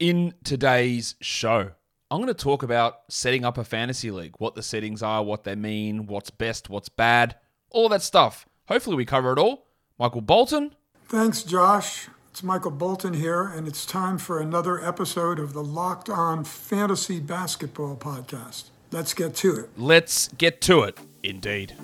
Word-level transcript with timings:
In 0.00 0.32
today's 0.44 1.14
show, 1.20 1.72
I'm 2.10 2.22
going 2.22 2.28
to 2.28 2.32
talk 2.32 2.62
about 2.62 3.00
setting 3.10 3.44
up 3.44 3.58
a 3.58 3.64
fantasy 3.64 4.10
league, 4.10 4.34
what 4.38 4.54
the 4.54 4.62
settings 4.62 5.02
are, 5.02 5.22
what 5.22 5.44
they 5.44 5.54
mean, 5.54 6.06
what's 6.06 6.30
best, 6.30 6.70
what's 6.70 6.88
bad, 6.88 7.36
all 7.68 7.90
that 7.90 8.00
stuff. 8.00 8.46
Hopefully, 8.66 8.96
we 8.96 9.04
cover 9.04 9.30
it 9.30 9.38
all. 9.38 9.66
Michael 9.98 10.22
Bolton. 10.22 10.74
Thanks, 11.04 11.42
Josh. 11.42 12.08
It's 12.30 12.42
Michael 12.42 12.70
Bolton 12.70 13.12
here, 13.12 13.42
and 13.42 13.68
it's 13.68 13.84
time 13.84 14.16
for 14.16 14.40
another 14.40 14.82
episode 14.82 15.38
of 15.38 15.52
the 15.52 15.62
Locked 15.62 16.08
On 16.08 16.44
Fantasy 16.44 17.20
Basketball 17.20 17.96
Podcast. 17.96 18.70
Let's 18.90 19.12
get 19.12 19.34
to 19.36 19.54
it. 19.56 19.68
Let's 19.76 20.28
get 20.28 20.62
to 20.62 20.80
it, 20.84 20.98
indeed. 21.22 21.74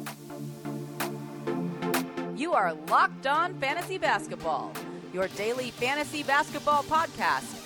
You 2.35 2.55
are 2.55 2.73
Locked 2.89 3.27
On 3.27 3.53
Fantasy 3.61 3.99
Basketball, 3.99 4.73
your 5.13 5.29
daily 5.29 5.71
fantasy 5.71 6.23
basketball 6.23 6.83
podcast 6.85 7.66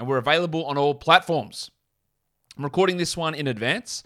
and 0.00 0.08
we're 0.08 0.16
available 0.16 0.64
on 0.64 0.78
all 0.78 0.94
platforms. 0.94 1.70
I'm 2.56 2.64
recording 2.64 2.96
this 2.96 3.18
one 3.18 3.34
in 3.34 3.46
advance. 3.46 4.02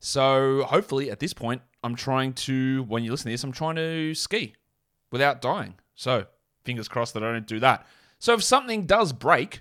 So 0.00 0.64
hopefully 0.64 1.10
at 1.10 1.20
this 1.20 1.34
point, 1.34 1.60
I'm 1.84 1.94
trying 1.94 2.32
to, 2.32 2.84
when 2.84 3.04
you 3.04 3.10
listen 3.10 3.26
to 3.26 3.34
this, 3.34 3.44
I'm 3.44 3.52
trying 3.52 3.76
to 3.76 4.14
ski 4.14 4.54
without 5.12 5.42
dying. 5.42 5.74
So 5.94 6.24
fingers 6.64 6.88
crossed 6.88 7.12
that 7.14 7.22
I 7.22 7.32
don't 7.32 7.46
do 7.46 7.60
that. 7.60 7.86
So 8.18 8.32
if 8.32 8.42
something 8.42 8.86
does 8.86 9.12
break, 9.12 9.60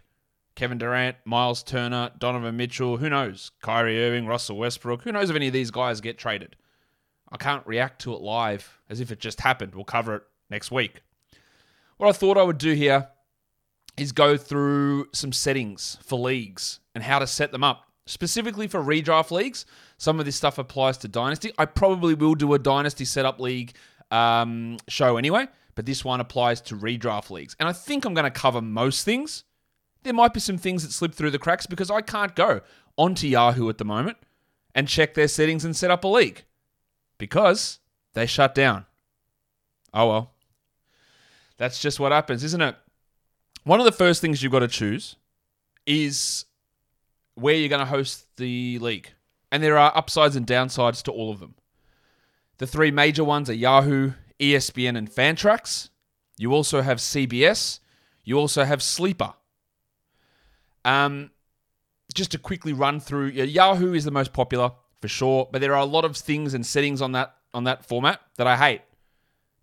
Kevin 0.55 0.77
Durant, 0.77 1.17
Myles 1.25 1.61
Turner, 1.61 2.11
Donovan 2.17 2.55
Mitchell, 2.55 2.95
who 2.95 3.09
knows? 3.09 3.52
Kyrie 3.61 4.02
Irving, 4.02 4.27
Russell 4.27 4.58
Westbrook, 4.58 5.02
who 5.02 5.11
knows 5.11 5.30
if 5.30 5.36
any 5.36 5.47
of 5.47 5.53
these 5.53 5.71
guys 5.71 5.99
get 5.99 6.17
traded? 6.17 6.55
I 7.30 7.36
can't 7.36 7.67
react 7.67 7.99
to 8.03 8.14
it 8.14 8.21
live 8.21 8.80
as 8.89 9.02
if 9.02 9.11
it 9.11 9.19
just 9.19 9.42
happened. 9.42 9.75
We'll 9.75 9.83
cover 9.83 10.16
it 10.16 10.23
next 10.49 10.71
week. 10.71 11.02
What 11.97 12.08
I 12.08 12.14
thought 12.14 12.38
I 12.38 12.44
would 12.44 12.59
do 12.59 12.71
here 12.71 13.09
is 13.97 14.11
go 14.11 14.38
through 14.38 15.07
some 15.13 15.31
settings 15.31 15.97
for 16.03 16.19
leagues 16.19 16.79
and 16.93 17.03
how 17.03 17.19
to 17.19 17.27
set 17.27 17.51
them 17.51 17.63
up. 17.63 17.83
Specifically 18.07 18.67
for 18.67 18.81
redraft 18.81 19.31
leagues, 19.31 19.65
some 19.97 20.19
of 20.19 20.25
this 20.25 20.35
stuff 20.35 20.57
applies 20.57 20.97
to 20.99 21.07
Dynasty. 21.07 21.52
I 21.57 21.65
probably 21.65 22.13
will 22.13 22.35
do 22.35 22.53
a 22.53 22.59
Dynasty 22.59 23.05
setup 23.05 23.39
league 23.39 23.73
um, 24.11 24.77
show 24.87 25.17
anyway, 25.17 25.47
but 25.73 25.85
this 25.85 26.05
one 26.05 26.19
applies 26.19 26.61
to 26.61 26.75
redraft 26.75 27.31
leagues. 27.31 27.55
And 27.59 27.67
I 27.67 27.73
think 27.73 28.05
I'm 28.05 28.13
going 28.13 28.25
to 28.25 28.31
cover 28.31 28.61
most 28.61 29.05
things. 29.05 29.43
There 30.03 30.13
might 30.13 30.33
be 30.33 30.39
some 30.39 30.57
things 30.57 30.83
that 30.83 30.91
slip 30.91 31.15
through 31.15 31.31
the 31.31 31.39
cracks 31.39 31.65
because 31.65 31.89
I 31.89 32.02
can't 32.02 32.35
go 32.35 32.61
onto 32.97 33.27
Yahoo 33.27 33.69
at 33.69 33.80
the 33.80 33.85
moment 33.85 34.17
and 34.75 34.87
check 34.87 35.15
their 35.15 35.27
settings 35.27 35.65
and 35.65 35.75
set 35.75 35.89
up 35.89 36.03
a 36.03 36.07
league 36.07 36.43
because 37.17 37.80
they 38.13 38.25
shut 38.25 38.53
down. 38.53 38.85
Oh 39.93 40.07
well. 40.09 40.31
That's 41.57 41.80
just 41.80 41.99
what 41.99 42.11
happens, 42.11 42.43
isn't 42.43 42.61
it? 42.61 42.75
One 43.66 43.80
of 43.80 43.85
the 43.85 43.91
first 43.91 44.21
things 44.21 44.41
you've 44.41 44.52
got 44.52 44.59
to 44.59 44.67
choose 44.67 45.16
is 45.85 46.45
where 47.33 47.55
you're 47.55 47.69
going 47.69 47.80
to 47.80 47.85
host 47.85 48.27
the 48.38 48.80
league. 48.80 49.11
And 49.52 49.61
there 49.61 49.77
are 49.77 49.91
upsides 49.95 50.35
and 50.35 50.45
downsides 50.45 51.02
to 51.03 51.11
all 51.11 51.31
of 51.31 51.39
them. 51.39 51.55
The 52.59 52.67
three 52.67 52.91
major 52.91 53.23
ones 53.23 53.49
are 53.49 53.53
Yahoo, 53.53 54.14
ESPN, 54.39 54.95
and 54.95 55.09
Fantrax. 55.11 55.89
You 56.37 56.53
also 56.53 56.81
have 56.81 56.99
CBS. 56.99 57.80
You 58.23 58.37
also 58.37 58.64
have 58.64 58.83
Sleeper. 58.83 59.33
Um, 60.83 61.32
just 62.14 62.32
to 62.32 62.37
quickly 62.37 62.71
run 62.71 62.99
through, 62.99 63.30
Yahoo 63.30 63.93
is 63.93 64.05
the 64.05 64.11
most 64.11 64.32
popular 64.32 64.71
for 65.02 65.08
sure, 65.08 65.49
but 65.52 65.59
there 65.59 65.73
are 65.73 65.82
a 65.82 65.86
lot 65.86 66.05
of 66.05 66.15
things 66.15 66.53
and 66.53 66.65
settings 66.65 67.02
on 67.02 67.14
that 67.14 67.36
on 67.53 67.64
that 67.64 67.86
format 67.86 68.20
that 68.36 68.47
I 68.47 68.58
hate 68.58 68.82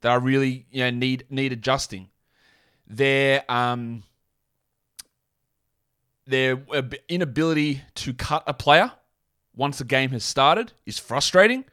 that 0.00 0.10
I 0.10 0.14
really 0.14 0.66
you 0.70 0.84
know 0.84 0.90
need 0.90 1.24
need 1.30 1.52
adjusting. 1.52 2.08
Their 2.86 3.50
um 3.50 4.04
their 6.26 6.62
inability 7.08 7.82
to 7.96 8.14
cut 8.14 8.44
a 8.46 8.54
player 8.54 8.92
once 9.54 9.78
the 9.78 9.84
game 9.84 10.10
has 10.10 10.24
started 10.24 10.72
is 10.86 10.98
frustrating. 10.98 11.64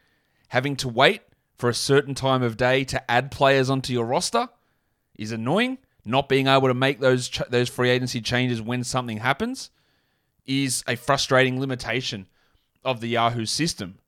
Having 0.50 0.78
to 0.78 0.90
wait 0.90 1.22
for 1.56 1.70
a 1.70 1.74
certain 1.74 2.16
time 2.16 2.42
of 2.42 2.58
day 2.58 2.84
to 2.86 3.12
add 3.12 3.32
players 3.32 3.70
onto 3.70 3.94
your 3.94 4.06
roster 4.06 4.50
is 5.18 5.32
annoying. 5.32 5.78
Not 6.06 6.30
being 6.30 6.48
able 6.48 6.70
to 6.70 6.74
make 6.74 7.00
those 7.00 7.30
ch- 7.30 7.42
those 7.50 7.70
free 7.70 7.90
agency 7.90 8.22
changes 8.22 8.62
when 8.62 8.84
something 8.84 9.18
happens 9.18 9.70
is 10.46 10.84
a 10.88 10.96
frustrating 10.96 11.60
limitation 11.60 12.28
of 12.84 13.02
the 13.02 13.10
Yahoo 13.10 13.46
system. 13.46 14.00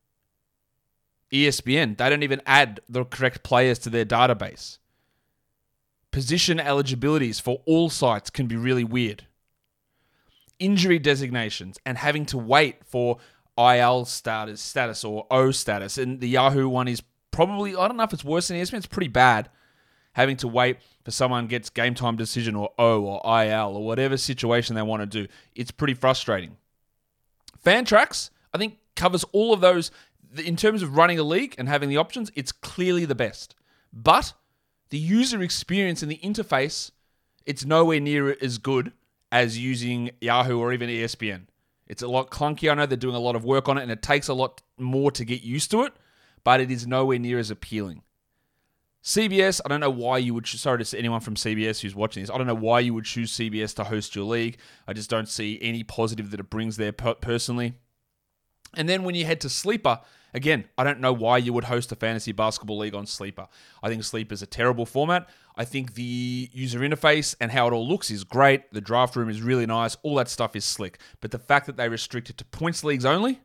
ESPN, 1.32 1.98
they 1.98 2.10
don't 2.10 2.24
even 2.24 2.42
add 2.46 2.80
the 2.90 3.06
correct 3.06 3.44
players 3.44 3.78
to 3.80 3.90
their 3.90 4.06
database. 4.06 4.80
Position 6.12 6.60
eligibilities 6.60 7.40
for 7.40 7.62
all 7.66 7.90
sites 7.90 8.30
can 8.30 8.48
be 8.48 8.56
really 8.56 8.84
weird. 8.84 9.26
Injury 10.60 11.00
designations 11.00 11.78
and 11.86 11.98
having 11.98 12.26
to 12.28 12.38
wait 12.38 12.86
for 12.86 13.18
IL 13.58 14.06
status, 14.06 14.62
status 14.62 15.04
or 15.04 15.26
O 15.32 15.52
status. 15.52 15.98
And 15.98 16.20
the 16.20 16.30
Yahoo 16.30 16.68
one 16.68 16.88
is 16.88 17.02
probably, 17.32 17.76
I 17.76 17.88
don't 17.88 17.98
know 17.98 18.04
if 18.04 18.14
it's 18.14 18.26
worse 18.26 18.50
than 18.50 18.58
ESPN, 18.58 18.78
it's 18.78 18.86
pretty 18.86 19.08
bad. 19.08 19.50
Having 20.14 20.38
to 20.38 20.48
wait 20.48 20.78
for 21.06 21.12
someone 21.12 21.48
gets 21.48 21.70
game 21.70 21.96
time 21.96 22.18
decision 22.18 22.56
or 22.56 22.72
O 22.78 23.02
or 23.02 23.44
IL 23.44 23.78
or 23.78 23.86
whatever 23.86 24.18
situation 24.18 24.76
they 24.76 24.82
want 24.82 25.02
to 25.02 25.06
do. 25.06 25.32
It's 25.56 25.72
pretty 25.72 25.94
frustrating. 25.94 26.58
Fantrax, 27.66 28.30
I 28.54 28.58
think, 28.58 28.78
covers 28.96 29.24
all 29.32 29.54
of 29.54 29.62
those 29.62 29.92
in 30.38 30.56
terms 30.56 30.82
of 30.82 30.96
running 30.96 31.20
a 31.20 31.24
league 31.24 31.56
and 31.58 31.68
having 31.68 31.90
the 31.90 31.98
options, 31.98 32.32
it's 32.36 32.52
clearly 32.52 33.06
the 33.06 33.16
best. 33.16 33.56
But 33.92 34.34
the 34.92 35.00
user 35.00 35.42
experience 35.42 36.04
and 36.04 36.12
the 36.12 36.20
interface, 36.20 36.92
it's 37.46 37.66
nowhere 37.66 38.00
near 38.00 38.38
as 38.42 38.60
good 38.60 38.92
as 39.32 39.58
using 39.58 40.12
Yahoo 40.20 40.60
or 40.60 40.74
even 40.74 40.90
ESPN. 40.90 41.48
It's 41.88 42.04
a 42.04 42.08
lot 42.08 42.30
clunky. 42.30 42.70
I 42.70 42.76
know 42.76 42.86
they're 42.86 42.98
doing 42.98 43.16
a 43.16 43.20
lot 43.20 43.36
of 43.36 43.44
work 43.44 43.68
on 43.68 43.78
it 43.78 43.82
and 43.82 43.92
it 43.92 44.02
takes 44.02 44.28
a 44.28 44.34
lot 44.34 44.62
more 44.78 45.12
to 45.12 45.26
get 45.26 45.42
used 45.42 45.72
to 45.72 45.84
it, 45.84 45.94
but 46.44 46.62
it 46.62 46.70
is 46.70 46.86
nowhere 46.86 47.20
near 47.20 47.40
as 47.40 47.50
appealing. 47.50 48.04
CBS, 49.04 49.62
I 49.66 49.70
don't 49.70 49.80
know 49.80 49.90
why 49.90 50.20
you 50.20 50.34
would. 50.34 50.46
Sorry 50.46 50.84
to 50.84 50.98
anyone 50.98 51.22
from 51.22 51.36
CBS 51.36 51.80
who's 51.82 51.96
watching 51.96 52.22
this. 52.22 52.30
I 52.30 52.38
don't 52.38 52.46
know 52.46 52.54
why 52.54 52.82
you 52.82 52.94
would 52.94 53.06
choose 53.06 53.36
CBS 53.36 53.76
to 53.78 53.86
host 53.86 54.16
your 54.16 54.26
league. 54.26 54.58
I 54.88 54.94
just 54.94 55.10
don't 55.10 55.28
see 55.28 55.58
any 55.62 55.84
positive 55.84 56.30
that 56.32 56.40
it 56.40 56.50
brings 56.50 56.78
there 56.78 56.92
personally. 56.92 57.74
And 58.76 58.88
then 58.88 59.04
when 59.04 59.16
you 59.16 59.26
head 59.26 59.42
to 59.42 59.50
Sleeper, 59.50 60.02
Again, 60.34 60.66
I 60.78 60.84
don't 60.84 61.00
know 61.00 61.14
why 61.14 61.38
you 61.38 61.54
would 61.54 61.66
host 61.66 61.92
a 61.92 61.96
fantasy 61.96 62.32
basketball 62.32 62.78
league 62.78 62.96
on 62.96 63.06
Sleeper. 63.06 63.48
I 63.84 63.90
think 63.90 64.04
Sleeper 64.04 64.34
is 64.34 64.42
a 64.42 64.48
terrible 64.48 64.86
format. 64.86 65.30
I 65.56 65.66
think 65.66 65.96
the 65.96 66.50
user 66.54 66.80
interface 66.80 67.36
and 67.42 67.52
how 67.52 67.68
it 67.68 67.74
all 67.74 67.88
looks 67.88 68.10
is 68.10 68.24
great. 68.24 68.72
The 68.72 68.82
draft 68.82 69.16
room 69.16 69.30
is 69.30 69.42
really 69.42 69.66
nice. 69.66 69.98
All 70.04 70.16
that 70.16 70.30
stuff 70.30 70.56
is 70.56 70.64
slick. 70.64 71.00
But 71.20 71.32
the 71.32 71.40
fact 71.40 71.66
that 71.66 71.76
they 71.78 71.90
restrict 71.90 72.30
it 72.30 72.38
to 72.38 72.46
points 72.46 72.84
leagues 72.84 73.06
only, 73.06 73.42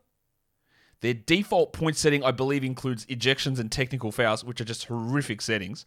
their 1.00 1.14
default 1.14 1.72
point 1.72 1.96
setting, 1.96 2.22
I 2.22 2.30
believe, 2.30 2.64
includes 2.64 3.04
ejections 3.06 3.58
and 3.58 3.70
technical 3.70 4.12
fouls, 4.12 4.44
which 4.44 4.60
are 4.60 4.64
just 4.64 4.84
horrific 4.86 5.42
settings. 5.42 5.84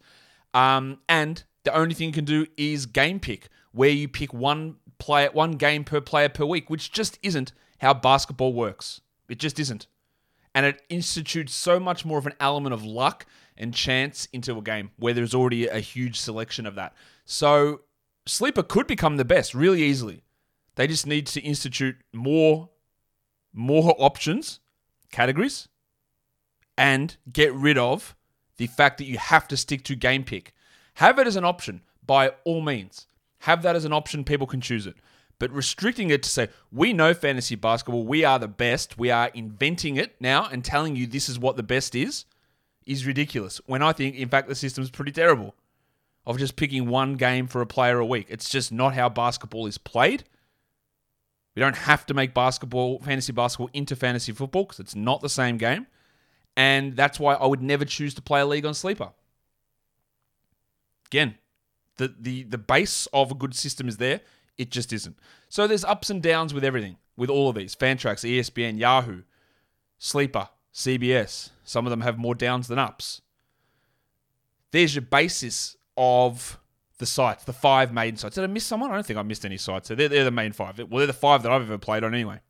Um, 0.52 0.98
and 1.08 1.42
the 1.64 1.74
only 1.74 1.94
thing 1.94 2.08
you 2.08 2.12
can 2.12 2.24
do 2.24 2.46
is 2.56 2.86
game 2.86 3.20
pick, 3.20 3.48
where 3.72 3.90
you 3.90 4.08
pick 4.08 4.32
one 4.34 4.76
player, 4.98 5.30
one 5.32 5.52
game 5.52 5.84
per 5.84 6.00
player 6.00 6.28
per 6.28 6.44
week, 6.44 6.68
which 6.68 6.92
just 6.92 7.18
isn't 7.22 7.52
how 7.80 7.94
basketball 7.94 8.52
works. 8.52 9.00
It 9.28 9.38
just 9.38 9.58
isn't 9.58 9.86
and 10.54 10.66
it 10.66 10.82
institutes 10.88 11.54
so 11.54 11.78
much 11.78 12.04
more 12.04 12.18
of 12.18 12.26
an 12.26 12.34
element 12.40 12.74
of 12.74 12.84
luck 12.84 13.26
and 13.56 13.74
chance 13.74 14.26
into 14.32 14.56
a 14.58 14.62
game 14.62 14.90
where 14.96 15.14
there's 15.14 15.34
already 15.34 15.66
a 15.66 15.80
huge 15.80 16.18
selection 16.18 16.66
of 16.66 16.74
that. 16.74 16.94
So 17.24 17.82
sleeper 18.26 18.62
could 18.62 18.86
become 18.86 19.16
the 19.16 19.24
best 19.24 19.54
really 19.54 19.82
easily. 19.82 20.22
They 20.74 20.86
just 20.86 21.06
need 21.06 21.26
to 21.28 21.40
institute 21.40 21.96
more 22.12 22.70
more 23.52 23.96
options, 23.98 24.60
categories, 25.10 25.68
and 26.78 27.16
get 27.32 27.52
rid 27.52 27.76
of 27.76 28.14
the 28.58 28.68
fact 28.68 28.98
that 28.98 29.06
you 29.06 29.18
have 29.18 29.48
to 29.48 29.56
stick 29.56 29.82
to 29.84 29.96
game 29.96 30.22
pick. 30.22 30.54
Have 30.94 31.18
it 31.18 31.26
as 31.26 31.36
an 31.36 31.44
option 31.44 31.82
by 32.06 32.32
all 32.44 32.60
means. 32.60 33.06
Have 33.40 33.62
that 33.62 33.74
as 33.74 33.84
an 33.84 33.92
option, 33.92 34.22
people 34.24 34.46
can 34.46 34.60
choose 34.60 34.86
it. 34.86 34.96
But 35.40 35.50
restricting 35.52 36.10
it 36.10 36.22
to 36.22 36.28
say, 36.28 36.48
we 36.70 36.92
know 36.92 37.14
fantasy 37.14 37.54
basketball, 37.56 38.04
we 38.04 38.24
are 38.24 38.38
the 38.38 38.46
best, 38.46 38.98
we 38.98 39.10
are 39.10 39.30
inventing 39.34 39.96
it 39.96 40.14
now 40.20 40.46
and 40.46 40.62
telling 40.62 40.94
you 40.94 41.06
this 41.06 41.30
is 41.30 41.38
what 41.38 41.56
the 41.56 41.62
best 41.62 41.94
is, 41.94 42.26
is 42.86 43.06
ridiculous. 43.06 43.58
When 43.64 43.82
I 43.82 43.92
think, 43.92 44.16
in 44.16 44.28
fact, 44.28 44.48
the 44.48 44.54
system's 44.54 44.90
pretty 44.90 45.12
terrible 45.12 45.54
of 46.26 46.38
just 46.38 46.56
picking 46.56 46.88
one 46.88 47.14
game 47.14 47.46
for 47.46 47.62
a 47.62 47.66
player 47.66 47.98
a 47.98 48.04
week. 48.04 48.26
It's 48.28 48.50
just 48.50 48.70
not 48.70 48.94
how 48.94 49.08
basketball 49.08 49.66
is 49.66 49.78
played. 49.78 50.24
We 51.56 51.60
don't 51.60 51.76
have 51.76 52.04
to 52.06 52.14
make 52.14 52.34
basketball, 52.34 52.98
fantasy 52.98 53.32
basketball, 53.32 53.70
into 53.72 53.96
fantasy 53.96 54.32
football 54.32 54.64
because 54.64 54.78
it's 54.78 54.94
not 54.94 55.22
the 55.22 55.30
same 55.30 55.56
game. 55.56 55.86
And 56.54 56.96
that's 56.96 57.18
why 57.18 57.34
I 57.34 57.46
would 57.46 57.62
never 57.62 57.86
choose 57.86 58.12
to 58.12 58.22
play 58.22 58.42
a 58.42 58.46
league 58.46 58.66
on 58.66 58.74
Sleeper. 58.74 59.08
Again, 61.06 61.36
the, 61.96 62.14
the, 62.20 62.42
the 62.42 62.58
base 62.58 63.08
of 63.14 63.30
a 63.30 63.34
good 63.34 63.54
system 63.54 63.88
is 63.88 63.96
there. 63.96 64.20
It 64.60 64.70
just 64.70 64.92
isn't. 64.92 65.16
So 65.48 65.66
there's 65.66 65.86
ups 65.86 66.10
and 66.10 66.22
downs 66.22 66.52
with 66.52 66.64
everything, 66.64 66.98
with 67.16 67.30
all 67.30 67.48
of 67.48 67.56
these 67.56 67.74
Fantrax, 67.74 68.28
ESPN, 68.28 68.78
Yahoo, 68.78 69.22
Sleeper, 69.96 70.50
CBS. 70.74 71.48
Some 71.64 71.86
of 71.86 71.90
them 71.90 72.02
have 72.02 72.18
more 72.18 72.34
downs 72.34 72.68
than 72.68 72.78
ups. 72.78 73.22
There's 74.70 74.94
your 74.94 75.00
basis 75.00 75.78
of 75.96 76.60
the 76.98 77.06
sites, 77.06 77.44
the 77.44 77.54
five 77.54 77.90
main 77.90 78.18
sites. 78.18 78.34
Did 78.34 78.44
I 78.44 78.48
miss 78.48 78.66
someone? 78.66 78.90
I 78.90 78.96
don't 78.96 79.06
think 79.06 79.18
I 79.18 79.22
missed 79.22 79.46
any 79.46 79.56
sites. 79.56 79.88
So 79.88 79.94
they're, 79.94 80.10
they're 80.10 80.24
the 80.24 80.30
main 80.30 80.52
five. 80.52 80.76
Well, 80.78 80.98
they're 80.98 81.06
the 81.06 81.14
five 81.14 81.42
that 81.42 81.50
I've 81.50 81.62
ever 81.62 81.78
played 81.78 82.04
on 82.04 82.12
anyway. 82.12 82.40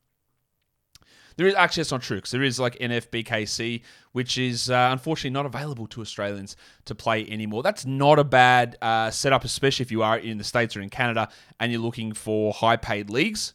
There 1.41 1.49
is 1.49 1.55
actually 1.55 1.81
that's 1.81 1.91
not 1.91 2.03
true 2.03 2.19
because 2.19 2.33
there 2.33 2.43
is 2.43 2.61
like 2.61 2.79
NFBKC, 2.81 3.81
which 4.13 4.37
is 4.37 4.69
uh, 4.69 4.91
unfortunately 4.93 5.31
not 5.31 5.47
available 5.47 5.87
to 5.87 6.03
Australians 6.03 6.55
to 6.85 6.95
play 6.95 7.27
anymore. 7.31 7.63
That's 7.63 7.87
not 7.87 8.19
a 8.19 8.25
bad 8.25 8.77
uh, 8.83 9.11
setup, 9.11 9.45
especially 9.45 9.85
if 9.85 9.91
you 9.91 10.03
are 10.03 10.19
in 10.19 10.37
the 10.37 10.45
states 10.45 10.77
or 10.77 10.83
in 10.83 10.91
Canada 10.91 11.31
and 11.59 11.73
you're 11.73 11.81
looking 11.81 12.13
for 12.13 12.53
high-paid 12.53 13.09
leagues. 13.09 13.55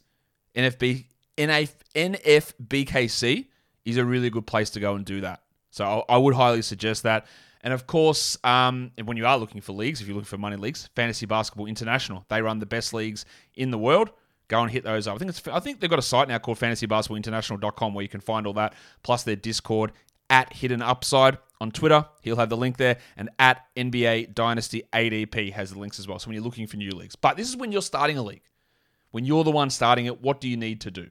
NFB 0.56 1.06
NF, 1.38 1.76
NFBKC 1.94 3.46
is 3.86 3.98
a 3.98 4.04
really 4.04 4.32
good 4.32 4.48
place 4.48 4.72
to 4.72 4.80
go 4.80 4.96
and 4.96 5.06
do 5.06 5.22
that. 5.22 5.44
So 5.70 5.86
I, 6.10 6.16
I 6.16 6.18
would 6.18 6.34
highly 6.34 6.64
suggest 6.64 7.04
that. 7.04 7.28
And 7.62 7.72
of 7.72 7.86
course, 7.86 8.36
um, 8.44 8.94
when 9.04 9.16
you 9.16 9.28
are 9.28 9.38
looking 9.38 9.62
for 9.62 9.74
leagues, 9.74 10.02
if 10.02 10.08
you're 10.08 10.16
looking 10.16 10.26
for 10.26 10.40
money 10.40 10.56
leagues, 10.56 10.90
Fantasy 10.96 11.28
Basketball 11.28 11.68
International, 11.68 12.26
they 12.30 12.42
run 12.42 12.58
the 12.58 12.66
best 12.66 12.96
leagues 12.96 13.26
in 13.54 13.70
the 13.70 13.78
world. 13.78 14.10
Go 14.48 14.62
and 14.62 14.72
hit 14.72 14.84
those 14.84 15.08
up. 15.08 15.16
I 15.16 15.18
think 15.18 15.30
it's 15.30 15.48
I 15.48 15.60
think 15.60 15.80
they've 15.80 15.90
got 15.90 16.00
a 16.00 16.04
site 16.04 16.28
now 16.28 16.38
called 16.38 16.60
fantasybasketballinternational.com 16.60 17.94
where 17.94 18.04
you 18.04 18.10
can 18.10 18.22
find 18.22 18.46
all 18.46 18.54
that, 18.54 18.74
plus 19.02 19.24
their 19.24 19.36
Discord 19.36 19.92
at 20.30 20.54
Hidden 20.54 20.82
Upside 20.82 21.38
on 21.60 21.72
Twitter. 21.72 22.06
He'll 22.22 22.36
have 22.36 22.50
the 22.50 22.58
link 22.58 22.78
there, 22.78 22.98
and 23.18 23.30
at 23.40 23.66
NBA 23.76 24.36
Dynasty 24.36 24.84
ADP 24.94 25.54
has 25.54 25.72
the 25.72 25.80
links 25.80 26.00
as 26.00 26.08
well. 26.08 26.20
So 26.20 26.28
when 26.28 26.36
you're 26.36 26.44
looking 26.44 26.68
for 26.68 26.78
new 26.78 26.92
leagues, 26.92 27.16
but 27.16 27.38
this 27.38 27.50
is 27.50 27.58
when 27.58 27.72
you're 27.72 27.82
starting 27.82 28.18
a 28.18 28.24
league. 28.24 28.44
When 29.12 29.26
you're 29.26 29.44
the 29.46 29.52
one 29.52 29.70
starting 29.70 30.08
it, 30.08 30.22
what 30.22 30.42
do 30.42 30.50
you 30.50 30.58
need 30.58 30.82
to 30.82 30.92
do? 30.92 31.08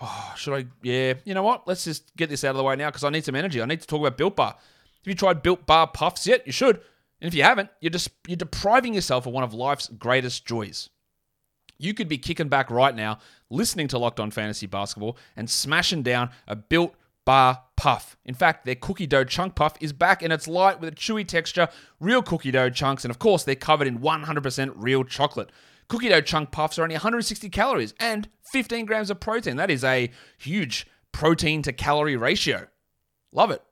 Oh, 0.00 0.34
should 0.36 0.54
I? 0.54 0.66
Yeah, 0.82 1.14
you 1.24 1.34
know 1.34 1.42
what? 1.42 1.66
Let's 1.66 1.84
just 1.84 2.14
get 2.16 2.30
this 2.30 2.44
out 2.44 2.50
of 2.50 2.56
the 2.56 2.62
way 2.62 2.76
now 2.76 2.88
because 2.88 3.04
I 3.04 3.10
need 3.10 3.24
some 3.24 3.34
energy. 3.34 3.62
I 3.62 3.66
need 3.66 3.80
to 3.80 3.86
talk 3.86 4.00
about 4.00 4.16
Built 4.16 4.36
Bar. 4.36 4.54
Have 4.54 4.58
you 5.04 5.14
tried 5.14 5.42
Built 5.42 5.66
Bar 5.66 5.88
Puffs 5.88 6.26
yet? 6.26 6.46
You 6.46 6.52
should. 6.52 6.80
And 7.20 7.28
if 7.28 7.34
you 7.34 7.42
haven't, 7.42 7.70
you're 7.80 7.90
just 7.90 8.10
you're 8.26 8.36
depriving 8.36 8.94
yourself 8.94 9.26
of 9.26 9.32
one 9.32 9.44
of 9.44 9.54
life's 9.54 9.88
greatest 9.88 10.46
joys. 10.46 10.90
You 11.78 11.94
could 11.94 12.08
be 12.08 12.18
kicking 12.18 12.48
back 12.48 12.70
right 12.70 12.94
now, 12.94 13.18
listening 13.50 13.88
to 13.88 13.98
Locked 13.98 14.20
On 14.20 14.30
Fantasy 14.30 14.66
Basketball 14.66 15.16
and 15.36 15.48
smashing 15.48 16.02
down 16.02 16.30
a 16.46 16.56
Built 16.56 16.94
Bar 17.24 17.62
Puff. 17.76 18.16
In 18.24 18.34
fact, 18.34 18.64
their 18.64 18.74
cookie 18.74 19.06
dough 19.06 19.24
chunk 19.24 19.54
puff 19.54 19.76
is 19.80 19.92
back 19.92 20.22
and 20.22 20.32
it's 20.32 20.48
light 20.48 20.80
with 20.80 20.92
a 20.92 20.96
chewy 20.96 21.26
texture, 21.26 21.68
real 22.00 22.22
cookie 22.22 22.50
dough 22.50 22.70
chunks, 22.70 23.04
and 23.04 23.10
of 23.10 23.18
course, 23.18 23.44
they're 23.44 23.54
covered 23.54 23.86
in 23.86 23.98
100% 23.98 24.72
real 24.76 25.04
chocolate. 25.04 25.50
Cookie 25.88 26.08
dough 26.08 26.20
chunk 26.20 26.50
puffs 26.50 26.78
are 26.78 26.82
only 26.82 26.94
160 26.94 27.48
calories 27.50 27.94
and 28.00 28.28
15 28.52 28.86
grams 28.86 29.10
of 29.10 29.20
protein. 29.20 29.56
That 29.56 29.70
is 29.70 29.84
a 29.84 30.10
huge 30.38 30.86
protein 31.12 31.62
to 31.62 31.72
calorie 31.72 32.16
ratio. 32.16 32.68
Love 33.32 33.50
it. 33.50 33.62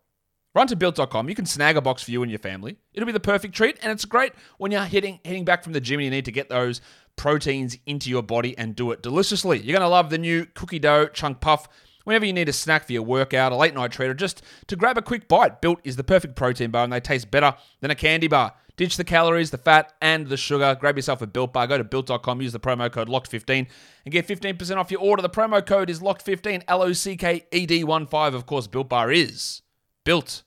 Run 0.55 0.69
to 0.69 0.77
built.com. 0.77 1.29
You 1.29 1.35
can 1.35 1.47
snag 1.47 1.77
a 1.77 1.81
box 1.81 2.05
for 2.05 2.13
you 2.13 2.23
and 2.23 2.31
your 2.31 2.39
family. 2.39 2.77
It'll 2.93 3.07
be 3.07 3.13
the 3.13 3.19
perfect 3.19 3.57
treat, 3.57 3.77
and 3.83 3.91
it's 3.91 4.05
great 4.05 4.33
when 4.59 4.71
you're 4.71 4.83
heading 4.83 5.19
heading 5.25 5.45
back 5.45 5.65
from 5.65 5.73
the 5.73 5.81
gym 5.81 5.99
and 5.99 6.05
you 6.05 6.11
need 6.11 6.27
to 6.27 6.33
get 6.33 6.49
those 6.49 6.81
proteins 7.17 7.79
into 7.87 8.11
your 8.11 8.23
body 8.23 8.57
and 8.59 8.77
do 8.77 8.91
it 8.91 9.03
deliciously. 9.03 9.59
You're 9.59 9.77
going 9.77 9.87
to 9.87 9.89
love 9.89 10.11
the 10.11 10.19
new 10.19 10.47
cookie 10.55 10.79
dough 10.79 11.07
chunk 11.09 11.41
puff. 11.41 11.69
Whenever 12.05 12.27
you 12.27 12.33
need 12.33 12.49
a 12.49 12.53
snack 12.53 12.87
for 12.87 12.93
your 12.93 13.03
workout, 13.03 13.53
a 13.53 13.57
late 13.57 13.75
night 13.75 13.93
treat, 13.93 14.09
or 14.09 14.15
just 14.15 14.43
to 14.67 14.77
grab 14.77 14.99
a 14.99 15.03
quick 15.03 15.27
bite, 15.27 15.63
Built 15.63 15.81
is 15.85 15.97
the 15.97 16.05
perfect 16.05 16.37
protein 16.37 16.71
bar, 16.71 16.85
and 16.85 16.93
they 16.93 17.01
taste 17.01 17.31
better 17.31 17.55
than 17.81 17.91
a 17.91 17.95
candy 17.95 18.29
bar. 18.29 18.53
Ditch 18.77 18.97
the 18.97 19.05
calories, 19.05 19.51
the 19.51 19.59
fat, 19.59 19.93
and 20.03 20.27
the 20.27 20.37
sugar. 20.37 20.77
Grab 20.79 20.97
yourself 20.97 21.23
a 21.23 21.27
Built 21.27 21.53
bar. 21.53 21.67
Go 21.67 21.79
to 21.79 21.85
built.com, 21.85 22.43
use 22.43 22.53
the 22.53 22.61
promo 22.61 22.91
code 22.91 23.09
LOCKED15 23.09 23.69
and 24.05 24.13
get 24.13 24.27
15% 24.27 24.77
off 24.77 24.91
your 24.91 25.01
order. 25.01 25.23
The 25.23 25.31
promo 25.31 25.65
code 25.65 25.89
is 25.89 26.01
LOCKED15, 26.01 26.65
L 26.67 26.83
O 26.83 26.93
C 26.93 27.17
K 27.17 27.47
E 27.53 27.67
D 27.67 27.85
1 27.85 28.07
5. 28.07 28.35
Of 28.35 28.47
course, 28.47 28.67
Built 28.67 28.89
Bar 28.89 29.13
is 29.13 29.63
built 30.05 30.43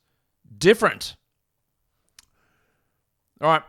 different. 0.57 1.15
All 3.41 3.49
right. 3.49 3.63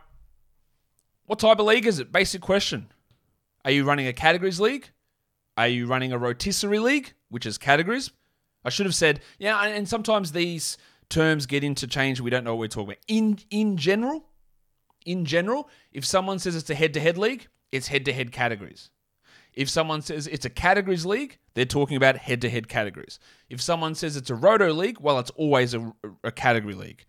What 1.29 1.37
type 1.37 1.59
of 1.59 1.67
league 1.67 1.85
is 1.85 1.99
it? 1.99 2.11
Basic 2.11 2.41
question. 2.41 2.91
Are 3.63 3.69
you 3.69 3.83
running 3.83 4.07
a 4.07 4.13
categories 4.13 4.59
league? 4.59 4.89
Are 5.57 5.67
you 5.67 5.85
running 5.85 6.11
a 6.11 6.17
rotisserie 6.17 6.79
league, 6.79 7.13
which 7.29 7.45
is 7.45 7.59
categories? 7.59 8.09
I 8.65 8.71
should 8.71 8.87
have 8.87 8.95
said, 8.95 9.19
yeah, 9.37 9.61
and 9.63 9.87
sometimes 9.87 10.31
these 10.31 10.75
terms 11.07 11.45
get 11.45 11.63
interchanged. 11.63 12.19
We 12.19 12.31
don't 12.31 12.43
know 12.43 12.55
what 12.55 12.61
we're 12.61 12.67
talking 12.67 12.93
about. 12.93 13.03
In 13.07 13.37
in 13.51 13.77
general, 13.77 14.25
in 15.05 15.23
general, 15.23 15.69
if 15.91 16.03
someone 16.03 16.39
says 16.39 16.55
it's 16.55 16.71
a 16.71 16.73
head-to-head 16.73 17.19
league, 17.19 17.47
it's 17.71 17.89
head-to-head 17.89 18.31
categories. 18.31 18.89
If 19.53 19.69
someone 19.69 20.01
says 20.01 20.25
it's 20.25 20.45
a 20.45 20.49
categories 20.49 21.05
league, 21.05 21.37
they're 21.53 21.63
talking 21.63 21.95
about 21.95 22.17
head 22.17 22.41
to 22.41 22.49
head 22.49 22.67
categories. 22.67 23.19
If 23.51 23.61
someone 23.61 23.93
says 23.93 24.17
it's 24.17 24.31
a 24.31 24.35
roto 24.35 24.73
league, 24.73 24.99
well, 24.99 25.19
it's 25.19 25.31
always 25.35 25.75
a, 25.75 25.93
a 26.23 26.31
category 26.31 26.73
league. 26.73 27.05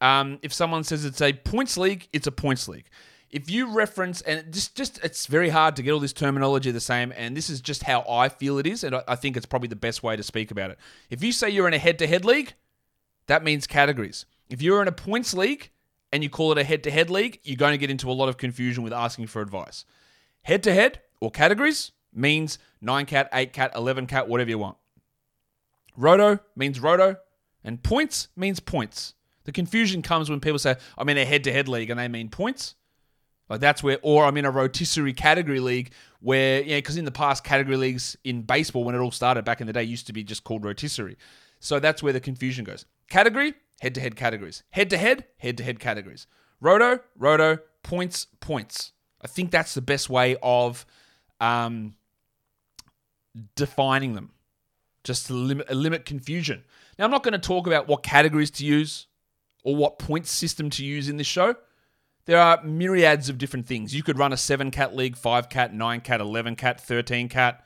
Um, 0.00 0.38
if 0.42 0.52
someone 0.52 0.84
says 0.84 1.04
it's 1.04 1.20
a 1.20 1.32
points 1.32 1.76
league, 1.76 2.08
it's 2.12 2.28
a 2.28 2.32
points 2.32 2.68
league. 2.68 2.86
If 3.34 3.50
you 3.50 3.66
reference, 3.66 4.20
and 4.20 4.52
just, 4.52 4.76
just 4.76 5.02
it's 5.02 5.26
very 5.26 5.48
hard 5.48 5.74
to 5.74 5.82
get 5.82 5.90
all 5.90 5.98
this 5.98 6.12
terminology 6.12 6.70
the 6.70 6.80
same, 6.80 7.12
and 7.16 7.36
this 7.36 7.50
is 7.50 7.60
just 7.60 7.82
how 7.82 8.04
I 8.08 8.28
feel 8.28 8.58
it 8.58 8.66
is, 8.66 8.84
and 8.84 8.94
I, 9.08 9.16
think 9.16 9.36
it's 9.36 9.44
probably 9.44 9.66
the 9.66 9.74
best 9.74 10.04
way 10.04 10.14
to 10.14 10.22
speak 10.22 10.52
about 10.52 10.70
it. 10.70 10.78
If 11.10 11.20
you 11.24 11.32
say 11.32 11.50
you're 11.50 11.66
in 11.66 11.74
a 11.74 11.78
head 11.78 11.98
to 11.98 12.06
head 12.06 12.24
league, 12.24 12.54
that 13.26 13.42
means 13.42 13.66
categories. 13.66 14.24
If 14.48 14.62
you're 14.62 14.80
in 14.80 14.86
a 14.86 14.92
points 14.92 15.34
league 15.34 15.70
and 16.12 16.22
you 16.22 16.30
call 16.30 16.52
it 16.52 16.58
a 16.58 16.62
head 16.62 16.84
to 16.84 16.92
head 16.92 17.10
league, 17.10 17.40
you're 17.42 17.56
going 17.56 17.72
to 17.72 17.78
get 17.78 17.90
into 17.90 18.08
a 18.08 18.12
lot 18.12 18.28
of 18.28 18.36
confusion 18.36 18.84
with 18.84 18.92
asking 18.92 19.26
for 19.26 19.42
advice. 19.42 19.84
Head 20.42 20.62
to 20.62 20.72
head 20.72 21.00
or 21.20 21.32
categories 21.32 21.90
means 22.12 22.60
9 22.82 23.04
cat, 23.04 23.28
8 23.32 23.52
cat, 23.52 23.72
11 23.74 24.06
cat, 24.06 24.28
whatever 24.28 24.50
you 24.50 24.58
want. 24.58 24.76
Roto 25.96 26.38
means 26.54 26.78
roto, 26.78 27.16
and 27.64 27.82
points 27.82 28.28
means 28.36 28.60
points. 28.60 29.14
The 29.42 29.50
confusion 29.50 30.02
comes 30.02 30.30
when 30.30 30.38
people 30.38 30.60
say, 30.60 30.76
I'm 30.96 31.08
in 31.08 31.18
a 31.18 31.24
head 31.24 31.42
to 31.44 31.52
head 31.52 31.66
league 31.66 31.90
and 31.90 31.98
they 31.98 32.06
mean 32.06 32.28
points. 32.28 32.76
Like 33.48 33.60
that's 33.60 33.82
where, 33.82 33.98
or 34.02 34.24
I'm 34.24 34.36
in 34.36 34.44
a 34.44 34.50
rotisserie 34.50 35.12
category 35.12 35.60
league 35.60 35.92
where, 36.20 36.62
yeah, 36.62 36.78
because 36.78 36.96
in 36.96 37.04
the 37.04 37.10
past, 37.10 37.44
category 37.44 37.76
leagues 37.76 38.16
in 38.24 38.42
baseball, 38.42 38.84
when 38.84 38.94
it 38.94 38.98
all 38.98 39.10
started 39.10 39.44
back 39.44 39.60
in 39.60 39.66
the 39.66 39.72
day, 39.72 39.82
used 39.82 40.06
to 40.06 40.12
be 40.12 40.24
just 40.24 40.44
called 40.44 40.64
rotisserie. 40.64 41.18
So 41.60 41.78
that's 41.78 42.02
where 42.02 42.12
the 42.12 42.20
confusion 42.20 42.64
goes. 42.64 42.86
Category, 43.10 43.54
head 43.80 43.94
to 43.94 44.00
head 44.00 44.16
categories. 44.16 44.62
Head 44.70 44.90
to 44.90 44.96
head, 44.96 45.26
head 45.36 45.58
to 45.58 45.64
head 45.64 45.78
categories. 45.78 46.26
Roto, 46.60 47.00
roto, 47.18 47.58
points, 47.82 48.26
points. 48.40 48.92
I 49.20 49.26
think 49.26 49.50
that's 49.50 49.74
the 49.74 49.82
best 49.82 50.08
way 50.08 50.36
of 50.42 50.86
um, 51.40 51.94
defining 53.56 54.14
them 54.14 54.30
just 55.02 55.26
to 55.26 55.34
limit, 55.34 55.70
limit 55.70 56.06
confusion. 56.06 56.64
Now, 56.98 57.04
I'm 57.04 57.10
not 57.10 57.22
going 57.22 57.32
to 57.32 57.38
talk 57.38 57.66
about 57.66 57.88
what 57.88 58.02
categories 58.02 58.50
to 58.52 58.64
use 58.64 59.06
or 59.62 59.76
what 59.76 59.98
point 59.98 60.26
system 60.26 60.70
to 60.70 60.84
use 60.84 61.08
in 61.08 61.18
this 61.18 61.26
show. 61.26 61.56
There 62.26 62.40
are 62.40 62.62
myriads 62.62 63.28
of 63.28 63.38
different 63.38 63.66
things. 63.66 63.94
You 63.94 64.02
could 64.02 64.18
run 64.18 64.32
a 64.32 64.36
7 64.36 64.70
cat 64.70 64.96
league, 64.96 65.16
5 65.16 65.48
cat, 65.48 65.74
9 65.74 66.00
cat, 66.00 66.20
11 66.20 66.56
cat, 66.56 66.80
13 66.80 67.28
cat 67.28 67.64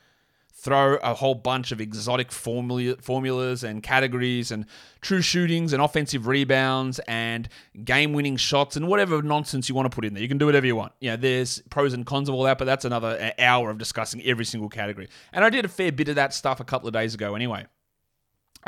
throw 0.60 0.96
a 0.96 1.14
whole 1.14 1.36
bunch 1.36 1.70
of 1.70 1.80
exotic 1.80 2.32
formula, 2.32 2.96
formulas 3.00 3.62
and 3.62 3.80
categories 3.80 4.50
and 4.50 4.66
true 5.00 5.22
shootings 5.22 5.72
and 5.72 5.80
offensive 5.80 6.26
rebounds 6.26 6.98
and 7.06 7.48
game 7.84 8.12
winning 8.12 8.36
shots 8.36 8.74
and 8.74 8.88
whatever 8.88 9.22
nonsense 9.22 9.68
you 9.68 9.74
want 9.74 9.88
to 9.88 9.94
put 9.94 10.04
in 10.04 10.14
there. 10.14 10.22
You 10.22 10.28
can 10.28 10.36
do 10.36 10.46
whatever 10.46 10.66
you 10.66 10.74
want. 10.74 10.92
You 11.00 11.10
know, 11.10 11.16
there's 11.16 11.60
pros 11.70 11.94
and 11.94 12.04
cons 12.04 12.28
of 12.28 12.34
all 12.34 12.42
that, 12.42 12.58
but 12.58 12.64
that's 12.64 12.84
another 12.84 13.16
uh, 13.20 13.40
hour 13.40 13.70
of 13.70 13.78
discussing 13.78 14.20
every 14.24 14.44
single 14.44 14.68
category. 14.68 15.08
And 15.32 15.44
I 15.44 15.50
did 15.50 15.64
a 15.64 15.68
fair 15.68 15.92
bit 15.92 16.08
of 16.08 16.16
that 16.16 16.34
stuff 16.34 16.58
a 16.58 16.64
couple 16.64 16.88
of 16.88 16.92
days 16.92 17.14
ago 17.14 17.36
anyway. 17.36 17.66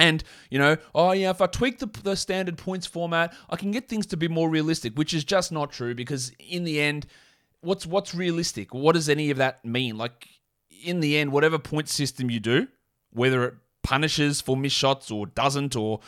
And, 0.01 0.25
you 0.51 0.59
know, 0.59 0.79
oh 0.95 1.13
yeah, 1.13 1.29
if 1.29 1.43
I 1.43 1.47
tweak 1.47 1.79
the, 1.79 1.87
the 2.03 2.17
standard 2.17 2.57
points 2.57 2.87
format, 2.87 3.35
I 3.51 3.57
can 3.57 3.71
get 3.71 3.87
things 3.87 4.07
to 4.07 4.17
be 4.17 4.29
more 4.29 4.49
realistic, 4.49 4.97
which 4.97 5.13
is 5.13 5.25
just 5.25 5.53
not 5.53 5.71
true 5.71 5.95
because 5.95 6.33
in 6.39 6.65
the 6.65 6.81
end, 6.81 7.07
what's 7.61 7.85
what's 7.85 8.15
realistic? 8.15 8.73
What 8.73 8.95
does 8.95 9.11
any 9.11 9.31
of 9.31 9.37
that 9.37 9.63
mean? 9.63 9.99
Like 9.99 10.27
in 10.83 11.01
the 11.01 11.19
end, 11.19 11.33
whatever 11.33 11.59
point 11.59 11.91
system 11.91 12.31
you 12.31 12.41
do, 12.41 12.69
whether 13.13 13.45
it 13.45 13.55
punishes 13.83 14.41
for 14.41 14.57
missed 14.57 14.77
shots 14.77 15.11
or 15.11 15.27
doesn't, 15.27 15.77
or 15.77 16.01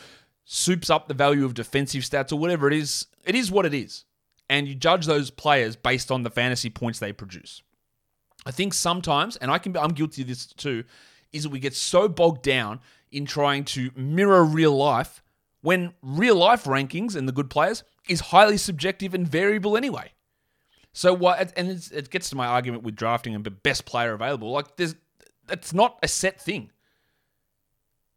soups 0.47 0.89
up 0.89 1.07
the 1.07 1.15
value 1.15 1.45
of 1.45 1.53
defensive 1.53 2.03
stats 2.03 2.33
or 2.33 2.37
whatever 2.37 2.69
it 2.69 2.75
is, 2.75 3.07
it 3.27 3.35
is 3.35 3.51
what 3.51 3.67
it 3.67 3.75
is. 3.75 4.07
And 4.49 4.67
you 4.67 4.75
judge 4.75 5.05
those 5.05 5.31
players 5.31 5.77
based 5.77 6.11
on 6.11 6.23
the 6.23 6.31
fantasy 6.31 6.71
points 6.71 6.99
they 6.99 7.13
produce. 7.13 7.63
I 8.47 8.53
think 8.53 8.73
sometimes, 8.73 9.37
and 9.37 9.51
I 9.51 9.59
can 9.59 9.77
I'm 9.77 9.93
guilty 9.93 10.23
of 10.23 10.29
this 10.29 10.47
too, 10.47 10.85
is 11.31 11.43
that 11.43 11.51
we 11.51 11.61
get 11.61 11.75
so 11.75 12.09
bogged 12.09 12.43
down 12.43 12.81
in 13.13 13.27
trying 13.27 13.65
to 13.65 13.91
mirror 13.95 14.45
real 14.45 14.77
life 14.77 15.23
when 15.61 15.95
real 16.03 16.37
life 16.37 16.65
rankings 16.65 17.15
and 17.15 17.29
the 17.29 17.33
good 17.33 17.49
players 17.49 17.85
is 18.09 18.21
highly 18.21 18.57
subjective 18.57 19.15
and 19.15 19.29
variable 19.29 19.77
anyway. 19.77 20.13
So 20.93 21.15
what? 21.15 21.53
And 21.57 21.71
it 21.93 22.11
gets 22.11 22.31
to 22.31 22.37
my 22.37 22.47
argument 22.47 22.83
with 22.83 22.97
drafting 22.97 23.35
and 23.35 23.45
the 23.45 23.51
best 23.51 23.85
player 23.85 24.13
available. 24.13 24.51
Like 24.51 24.77
there's, 24.77 24.95
it's 25.49 25.73
not 25.73 25.99
a 26.03 26.09
set 26.09 26.41
thing. 26.41 26.71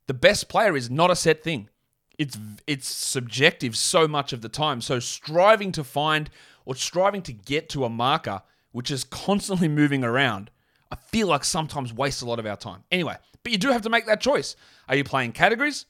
The 0.07 0.13
best 0.13 0.49
player 0.49 0.75
is 0.75 0.89
not 0.89 1.09
a 1.09 1.15
set 1.15 1.43
thing. 1.43 1.69
It's 2.17 2.37
it's 2.67 2.87
subjective 2.87 3.75
so 3.75 4.07
much 4.07 4.33
of 4.33 4.41
the 4.41 4.49
time. 4.49 4.81
So 4.81 4.99
striving 4.99 5.71
to 5.73 5.83
find 5.83 6.29
or 6.65 6.75
striving 6.75 7.21
to 7.23 7.33
get 7.33 7.69
to 7.69 7.85
a 7.85 7.89
marker 7.89 8.41
which 8.71 8.91
is 8.91 9.03
constantly 9.03 9.67
moving 9.67 10.03
around, 10.03 10.51
I 10.91 10.95
feel 10.95 11.27
like 11.27 11.43
sometimes 11.43 11.93
wastes 11.93 12.21
a 12.21 12.25
lot 12.25 12.39
of 12.39 12.45
our 12.45 12.57
time. 12.57 12.83
Anyway, 12.91 13.15
but 13.45 13.51
you 13.51 13.59
do 13.59 13.69
have 13.69 13.83
to 13.83 13.91
make 13.91 14.07
that 14.07 14.21
choice. 14.21 14.55
Are 14.89 14.95
you 14.95 15.03
playing 15.03 15.33
categories, 15.33 15.85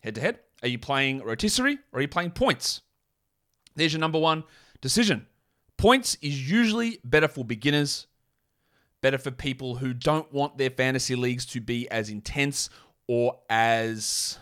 head 0.00 0.16
to 0.16 0.20
head? 0.20 0.40
Are 0.62 0.68
you 0.68 0.76
playing 0.76 1.22
rotisserie 1.22 1.78
or 1.92 2.00
are 2.00 2.02
you 2.02 2.08
playing 2.08 2.32
points? 2.32 2.80
There's 3.76 3.92
your 3.92 4.00
number 4.00 4.18
one 4.18 4.42
decision. 4.80 5.28
Points 5.76 6.18
is 6.20 6.50
usually 6.50 6.98
better 7.04 7.28
for 7.28 7.44
beginners, 7.44 8.08
better 9.02 9.18
for 9.18 9.30
people 9.30 9.76
who 9.76 9.94
don't 9.94 10.32
want 10.32 10.58
their 10.58 10.68
fantasy 10.68 11.14
leagues 11.14 11.46
to 11.46 11.60
be 11.60 11.88
as 11.90 12.10
intense 12.10 12.70
or 13.06 13.38
as 13.48 14.40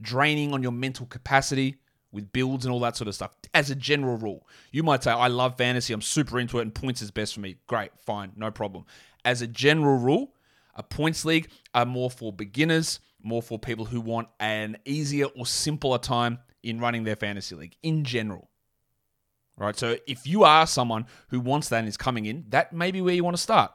draining 0.00 0.54
on 0.54 0.62
your 0.62 0.72
mental 0.72 1.04
capacity 1.04 1.76
with 2.10 2.32
builds 2.32 2.64
and 2.64 2.72
all 2.72 2.80
that 2.80 2.96
sort 2.96 3.08
of 3.08 3.14
stuff. 3.14 3.32
As 3.52 3.68
a 3.68 3.74
general 3.74 4.16
rule, 4.16 4.46
you 4.70 4.82
might 4.82 5.04
say, 5.04 5.10
I 5.10 5.28
love 5.28 5.58
fantasy, 5.58 5.92
I'm 5.92 6.00
super 6.00 6.40
into 6.40 6.58
it, 6.58 6.62
and 6.62 6.74
points 6.74 7.02
is 7.02 7.10
best 7.10 7.34
for 7.34 7.40
me. 7.40 7.56
Great, 7.66 7.90
fine, 7.98 8.32
no 8.34 8.50
problem. 8.50 8.86
As 9.26 9.42
a 9.42 9.46
general 9.46 9.98
rule, 9.98 10.32
a 10.74 10.82
points 10.82 11.24
league 11.24 11.48
are 11.74 11.86
more 11.86 12.10
for 12.10 12.32
beginners, 12.32 13.00
more 13.22 13.42
for 13.42 13.58
people 13.58 13.84
who 13.84 14.00
want 14.00 14.28
an 14.40 14.78
easier 14.84 15.26
or 15.26 15.46
simpler 15.46 15.98
time 15.98 16.38
in 16.62 16.80
running 16.80 17.04
their 17.04 17.16
fantasy 17.16 17.54
league 17.54 17.76
in 17.82 18.04
general. 18.04 18.48
Right? 19.56 19.76
So 19.76 19.96
if 20.06 20.26
you 20.26 20.44
are 20.44 20.66
someone 20.66 21.06
who 21.28 21.38
wants 21.38 21.68
that 21.68 21.80
and 21.80 21.88
is 21.88 21.96
coming 21.96 22.24
in, 22.24 22.46
that 22.48 22.72
may 22.72 22.90
be 22.90 23.00
where 23.00 23.14
you 23.14 23.22
want 23.22 23.36
to 23.36 23.42
start. 23.42 23.70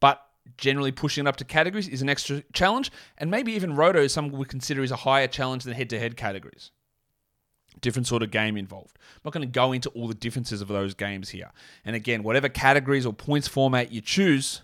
But 0.00 0.22
generally 0.56 0.92
pushing 0.92 1.26
it 1.26 1.28
up 1.28 1.36
to 1.36 1.44
categories 1.44 1.88
is 1.88 2.02
an 2.02 2.08
extra 2.08 2.42
challenge, 2.52 2.90
and 3.18 3.30
maybe 3.30 3.52
even 3.52 3.76
roto 3.76 4.06
some 4.06 4.30
would 4.30 4.48
consider 4.48 4.82
is 4.82 4.90
a 4.90 4.96
higher 4.96 5.26
challenge 5.26 5.64
than 5.64 5.74
head-to-head 5.74 6.16
categories. 6.16 6.70
Different 7.80 8.06
sort 8.06 8.22
of 8.22 8.30
game 8.30 8.56
involved. 8.56 8.96
I'm 9.16 9.20
not 9.24 9.32
going 9.34 9.46
to 9.46 9.52
go 9.52 9.72
into 9.72 9.90
all 9.90 10.08
the 10.08 10.14
differences 10.14 10.62
of 10.62 10.68
those 10.68 10.94
games 10.94 11.28
here. 11.28 11.52
And 11.84 11.94
again, 11.94 12.22
whatever 12.22 12.48
categories 12.48 13.04
or 13.04 13.12
points 13.12 13.48
format 13.48 13.92
you 13.92 14.00
choose, 14.00 14.62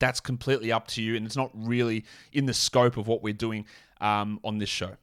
that's 0.00 0.18
completely 0.18 0.72
up 0.72 0.88
to 0.88 1.02
you, 1.02 1.14
and 1.14 1.24
it's 1.24 1.36
not 1.36 1.50
really 1.54 2.04
in 2.32 2.46
the 2.46 2.54
scope 2.54 2.96
of 2.96 3.06
what 3.06 3.22
we're 3.22 3.32
doing 3.32 3.66
um, 4.00 4.40
on 4.42 4.58
this 4.58 4.68
show. 4.68 4.96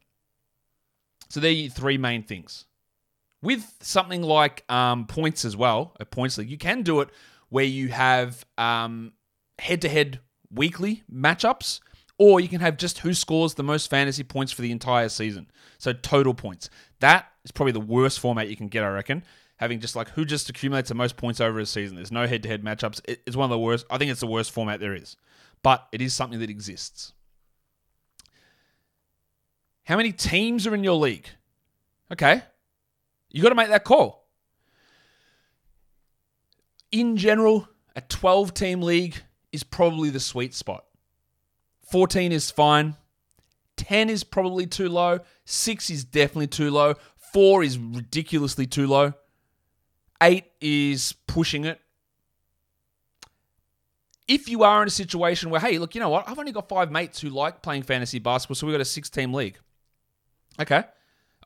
So 1.30 1.40
there 1.40 1.52
are 1.52 1.70
three 1.70 1.98
main 1.98 2.24
things. 2.24 2.66
With 3.42 3.74
something 3.82 4.24
like 4.24 4.70
um, 4.70 5.06
points 5.06 5.46
as 5.46 5.56
well, 5.56 5.96
a 6.00 6.06
points 6.06 6.38
league, 6.38 6.50
you 6.50 6.58
can 6.58 6.82
do 6.82 7.02
it 7.02 7.10
where 7.50 7.64
you 7.64 7.90
have 7.90 8.46
um, 8.58 9.14
head-to-head 9.60 10.20
weekly 10.52 11.04
matchups, 11.14 11.80
or 12.18 12.40
you 12.40 12.48
can 12.48 12.62
have 12.62 12.78
just 12.78 13.00
who 13.00 13.14
scores 13.14 13.54
the 13.54 13.64
most 13.64 13.90
fantasy 13.90 14.24
points 14.24 14.52
for 14.52 14.64
the 14.64 14.72
entire 14.72 15.08
season. 15.08 15.52
So 15.78 15.94
total 15.94 16.34
points. 16.34 16.70
That 17.00 17.28
is 17.46 17.52
probably 17.52 17.74
the 17.74 17.80
worst 17.80 18.20
format 18.20 18.50
you 18.50 18.56
can 18.56 18.70
get, 18.70 18.84
I 18.84 18.90
reckon. 18.90 19.24
Having 19.58 19.80
just 19.80 19.96
like 19.96 20.10
who 20.10 20.24
just 20.24 20.50
accumulates 20.50 20.90
the 20.90 20.96
most 20.96 21.18
points 21.18 21.42
over 21.42 21.60
a 21.60 21.66
season. 21.66 21.96
There's 21.96 22.12
no 22.12 22.28
head-to-head 22.28 22.64
matchups. 22.64 23.02
It's 23.06 23.36
one 23.36 23.46
of 23.46 23.50
the 23.50 23.60
worst. 23.60 23.86
I 23.90 23.98
think 23.98 24.12
it's 24.12 24.20
the 24.20 24.28
worst 24.28 24.52
format 24.52 24.80
there 24.80 24.94
is, 24.94 25.18
but 25.64 25.88
it 25.92 26.02
is 26.02 26.14
something 26.14 26.40
that 26.40 26.50
exists. 26.50 27.14
How 29.86 29.98
many 29.98 30.12
teams 30.12 30.68
are 30.68 30.76
in 30.76 30.84
your 30.84 30.96
league? 30.96 31.28
Okay, 32.12 32.44
you 33.30 33.42
got 33.42 33.50
to 33.50 33.56
make 33.56 33.70
that 33.70 33.84
call. 33.84 34.28
In 36.92 37.18
general, 37.18 37.68
a 37.96 38.02
12 38.02 38.54
team 38.54 38.82
league 38.82 39.16
is 39.52 39.64
probably 39.64 40.10
the 40.10 40.20
sweet 40.20 40.54
spot. 40.54 40.86
14 41.90 42.32
is 42.32 42.52
fine. 42.52 42.96
10 43.78 44.10
is 44.10 44.24
probably 44.24 44.68
too 44.68 44.90
low. 44.90 45.20
6 45.46 45.90
is 45.90 46.04
definitely 46.04 46.48
too 46.48 46.70
low. 46.70 46.96
4 47.34 47.64
is 47.64 47.78
ridiculously 47.78 48.68
too 48.68 48.88
low. 48.88 49.14
8 50.22 50.46
is 50.62 51.14
pushing 51.28 51.66
it. 51.66 51.80
If 54.28 54.50
you 54.50 54.64
are 54.64 54.82
in 54.82 54.88
a 54.88 54.92
situation 54.92 55.50
where, 55.50 55.62
hey, 55.62 55.78
look, 55.78 55.96
you 55.96 56.02
know 56.02 56.10
what? 56.10 56.28
I've 56.28 56.38
only 56.38 56.52
got 56.52 56.68
five 56.68 56.92
mates 56.92 57.22
who 57.22 57.30
like 57.30 57.62
playing 57.62 57.84
fantasy 57.84 58.20
basketball, 58.20 58.56
so 58.56 58.68
we've 58.68 58.74
got 58.74 58.82
a 58.82 58.86
six 58.86 59.10
team 59.10 59.34
league. 59.34 59.58
Okay. 60.60 60.84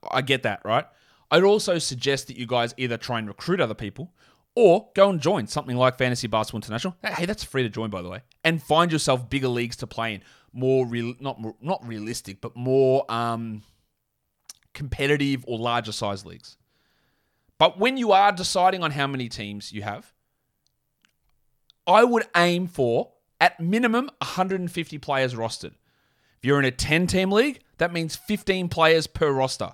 I 0.10 0.22
get 0.22 0.44
that, 0.44 0.62
right? 0.66 0.86
I'd 1.30 1.44
also 1.44 1.78
suggest 1.78 2.28
that 2.28 2.38
you 2.38 2.48
guys 2.48 2.74
either 2.78 2.98
try 2.98 3.20
and 3.20 3.28
recruit 3.28 3.62
other 3.62 3.76
people 3.76 4.12
or 4.56 4.90
go 4.96 5.10
and 5.10 5.22
join 5.22 5.48
something 5.48 5.78
like 5.78 5.98
Fantasy 5.98 6.28
Basketball 6.28 6.60
International. 6.60 6.96
Hey, 7.04 7.26
that's 7.26 7.44
free 7.44 7.64
to 7.64 7.70
join, 7.70 7.90
by 7.90 8.02
the 8.02 8.10
way, 8.10 8.22
and 8.44 8.62
find 8.62 8.92
yourself 8.92 9.30
bigger 9.30 9.48
leagues 9.48 9.78
to 9.78 9.88
play 9.88 10.16
in, 10.16 10.24
more 10.52 10.86
real, 10.86 11.14
not 11.20 11.40
not 11.62 11.86
realistic, 11.88 12.42
but 12.42 12.56
more 12.56 13.10
um, 13.10 13.64
competitive 14.74 15.46
or 15.48 15.58
larger 15.58 15.92
size 15.94 16.26
leagues. 16.26 16.58
But 17.62 17.78
when 17.78 17.96
you 17.96 18.12
are 18.12 18.32
deciding 18.32 18.82
on 18.82 18.90
how 18.90 19.06
many 19.06 19.30
teams 19.30 19.72
you 19.72 19.84
have, 19.84 20.16
I 21.86 22.04
would 22.04 22.24
aim 22.36 22.66
for 22.66 23.12
at 23.40 23.60
minimum 23.60 24.10
150 24.18 24.98
players 24.98 25.36
rostered. 25.36 25.76
If 26.40 26.44
you're 26.46 26.58
in 26.58 26.66
a 26.66 26.72
10 26.72 27.06
team 27.06 27.32
league, 27.32 27.60
that 27.78 27.94
means 27.94 28.16
15 28.16 28.68
players 28.68 29.06
per 29.06 29.32
roster. 29.32 29.74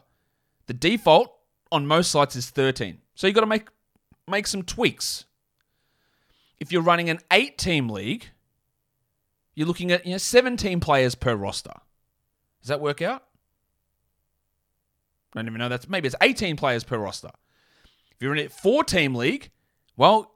The 0.65 0.74
default 0.74 1.34
on 1.72 1.88
most 1.88 2.12
sites 2.12 2.36
is 2.36 2.50
13. 2.50 2.98
So 3.15 3.25
you've 3.25 3.36
got 3.36 3.39
to 3.39 3.48
make 3.48 3.70
make 4.27 4.48
some 4.48 4.63
tweaks. 4.63 5.24
If 6.60 6.74
you're 6.74 6.82
running 6.82 7.10
an 7.10 7.20
8 7.32 7.58
team 7.58 7.88
league, 7.88 8.25
you're 9.56 9.65
looking 9.65 9.94
at 9.94 10.06
you 10.06 10.12
know 10.12 10.17
17 10.17 10.82
players 10.82 11.15
per 11.15 11.38
roster. 11.38 11.72
Does 12.60 12.67
that 12.67 12.82
work 12.82 13.01
out? 13.01 13.24
I 15.34 15.39
don't 15.39 15.48
even 15.48 15.60
know 15.60 15.70
that's 15.70 15.88
maybe 15.88 16.08
it's 16.08 16.17
18 16.22 16.58
players 16.58 16.84
per 16.84 16.98
roster. 16.98 17.32
If 18.17 18.24
you're 18.24 18.36
in 18.36 18.45
a 18.45 18.50
4 18.50 18.83
team 18.83 19.15
league, 19.15 19.51
well, 19.95 20.33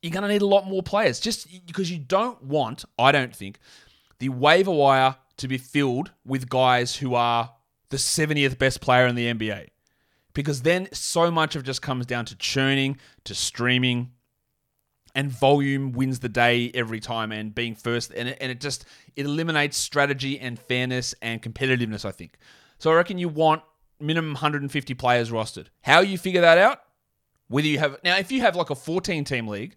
you're 0.00 0.12
going 0.12 0.22
to 0.22 0.28
need 0.28 0.42
a 0.42 0.46
lot 0.46 0.66
more 0.66 0.82
players. 0.82 1.20
Just 1.20 1.48
because 1.66 1.90
you 1.90 1.98
don't 1.98 2.42
want, 2.42 2.84
I 2.98 3.12
don't 3.12 3.34
think, 3.34 3.58
the 4.18 4.28
waiver 4.28 4.70
wire 4.70 5.16
to 5.38 5.48
be 5.48 5.58
filled 5.58 6.12
with 6.24 6.48
guys 6.48 6.96
who 6.96 7.14
are 7.14 7.52
the 7.90 7.96
70th 7.96 8.58
best 8.58 8.80
player 8.80 9.06
in 9.06 9.16
the 9.16 9.32
NBA 9.32 9.68
because 10.34 10.62
then 10.62 10.88
so 10.92 11.30
much 11.30 11.56
of 11.56 11.62
just 11.62 11.82
comes 11.82 12.06
down 12.06 12.24
to 12.26 12.36
churning, 12.36 12.98
to 13.24 13.34
streaming, 13.34 14.12
and 15.14 15.30
volume 15.30 15.92
wins 15.92 16.20
the 16.20 16.28
day 16.28 16.70
every 16.74 17.00
time 17.00 17.32
and 17.32 17.54
being 17.54 17.74
first 17.74 18.12
and 18.16 18.30
it, 18.30 18.38
and 18.40 18.50
it 18.50 18.60
just 18.60 18.86
it 19.14 19.26
eliminates 19.26 19.76
strategy 19.76 20.38
and 20.40 20.58
fairness 20.58 21.14
and 21.20 21.42
competitiveness 21.42 22.06
i 22.06 22.10
think. 22.10 22.38
So 22.78 22.90
i 22.90 22.94
reckon 22.94 23.18
you 23.18 23.28
want 23.28 23.62
minimum 24.02 24.32
150 24.32 24.94
players 24.94 25.30
rostered 25.30 25.66
how 25.82 26.00
you 26.00 26.18
figure 26.18 26.40
that 26.40 26.58
out 26.58 26.80
whether 27.48 27.66
you 27.66 27.78
have 27.78 27.96
now 28.04 28.16
if 28.16 28.32
you 28.32 28.40
have 28.40 28.56
like 28.56 28.70
a 28.70 28.74
14 28.74 29.24
team 29.24 29.46
league 29.46 29.76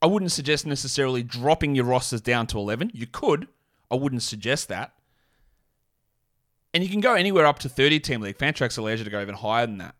i 0.00 0.06
wouldn't 0.06 0.32
suggest 0.32 0.66
necessarily 0.66 1.22
dropping 1.22 1.74
your 1.74 1.84
rosters 1.84 2.20
down 2.20 2.46
to 2.46 2.58
11 2.58 2.90
you 2.92 3.06
could 3.06 3.48
i 3.90 3.94
wouldn't 3.94 4.22
suggest 4.22 4.68
that 4.68 4.94
and 6.74 6.82
you 6.82 6.90
can 6.90 7.00
go 7.00 7.14
anywhere 7.14 7.46
up 7.46 7.58
to 7.60 7.68
30 7.68 8.00
team 8.00 8.20
league. 8.20 8.38
Fantrax 8.38 8.78
allows 8.78 8.98
you 8.98 9.04
to 9.04 9.10
go 9.10 9.20
even 9.20 9.34
higher 9.34 9.66
than 9.66 9.78
that. 9.78 9.94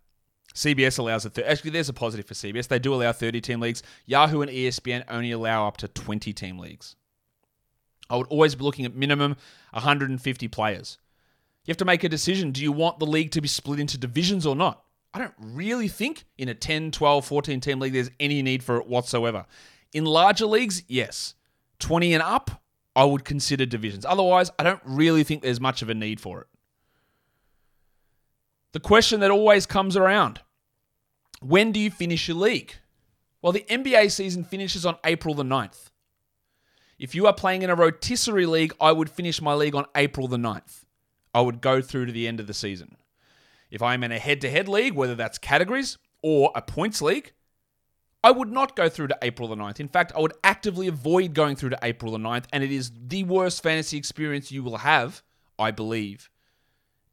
CBS 0.54 0.98
allows 0.98 1.24
a 1.24 1.30
th- 1.30 1.46
actually 1.46 1.70
there's 1.70 1.88
a 1.88 1.94
positive 1.94 2.26
for 2.26 2.34
CBS. 2.34 2.68
They 2.68 2.78
do 2.78 2.94
allow 2.94 3.12
30 3.12 3.40
team 3.40 3.60
leagues. 3.60 3.82
Yahoo 4.06 4.42
and 4.42 4.50
ESPN 4.50 5.04
only 5.08 5.32
allow 5.32 5.66
up 5.66 5.76
to 5.78 5.88
20 5.88 6.32
team 6.32 6.58
leagues. 6.58 6.96
I 8.10 8.16
would 8.16 8.26
always 8.26 8.54
be 8.54 8.64
looking 8.64 8.84
at 8.84 8.94
minimum 8.94 9.36
150 9.72 10.48
players. 10.48 10.98
You 11.64 11.70
have 11.70 11.78
to 11.78 11.84
make 11.84 12.04
a 12.04 12.08
decision. 12.08 12.50
Do 12.50 12.62
you 12.62 12.72
want 12.72 12.98
the 12.98 13.06
league 13.06 13.30
to 13.32 13.40
be 13.40 13.48
split 13.48 13.78
into 13.78 13.96
divisions 13.96 14.46
or 14.46 14.56
not? 14.56 14.82
I 15.14 15.18
don't 15.18 15.34
really 15.38 15.88
think 15.88 16.24
in 16.38 16.48
a 16.48 16.54
10, 16.54 16.90
12, 16.90 17.24
14 17.24 17.60
team 17.60 17.80
league 17.80 17.92
there's 17.92 18.10
any 18.18 18.42
need 18.42 18.62
for 18.62 18.78
it 18.78 18.86
whatsoever. 18.86 19.46
In 19.92 20.04
larger 20.04 20.46
leagues, 20.46 20.82
yes. 20.88 21.34
20 21.80 22.14
and 22.14 22.22
up, 22.22 22.62
I 22.96 23.04
would 23.04 23.24
consider 23.24 23.66
divisions. 23.66 24.04
Otherwise, 24.04 24.50
I 24.58 24.62
don't 24.62 24.80
really 24.84 25.22
think 25.22 25.42
there's 25.42 25.60
much 25.60 25.82
of 25.82 25.90
a 25.90 25.94
need 25.94 26.20
for 26.20 26.40
it. 26.40 26.46
The 28.72 28.80
question 28.80 29.20
that 29.20 29.30
always 29.30 29.66
comes 29.66 29.96
around 29.96 30.40
when 31.40 31.72
do 31.72 31.80
you 31.80 31.90
finish 31.90 32.28
your 32.28 32.36
league? 32.36 32.74
Well, 33.42 33.52
the 33.52 33.66
NBA 33.68 34.12
season 34.12 34.44
finishes 34.44 34.86
on 34.86 34.96
April 35.04 35.34
the 35.34 35.42
9th. 35.42 35.90
If 36.98 37.14
you 37.14 37.26
are 37.26 37.34
playing 37.34 37.62
in 37.62 37.70
a 37.70 37.74
rotisserie 37.74 38.46
league, 38.46 38.72
I 38.80 38.92
would 38.92 39.10
finish 39.10 39.42
my 39.42 39.54
league 39.54 39.74
on 39.74 39.86
April 39.96 40.28
the 40.28 40.36
9th. 40.36 40.84
I 41.34 41.40
would 41.40 41.60
go 41.60 41.80
through 41.80 42.06
to 42.06 42.12
the 42.12 42.28
end 42.28 42.40
of 42.40 42.46
the 42.46 42.54
season. 42.54 42.96
If 43.70 43.82
I'm 43.82 44.04
in 44.04 44.12
a 44.12 44.18
head 44.18 44.40
to 44.42 44.50
head 44.50 44.68
league, 44.68 44.94
whether 44.94 45.14
that's 45.14 45.38
categories 45.38 45.98
or 46.22 46.52
a 46.54 46.62
points 46.62 47.00
league, 47.00 47.32
I 48.24 48.30
would 48.30 48.52
not 48.52 48.76
go 48.76 48.88
through 48.88 49.08
to 49.08 49.18
April 49.22 49.48
the 49.48 49.56
9th. 49.56 49.80
In 49.80 49.88
fact, 49.88 50.12
I 50.14 50.20
would 50.20 50.34
actively 50.44 50.86
avoid 50.86 51.34
going 51.34 51.56
through 51.56 51.70
to 51.70 51.78
April 51.82 52.12
the 52.12 52.18
9th, 52.18 52.44
and 52.52 52.62
it 52.62 52.70
is 52.70 52.92
the 53.08 53.24
worst 53.24 53.62
fantasy 53.62 53.96
experience 53.96 54.52
you 54.52 54.62
will 54.62 54.76
have, 54.76 55.22
I 55.58 55.70
believe 55.70 56.30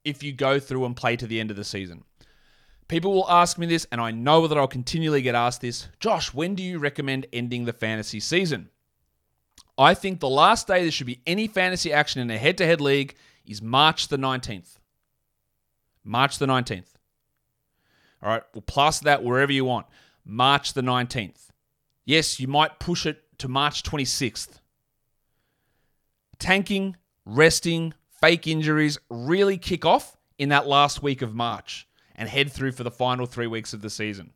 if 0.03 0.23
you 0.23 0.31
go 0.31 0.59
through 0.59 0.85
and 0.85 0.95
play 0.95 1.15
to 1.15 1.27
the 1.27 1.39
end 1.39 1.51
of 1.51 1.57
the 1.57 1.63
season. 1.63 2.03
people 2.87 3.13
will 3.13 3.29
ask 3.29 3.57
me 3.57 3.65
this, 3.65 3.87
and 3.91 4.01
I 4.01 4.11
know 4.11 4.47
that 4.47 4.57
I'll 4.57 4.67
continually 4.67 5.21
get 5.21 5.35
asked 5.35 5.61
this 5.61 5.87
Josh, 5.99 6.33
when 6.33 6.55
do 6.55 6.63
you 6.63 6.79
recommend 6.79 7.27
ending 7.31 7.65
the 7.65 7.73
fantasy 7.73 8.19
season? 8.19 8.69
I 9.77 9.93
think 9.93 10.19
the 10.19 10.29
last 10.29 10.67
day 10.67 10.81
there 10.81 10.91
should 10.91 11.07
be 11.07 11.21
any 11.25 11.47
fantasy 11.47 11.93
action 11.93 12.21
in 12.21 12.29
a 12.29 12.37
head 12.37 12.57
to 12.57 12.65
head 12.65 12.81
league 12.81 13.15
is 13.49 13.61
March 13.61 14.07
the 14.07 14.17
19th. 14.17 14.77
March 16.03 16.37
the 16.37 16.45
19th. 16.45 16.93
All 18.21 18.29
right, 18.29 18.43
we'll 18.53 18.61
plus 18.61 18.99
that 19.01 19.23
wherever 19.23 19.51
you 19.51 19.65
want. 19.65 19.87
March 20.23 20.73
the 20.73 20.81
19th. 20.81 21.47
Yes, 22.05 22.39
you 22.39 22.47
might 22.47 22.79
push 22.79 23.05
it 23.05 23.23
to 23.39 23.47
March 23.47 23.83
26th. 23.83 24.59
Tanking, 26.37 26.95
resting, 27.25 27.93
fake 28.21 28.47
injuries 28.47 28.97
really 29.09 29.57
kick 29.57 29.85
off 29.85 30.15
in 30.37 30.49
that 30.49 30.67
last 30.67 31.01
week 31.01 31.21
of 31.21 31.33
March 31.33 31.87
and 32.15 32.29
head 32.29 32.51
through 32.51 32.73
for 32.73 32.83
the 32.83 32.91
final 32.91 33.25
three 33.25 33.47
weeks 33.47 33.73
of 33.73 33.81
the 33.81 33.89
season. 33.89 34.31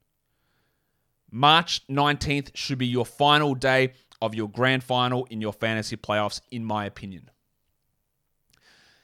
March 1.29 1.85
19th 1.87 2.51
should 2.53 2.77
be 2.77 2.87
your 2.87 3.05
final 3.05 3.55
day 3.55 3.93
of 4.21 4.33
your 4.35 4.49
grand 4.49 4.83
final 4.83 5.25
in 5.25 5.41
your 5.41 5.53
fantasy 5.53 5.97
playoffs, 5.97 6.41
in 6.51 6.63
my 6.63 6.85
opinion. 6.85 7.29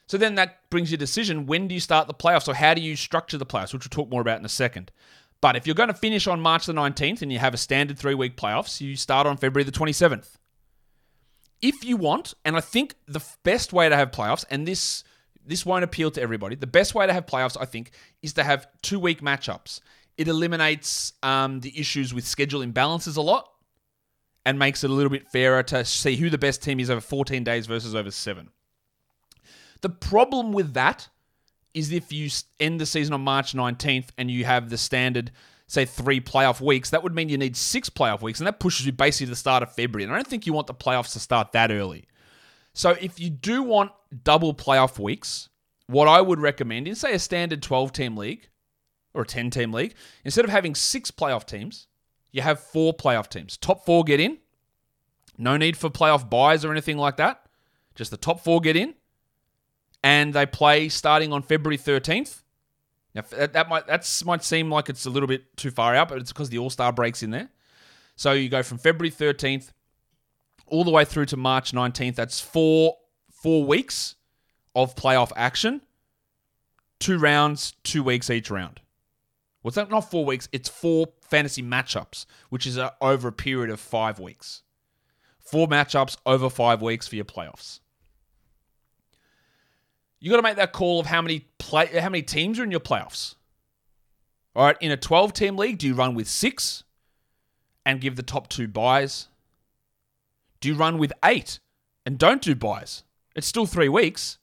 So 0.10 0.18
then 0.18 0.36
that 0.36 0.68
brings 0.72 0.90
your 0.90 0.98
decision 0.98 1.46
when 1.46 1.68
do 1.68 1.76
you 1.76 1.80
start 1.80 2.08
the 2.08 2.16
playoffs 2.16 2.48
or 2.48 2.56
how 2.56 2.74
do 2.74 2.82
you 2.82 2.96
structure 2.96 3.38
the 3.38 3.46
playoffs, 3.46 3.74
which 3.74 3.86
we'll 3.86 3.92
talk 3.92 4.10
more 4.10 4.22
about 4.22 4.40
in 4.40 4.46
a 4.46 4.50
second. 4.50 4.92
But 5.40 5.56
if 5.56 5.68
you're 5.68 5.76
going 5.76 5.90
to 5.90 5.94
finish 5.94 6.26
on 6.26 6.42
March 6.42 6.66
the 6.66 6.74
19th 6.74 7.22
and 7.22 7.32
you 7.32 7.38
have 7.38 7.54
a 7.54 7.58
standard 7.58 8.00
three 8.00 8.16
week 8.16 8.36
playoffs, 8.36 8.82
you 8.82 8.96
start 8.96 9.28
on 9.28 9.38
February 9.38 9.64
the 9.64 9.72
27th. 9.72 10.38
If 11.62 11.86
you 11.86 11.96
want, 11.96 12.34
and 12.44 12.58
I 12.58 12.62
think 12.62 12.96
the 13.08 13.24
best 13.44 13.72
way 13.72 13.88
to 13.88 13.96
have 13.96 14.10
playoffs, 14.10 14.46
and 14.50 14.68
this 14.68 15.04
this 15.46 15.66
won't 15.66 15.84
appeal 15.84 16.12
to 16.12 16.22
everybody. 16.22 16.56
The 16.56 16.68
best 16.68 16.96
way 16.96 17.06
to 17.06 17.14
have 17.14 17.26
playoffs, 17.26 17.58
I 17.60 17.66
think, 17.66 17.92
is 18.22 18.34
to 18.34 18.44
have 18.44 18.68
two 18.82 19.00
week 19.00 19.22
matchups. 19.22 19.80
It 20.18 20.28
eliminates 20.28 21.14
um, 21.22 21.60
the 21.60 21.80
issues 21.80 22.14
with 22.14 22.26
schedule 22.26 22.62
imbalances 22.62 23.16
a 23.16 23.22
lot 23.22 23.50
and 24.46 24.58
makes 24.58 24.84
it 24.84 24.90
a 24.90 24.94
little 24.94 25.10
bit 25.10 25.28
fairer 25.32 25.64
to 25.64 25.86
see 25.86 26.16
who 26.16 26.30
the 26.30 26.38
best 26.38 26.64
team 26.64 26.80
is 26.80 26.90
over 26.90 27.02
14 27.02 27.44
days 27.44 27.68
versus 27.68 27.94
over 27.94 28.12
seven. 28.12 28.50
The 29.82 29.90
problem 29.90 30.52
with 30.52 30.74
that 30.74 31.08
is 31.74 31.92
if 31.92 32.12
you 32.12 32.30
end 32.60 32.82
the 32.82 32.86
season 32.86 33.14
on 33.14 33.22
March 33.22 33.54
19th 33.54 34.08
and 34.18 34.30
you 34.30 34.46
have 34.46 34.70
the 34.70 34.78
standard, 34.78 35.32
say, 35.68 35.86
three 35.86 36.20
playoff 36.20 36.62
weeks, 36.62 36.90
that 36.90 37.04
would 37.04 37.14
mean 37.14 37.30
you 37.30 37.38
need 37.38 37.56
six 37.56 37.90
playoff 37.90 38.22
weeks, 38.22 38.40
and 38.40 38.48
that 38.48 38.60
pushes 38.60 38.86
you 38.86 38.92
basically 38.92 39.28
to 39.28 39.32
the 39.32 39.36
start 39.36 39.64
of 39.64 39.74
February. 39.74 40.04
And 40.04 40.12
I 40.12 40.16
don't 40.16 40.28
think 40.28 40.46
you 40.46 40.54
want 40.54 40.68
the 40.68 40.74
playoffs 40.74 41.14
to 41.14 41.20
start 41.20 41.52
that 41.54 41.72
early. 41.72 42.06
So 42.74 42.92
if 43.02 43.20
you 43.20 43.30
do 43.30 43.64
want 43.64 43.92
double 44.24 44.54
playoff 44.54 45.00
weeks, 45.00 45.50
what 45.88 46.08
I 46.08 46.22
would 46.22 46.40
recommend 46.40 46.88
in, 46.88 46.96
say, 46.96 47.14
a 47.14 47.20
standard 47.20 47.62
12 47.62 47.92
team 47.94 48.18
league 48.18 48.50
or 49.14 49.24
a 49.24 49.26
10 49.26 49.50
team 49.50 49.72
league, 49.72 49.96
instead 50.24 50.46
of 50.46 50.52
having 50.52 50.76
six 50.76 51.12
playoff 51.12 51.46
teams, 51.46 51.88
you 52.32 52.42
have 52.42 52.60
four 52.60 52.94
playoff 52.94 53.28
teams. 53.28 53.58
Top 53.58 53.86
four 53.86 54.04
get 54.04 54.20
in. 54.20 54.38
No 55.38 55.58
need 55.58 55.78
for 55.78 55.90
playoff 55.90 56.30
byes 56.30 56.66
or 56.66 56.72
anything 56.72 56.98
like 56.98 57.18
that. 57.18 57.46
Just 57.96 58.12
the 58.12 58.18
top 58.18 58.42
four 58.42 58.62
get 58.62 58.76
in 58.76 58.94
and 60.04 60.34
they 60.34 60.46
play 60.46 60.90
starting 60.90 61.34
on 61.34 61.42
February 61.42 61.78
13th. 61.78 62.42
Now 63.16 63.24
that 63.32 63.70
might 63.70 63.88
that's 63.88 64.24
might 64.24 64.44
seem 64.44 64.70
like 64.70 64.90
it's 64.90 65.06
a 65.06 65.10
little 65.10 65.28
bit 65.28 65.58
too 65.58 65.72
far 65.72 65.96
out, 65.96 66.10
but 66.10 66.20
it's 66.20 66.32
because 66.32 66.50
the 66.50 66.60
All 66.60 66.70
Star 66.70 66.94
breaks 66.94 67.24
in 67.24 67.32
there. 67.32 67.50
So 68.16 68.34
you 68.34 68.50
go 68.50 68.64
from 68.64 68.78
February 68.78 69.12
13th 69.12 69.72
all 70.68 70.84
the 70.84 70.92
way 70.92 71.06
through 71.06 71.26
to 71.28 71.38
March 71.38 71.72
19th. 71.72 72.16
That's 72.16 72.40
four 72.40 72.98
four 73.32 73.66
weeks 73.66 74.16
of 74.76 74.96
playoff 74.96 75.32
action. 75.36 75.82
Two 77.00 77.18
rounds, 77.18 77.74
two 77.84 78.04
weeks 78.04 78.30
each 78.30 78.52
round. 78.52 78.82
What's 79.62 79.76
that? 79.76 79.90
Not 79.90 80.10
four 80.10 80.26
weeks. 80.26 80.48
It's 80.52 80.70
four 80.70 81.08
fantasy 81.22 81.64
matchups, 81.64 82.26
which 82.50 82.66
is 82.68 82.78
a, 82.78 82.94
over 83.02 83.30
a 83.30 83.32
period 83.32 83.70
of 83.70 83.80
five 83.80 84.20
weeks. 84.20 84.64
Four 85.40 85.68
matchups 85.68 86.18
over 86.26 86.50
five 86.50 86.82
weeks 86.82 87.08
for 87.08 87.16
your 87.16 87.26
playoffs. 87.26 87.80
You 90.20 90.30
got 90.30 90.38
to 90.38 90.44
make 90.44 90.58
that 90.58 90.74
call 90.74 91.00
of 91.00 91.06
how 91.06 91.22
many 91.22 91.48
play 91.58 91.88
how 91.88 92.10
many 92.10 92.22
teams 92.22 92.60
are 92.60 92.64
in 92.64 92.72
your 92.72 92.80
playoffs. 92.80 93.36
All 94.56 94.66
right, 94.66 94.78
in 94.82 94.92
a 94.92 94.98
12 94.98 95.34
team 95.34 95.58
league, 95.58 95.78
do 95.78 95.88
you 95.88 95.94
run 95.94 96.16
with 96.16 96.28
6 96.28 96.84
and 97.86 98.02
give 98.02 98.16
the 98.16 98.24
top 98.24 98.50
2 98.50 98.68
byes? 98.68 99.28
Do 100.60 100.68
you 100.68 100.76
run 100.76 100.98
with 100.98 101.14
8 101.24 101.60
and 102.06 102.18
don't 102.18 102.42
do 102.42 102.56
byes? 102.56 103.04
It's 103.36 103.48
still 103.48 103.66
3 103.66 103.88
weeks. 103.88 104.38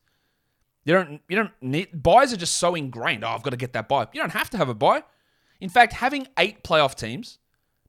You 0.84 0.94
don't 0.94 1.20
you 1.28 1.36
don't 1.36 1.52
need 1.60 2.02
byes 2.02 2.32
are 2.32 2.36
just 2.36 2.56
so 2.56 2.74
ingrained. 2.74 3.24
Oh, 3.24 3.28
I've 3.28 3.42
got 3.42 3.50
to 3.50 3.56
get 3.56 3.72
that 3.74 3.88
bye. 3.88 4.06
You 4.12 4.20
don't 4.20 4.30
have 4.30 4.50
to 4.50 4.56
have 4.56 4.68
a 4.68 4.74
bye. 4.74 5.02
In 5.60 5.68
fact, 5.68 5.92
having 5.92 6.28
8 6.38 6.62
playoff 6.62 6.94
teams 6.94 7.38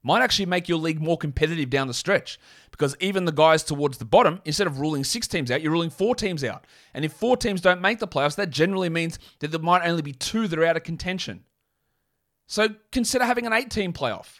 might 0.08 0.24
actually 0.24 0.46
make 0.46 0.70
your 0.70 0.78
league 0.78 1.02
more 1.02 1.18
competitive 1.18 1.70
down 1.70 1.88
the 1.88 1.94
stretch 1.94 2.40
because 2.72 2.96
even 3.02 3.26
the 3.26 3.32
guys 3.32 3.62
towards 3.62 3.98
the 3.98 4.06
bottom, 4.06 4.42
instead 4.46 4.66
of 4.66 4.80
ruling 4.80 5.04
six 5.04 5.28
teams 5.28 5.52
out, 5.52 5.62
you're 5.62 5.72
ruling 5.72 5.90
four 5.90 6.16
teams 6.16 6.44
out. 6.46 6.66
And 6.94 7.04
if 7.04 7.12
four 7.12 7.36
teams 7.36 7.60
don't 7.60 7.82
make 7.82 8.00
the 8.00 8.08
playoffs, 8.08 8.36
that 8.38 8.50
generally 8.50 8.88
means 8.88 9.20
that 9.40 9.52
there 9.52 9.60
might 9.60 9.86
only 9.86 10.02
be 10.02 10.14
two 10.14 10.48
that 10.48 10.58
are 10.58 10.66
out 10.66 10.78
of 10.78 10.84
contention. 10.84 11.44
So 12.48 12.70
consider 12.94 13.26
having 13.26 13.46
an 13.46 13.52
eight 13.52 13.70
team 13.70 13.92
playoff. 13.92 14.40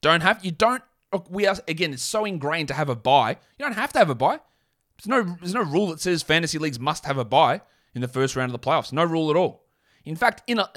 Don't 0.00 0.20
have, 0.20 0.44
you 0.44 0.52
don't, 0.52 0.84
we 1.28 1.46
are, 1.48 1.56
again, 1.66 1.92
it's 1.92 2.02
so 2.02 2.24
ingrained 2.24 2.68
to 2.68 2.74
have 2.74 2.88
a 2.88 2.94
bye. 2.94 3.38
You 3.58 3.64
don't 3.64 3.74
have 3.74 3.92
to 3.94 3.98
have 3.98 4.10
a 4.10 4.14
bye. 4.14 4.38
There's 4.96 5.08
no, 5.08 5.36
there's 5.40 5.54
no 5.54 5.64
rule 5.64 5.88
that 5.88 6.00
says 6.00 6.22
fantasy 6.22 6.58
leagues 6.58 6.78
must 6.78 7.06
have 7.06 7.18
a 7.18 7.24
bye 7.24 7.60
in 7.94 8.02
the 8.02 8.08
first 8.08 8.36
round 8.36 8.54
of 8.54 8.60
the 8.60 8.64
playoffs. 8.64 8.92
No 8.92 9.04
rule 9.04 9.30
at 9.30 9.36
all. 9.36 9.64
In 10.04 10.14
fact, 10.14 10.42
in 10.46 10.60
a, 10.60 10.70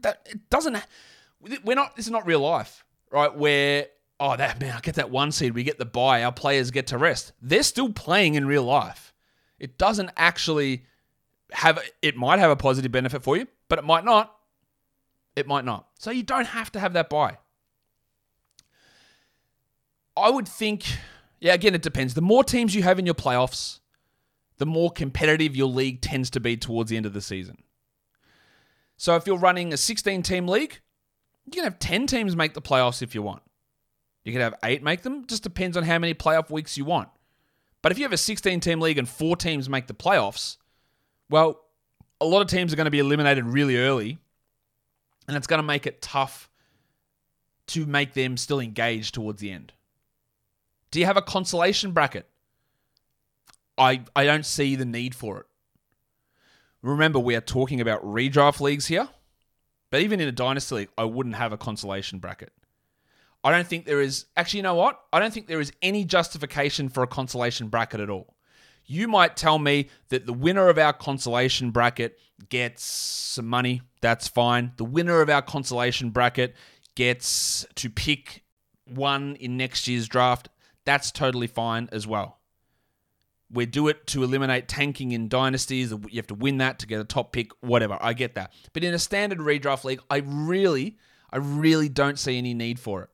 that 0.00 0.26
it 0.26 0.50
doesn't 0.50 0.82
we're 1.64 1.76
not. 1.76 1.96
This 1.96 2.06
is 2.06 2.12
not 2.12 2.26
real 2.26 2.40
life, 2.40 2.84
right? 3.10 3.34
Where 3.34 3.86
oh 4.20 4.36
that 4.36 4.60
man, 4.60 4.74
I 4.76 4.80
get 4.80 4.94
that 4.96 5.10
one 5.10 5.32
seed, 5.32 5.54
we 5.54 5.64
get 5.64 5.78
the 5.78 5.84
bye, 5.84 6.22
our 6.22 6.32
players 6.32 6.70
get 6.70 6.88
to 6.88 6.98
rest. 6.98 7.32
They're 7.42 7.62
still 7.62 7.92
playing 7.92 8.34
in 8.34 8.46
real 8.46 8.64
life. 8.64 9.12
It 9.58 9.78
doesn't 9.78 10.10
actually 10.16 10.84
have. 11.52 11.78
It 12.00 12.16
might 12.16 12.38
have 12.38 12.50
a 12.50 12.56
positive 12.56 12.92
benefit 12.92 13.22
for 13.22 13.36
you, 13.36 13.46
but 13.68 13.78
it 13.78 13.84
might 13.84 14.04
not. 14.04 14.34
It 15.36 15.46
might 15.46 15.64
not. 15.64 15.88
So 15.98 16.10
you 16.10 16.22
don't 16.22 16.46
have 16.46 16.70
to 16.72 16.80
have 16.80 16.92
that 16.92 17.08
bye. 17.08 17.38
I 20.16 20.28
would 20.28 20.46
think, 20.46 20.84
yeah, 21.40 21.54
again, 21.54 21.74
it 21.74 21.82
depends. 21.82 22.14
The 22.14 22.20
more 22.20 22.44
teams 22.44 22.74
you 22.74 22.82
have 22.82 22.98
in 22.98 23.06
your 23.06 23.14
playoffs, 23.14 23.80
the 24.58 24.66
more 24.66 24.90
competitive 24.90 25.56
your 25.56 25.68
league 25.68 26.02
tends 26.02 26.28
to 26.30 26.40
be 26.40 26.56
towards 26.56 26.90
the 26.90 26.96
end 26.96 27.06
of 27.06 27.14
the 27.14 27.22
season. 27.22 27.62
So 28.98 29.16
if 29.16 29.26
you're 29.26 29.38
running 29.38 29.72
a 29.72 29.76
16 29.76 30.22
team 30.22 30.46
league, 30.46 30.80
you 31.46 31.52
can 31.52 31.64
have 31.64 31.78
10 31.78 32.06
teams 32.06 32.36
make 32.36 32.54
the 32.54 32.62
playoffs 32.62 33.02
if 33.02 33.14
you 33.14 33.22
want. 33.22 33.42
You 34.24 34.32
can 34.32 34.40
have 34.40 34.54
eight 34.62 34.82
make 34.82 35.02
them. 35.02 35.26
Just 35.26 35.42
depends 35.42 35.76
on 35.76 35.82
how 35.82 35.98
many 35.98 36.14
playoff 36.14 36.50
weeks 36.50 36.76
you 36.78 36.84
want. 36.84 37.08
But 37.82 37.90
if 37.90 37.98
you 37.98 38.04
have 38.04 38.12
a 38.12 38.18
16 38.18 38.60
team 38.60 38.80
league 38.80 38.98
and 38.98 39.08
four 39.08 39.36
teams 39.36 39.68
make 39.68 39.88
the 39.88 39.94
playoffs, 39.94 40.56
well, 41.28 41.60
a 42.20 42.24
lot 42.24 42.40
of 42.40 42.48
teams 42.48 42.72
are 42.72 42.76
going 42.76 42.84
to 42.84 42.90
be 42.90 43.00
eliminated 43.00 43.44
really 43.44 43.76
early. 43.76 44.18
And 45.26 45.36
it's 45.36 45.46
going 45.46 45.58
to 45.58 45.66
make 45.66 45.86
it 45.86 46.00
tough 46.00 46.48
to 47.68 47.86
make 47.86 48.12
them 48.12 48.36
still 48.36 48.60
engaged 48.60 49.14
towards 49.14 49.40
the 49.40 49.50
end. 49.50 49.72
Do 50.90 51.00
you 51.00 51.06
have 51.06 51.16
a 51.16 51.22
consolation 51.22 51.92
bracket? 51.92 52.28
I, 53.78 54.02
I 54.14 54.24
don't 54.24 54.46
see 54.46 54.76
the 54.76 54.84
need 54.84 55.14
for 55.14 55.40
it. 55.40 55.46
Remember, 56.82 57.18
we 57.18 57.34
are 57.34 57.40
talking 57.40 57.80
about 57.80 58.04
redraft 58.04 58.60
leagues 58.60 58.86
here. 58.88 59.08
But 59.92 60.00
even 60.00 60.20
in 60.20 60.26
a 60.26 60.32
dynasty 60.32 60.74
league, 60.74 60.88
I 60.96 61.04
wouldn't 61.04 61.34
have 61.34 61.52
a 61.52 61.58
consolation 61.58 62.18
bracket. 62.18 62.50
I 63.44 63.50
don't 63.50 63.66
think 63.66 63.84
there 63.84 64.00
is 64.00 64.24
actually, 64.38 64.60
you 64.60 64.62
know 64.62 64.74
what? 64.74 64.98
I 65.12 65.20
don't 65.20 65.34
think 65.34 65.48
there 65.48 65.60
is 65.60 65.70
any 65.82 66.06
justification 66.06 66.88
for 66.88 67.02
a 67.02 67.06
consolation 67.06 67.68
bracket 67.68 68.00
at 68.00 68.08
all. 68.08 68.34
You 68.86 69.06
might 69.06 69.36
tell 69.36 69.58
me 69.58 69.90
that 70.08 70.24
the 70.24 70.32
winner 70.32 70.70
of 70.70 70.78
our 70.78 70.94
consolation 70.94 71.72
bracket 71.72 72.18
gets 72.48 72.82
some 72.84 73.46
money. 73.46 73.82
That's 74.00 74.28
fine. 74.28 74.72
The 74.78 74.84
winner 74.84 75.20
of 75.20 75.28
our 75.28 75.42
consolation 75.42 76.08
bracket 76.08 76.56
gets 76.94 77.66
to 77.74 77.90
pick 77.90 78.44
one 78.86 79.36
in 79.36 79.58
next 79.58 79.86
year's 79.86 80.08
draft. 80.08 80.48
That's 80.86 81.10
totally 81.10 81.48
fine 81.48 81.90
as 81.92 82.06
well 82.06 82.38
we 83.52 83.66
do 83.66 83.88
it 83.88 84.06
to 84.08 84.24
eliminate 84.24 84.66
tanking 84.66 85.12
in 85.12 85.28
dynasties. 85.28 85.90
You 85.90 86.16
have 86.16 86.26
to 86.28 86.34
win 86.34 86.58
that 86.58 86.78
to 86.80 86.86
get 86.86 87.00
a 87.00 87.04
top 87.04 87.32
pick, 87.32 87.50
whatever. 87.60 87.98
I 88.00 88.14
get 88.14 88.34
that. 88.34 88.52
But 88.72 88.82
in 88.82 88.94
a 88.94 88.98
standard 88.98 89.38
redraft 89.38 89.84
league, 89.84 90.00
I 90.08 90.22
really, 90.24 90.96
I 91.30 91.36
really 91.36 91.88
don't 91.88 92.18
see 92.18 92.38
any 92.38 92.54
need 92.54 92.80
for 92.80 93.02
it. 93.02 93.10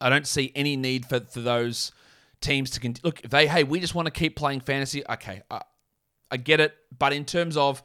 I 0.00 0.08
don't 0.08 0.26
see 0.26 0.50
any 0.54 0.76
need 0.76 1.06
for, 1.06 1.20
for 1.20 1.40
those 1.40 1.92
teams 2.40 2.70
to 2.70 2.80
continue. 2.80 3.06
Look, 3.06 3.20
if 3.24 3.30
they, 3.30 3.46
hey, 3.46 3.64
we 3.64 3.80
just 3.80 3.94
want 3.94 4.06
to 4.06 4.12
keep 4.12 4.34
playing 4.34 4.60
fantasy, 4.60 5.04
okay, 5.08 5.42
I, 5.50 5.62
I 6.30 6.38
get 6.38 6.60
it. 6.60 6.74
But 6.98 7.12
in 7.12 7.24
terms 7.24 7.56
of 7.56 7.82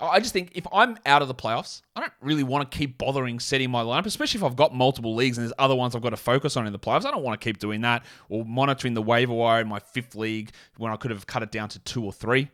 I 0.00 0.20
just 0.20 0.32
think 0.32 0.52
if 0.54 0.66
I'm 0.72 0.96
out 1.06 1.22
of 1.22 1.28
the 1.28 1.34
playoffs, 1.34 1.82
I 1.96 2.00
don't 2.00 2.12
really 2.20 2.44
want 2.44 2.70
to 2.70 2.78
keep 2.78 2.98
bothering 2.98 3.40
setting 3.40 3.70
my 3.70 3.82
lineup, 3.82 4.06
especially 4.06 4.38
if 4.38 4.44
I've 4.44 4.56
got 4.56 4.74
multiple 4.74 5.14
leagues 5.14 5.38
and 5.38 5.44
there's 5.44 5.54
other 5.58 5.74
ones 5.74 5.96
I've 5.96 6.02
got 6.02 6.10
to 6.10 6.16
focus 6.16 6.56
on 6.56 6.66
in 6.66 6.72
the 6.72 6.78
playoffs. 6.78 7.04
I 7.04 7.10
don't 7.10 7.22
want 7.22 7.40
to 7.40 7.44
keep 7.44 7.58
doing 7.58 7.80
that 7.80 8.04
or 8.28 8.44
monitoring 8.44 8.94
the 8.94 9.02
waiver 9.02 9.32
wire 9.32 9.60
in 9.60 9.68
my 9.68 9.80
fifth 9.80 10.14
league 10.14 10.52
when 10.76 10.92
I 10.92 10.96
could 10.96 11.10
have 11.10 11.26
cut 11.26 11.42
it 11.42 11.50
down 11.50 11.68
to 11.70 11.78
two 11.80 12.04
or 12.04 12.12
three 12.12 12.48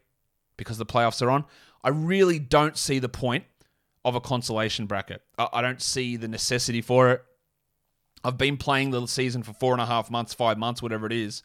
because 0.57 0.79
the 0.79 0.87
playoffs 0.87 1.21
are 1.21 1.31
on. 1.31 1.45
I 1.83 1.91
really 1.91 2.39
don't 2.39 2.79
see 2.79 2.99
the 2.99 3.09
point 3.09 3.45
of 4.05 4.15
a 4.15 4.21
consolation 4.21 4.87
bracket. 4.87 5.23
I, 5.39 5.61
don't 5.61 5.81
see 5.81 6.17
the 6.17 6.29
necessity 6.29 6.81
for 6.81 7.11
it. 7.11 7.25
I've 8.23 8.39
been 8.39 8.57
playing 8.57 8.91
the 8.91 9.07
season 9.07 9.43
for 9.43 9.53
four 9.53 9.73
and 9.73 9.83
a 9.83 9.87
half 9.87 10.11
months, 10.11 10.33
five 10.33 10.59
months, 10.59 10.83
whatever 10.83 11.07
it 11.07 11.13
is. 11.13 11.43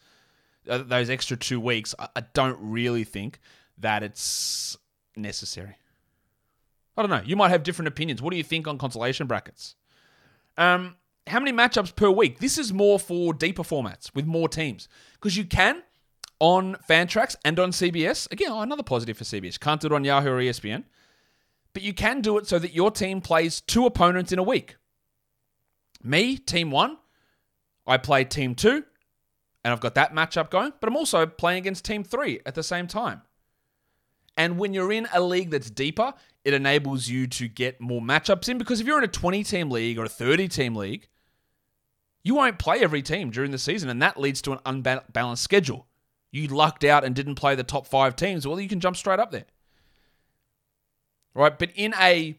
Uh, 0.67 0.79
those 0.79 1.09
extra 1.09 1.35
two 1.35 1.59
weeks, 1.59 1.95
I 1.97 2.23
don't 2.33 2.57
really 2.59 3.03
think 3.03 3.39
that 3.77 4.03
it's 4.03 4.77
necessary. 5.15 5.75
I 6.99 7.01
don't 7.01 7.11
know. 7.11 7.21
You 7.25 7.37
might 7.37 7.49
have 7.49 7.63
different 7.63 7.87
opinions. 7.87 8.21
What 8.21 8.31
do 8.31 8.37
you 8.37 8.43
think 8.43 8.67
on 8.67 8.77
consolation 8.77 9.25
brackets? 9.25 9.75
Um, 10.57 10.97
how 11.27 11.39
many 11.39 11.55
matchups 11.55 11.95
per 11.95 12.09
week? 12.09 12.39
This 12.39 12.57
is 12.57 12.73
more 12.73 12.99
for 12.99 13.33
deeper 13.33 13.63
formats 13.63 14.13
with 14.13 14.25
more 14.25 14.49
teams 14.49 14.89
because 15.13 15.37
you 15.37 15.45
can 15.45 15.81
on 16.41 16.75
Fantrax 16.89 17.37
and 17.45 17.57
on 17.57 17.71
CBS. 17.71 18.29
Again, 18.33 18.51
oh, 18.51 18.59
another 18.59 18.83
positive 18.83 19.17
for 19.17 19.23
CBS. 19.23 19.57
Can't 19.57 19.79
do 19.79 19.87
it 19.87 19.93
on 19.93 20.03
Yahoo 20.03 20.29
or 20.29 20.41
ESPN, 20.41 20.83
but 21.73 21.83
you 21.83 21.93
can 21.93 22.19
do 22.19 22.37
it 22.37 22.47
so 22.47 22.59
that 22.59 22.73
your 22.73 22.91
team 22.91 23.21
plays 23.21 23.61
two 23.61 23.85
opponents 23.85 24.33
in 24.33 24.39
a 24.39 24.43
week. 24.43 24.75
Me, 26.03 26.35
team 26.35 26.69
one, 26.69 26.97
I 27.87 27.95
play 27.95 28.25
team 28.25 28.55
two, 28.55 28.83
and 29.63 29.71
I've 29.71 29.79
got 29.79 29.95
that 29.95 30.13
matchup 30.13 30.49
going, 30.49 30.73
but 30.81 30.89
I'm 30.89 30.97
also 30.97 31.25
playing 31.25 31.59
against 31.59 31.85
team 31.85 32.03
three 32.03 32.41
at 32.45 32.55
the 32.55 32.63
same 32.63 32.87
time. 32.87 33.21
And 34.37 34.57
when 34.57 34.73
you're 34.73 34.91
in 34.91 35.07
a 35.13 35.21
league 35.21 35.51
that's 35.51 35.69
deeper, 35.69 36.13
it 36.43 36.53
enables 36.53 37.07
you 37.07 37.27
to 37.27 37.47
get 37.47 37.81
more 37.81 38.01
matchups 38.01 38.49
in 38.49 38.57
because 38.57 38.79
if 38.79 38.87
you're 38.87 38.97
in 38.97 39.03
a 39.03 39.07
20 39.07 39.43
team 39.43 39.69
league 39.69 39.99
or 39.99 40.05
a 40.05 40.09
30 40.09 40.47
team 40.47 40.75
league, 40.75 41.07
you 42.23 42.35
won't 42.35 42.59
play 42.59 42.79
every 42.79 43.01
team 43.01 43.29
during 43.31 43.51
the 43.51 43.57
season, 43.57 43.89
and 43.89 44.01
that 44.01 44.19
leads 44.19 44.41
to 44.43 44.51
an 44.51 44.59
unbalanced 44.65 45.43
schedule. 45.43 45.87
You 46.31 46.47
lucked 46.47 46.83
out 46.83 47.03
and 47.03 47.15
didn't 47.15 47.35
play 47.35 47.55
the 47.55 47.63
top 47.63 47.87
five 47.87 48.15
teams, 48.15 48.45
well, 48.45 48.59
you 48.59 48.67
can 48.67 48.79
jump 48.79 48.97
straight 48.97 49.19
up 49.19 49.31
there. 49.31 49.45
Right? 51.33 51.57
But 51.57 51.71
in 51.75 51.93
a 51.99 52.37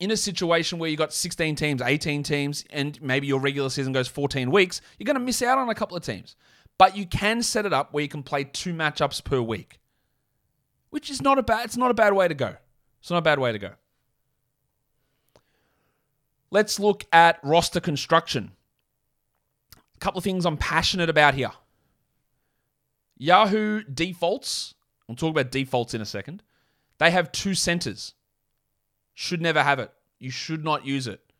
in 0.00 0.10
a 0.10 0.16
situation 0.16 0.78
where 0.78 0.90
you 0.90 0.96
got 0.96 1.12
16 1.12 1.54
teams, 1.54 1.80
18 1.80 2.22
teams, 2.24 2.64
and 2.70 3.00
maybe 3.00 3.26
your 3.26 3.40
regular 3.40 3.70
season 3.70 3.92
goes 3.92 4.08
14 4.08 4.50
weeks, 4.50 4.80
you're 4.98 5.06
going 5.06 5.14
to 5.14 5.20
miss 5.20 5.40
out 5.40 5.56
on 5.56 5.68
a 5.68 5.74
couple 5.74 5.96
of 5.96 6.02
teams. 6.02 6.34
But 6.78 6.96
you 6.96 7.06
can 7.06 7.42
set 7.42 7.64
it 7.64 7.72
up 7.72 7.92
where 7.92 8.02
you 8.02 8.08
can 8.08 8.22
play 8.22 8.44
two 8.44 8.74
matchups 8.74 9.22
per 9.22 9.40
week 9.40 9.78
which 10.94 11.10
is 11.10 11.20
not 11.20 11.38
a 11.38 11.42
bad. 11.42 11.64
It's 11.64 11.76
not 11.76 11.90
a 11.90 11.94
bad 11.94 12.12
way 12.12 12.28
to 12.28 12.34
go. 12.34 12.54
It's 13.00 13.10
not 13.10 13.18
a 13.18 13.22
bad 13.22 13.40
way 13.40 13.50
to 13.50 13.58
go. 13.58 13.70
Let's 16.52 16.78
look 16.78 17.04
at 17.12 17.40
roster 17.42 17.80
construction. 17.80 18.52
A 19.76 19.98
couple 19.98 20.18
of 20.18 20.22
things 20.22 20.46
I'm 20.46 20.56
passionate 20.56 21.10
about 21.10 21.34
here. 21.34 21.50
Yahoo 23.18 23.82
defaults. 23.82 24.76
We'll 25.08 25.16
talk 25.16 25.32
about 25.32 25.50
defaults 25.50 25.94
in 25.94 26.00
a 26.00 26.06
second. 26.06 26.44
They 26.98 27.10
have 27.10 27.32
two 27.32 27.56
centers. 27.56 28.14
Should 29.14 29.42
never 29.42 29.64
have 29.64 29.80
it. 29.80 29.90
You 30.20 30.30
should 30.30 30.62
not 30.62 30.86
use 30.86 31.08
it. 31.08 31.32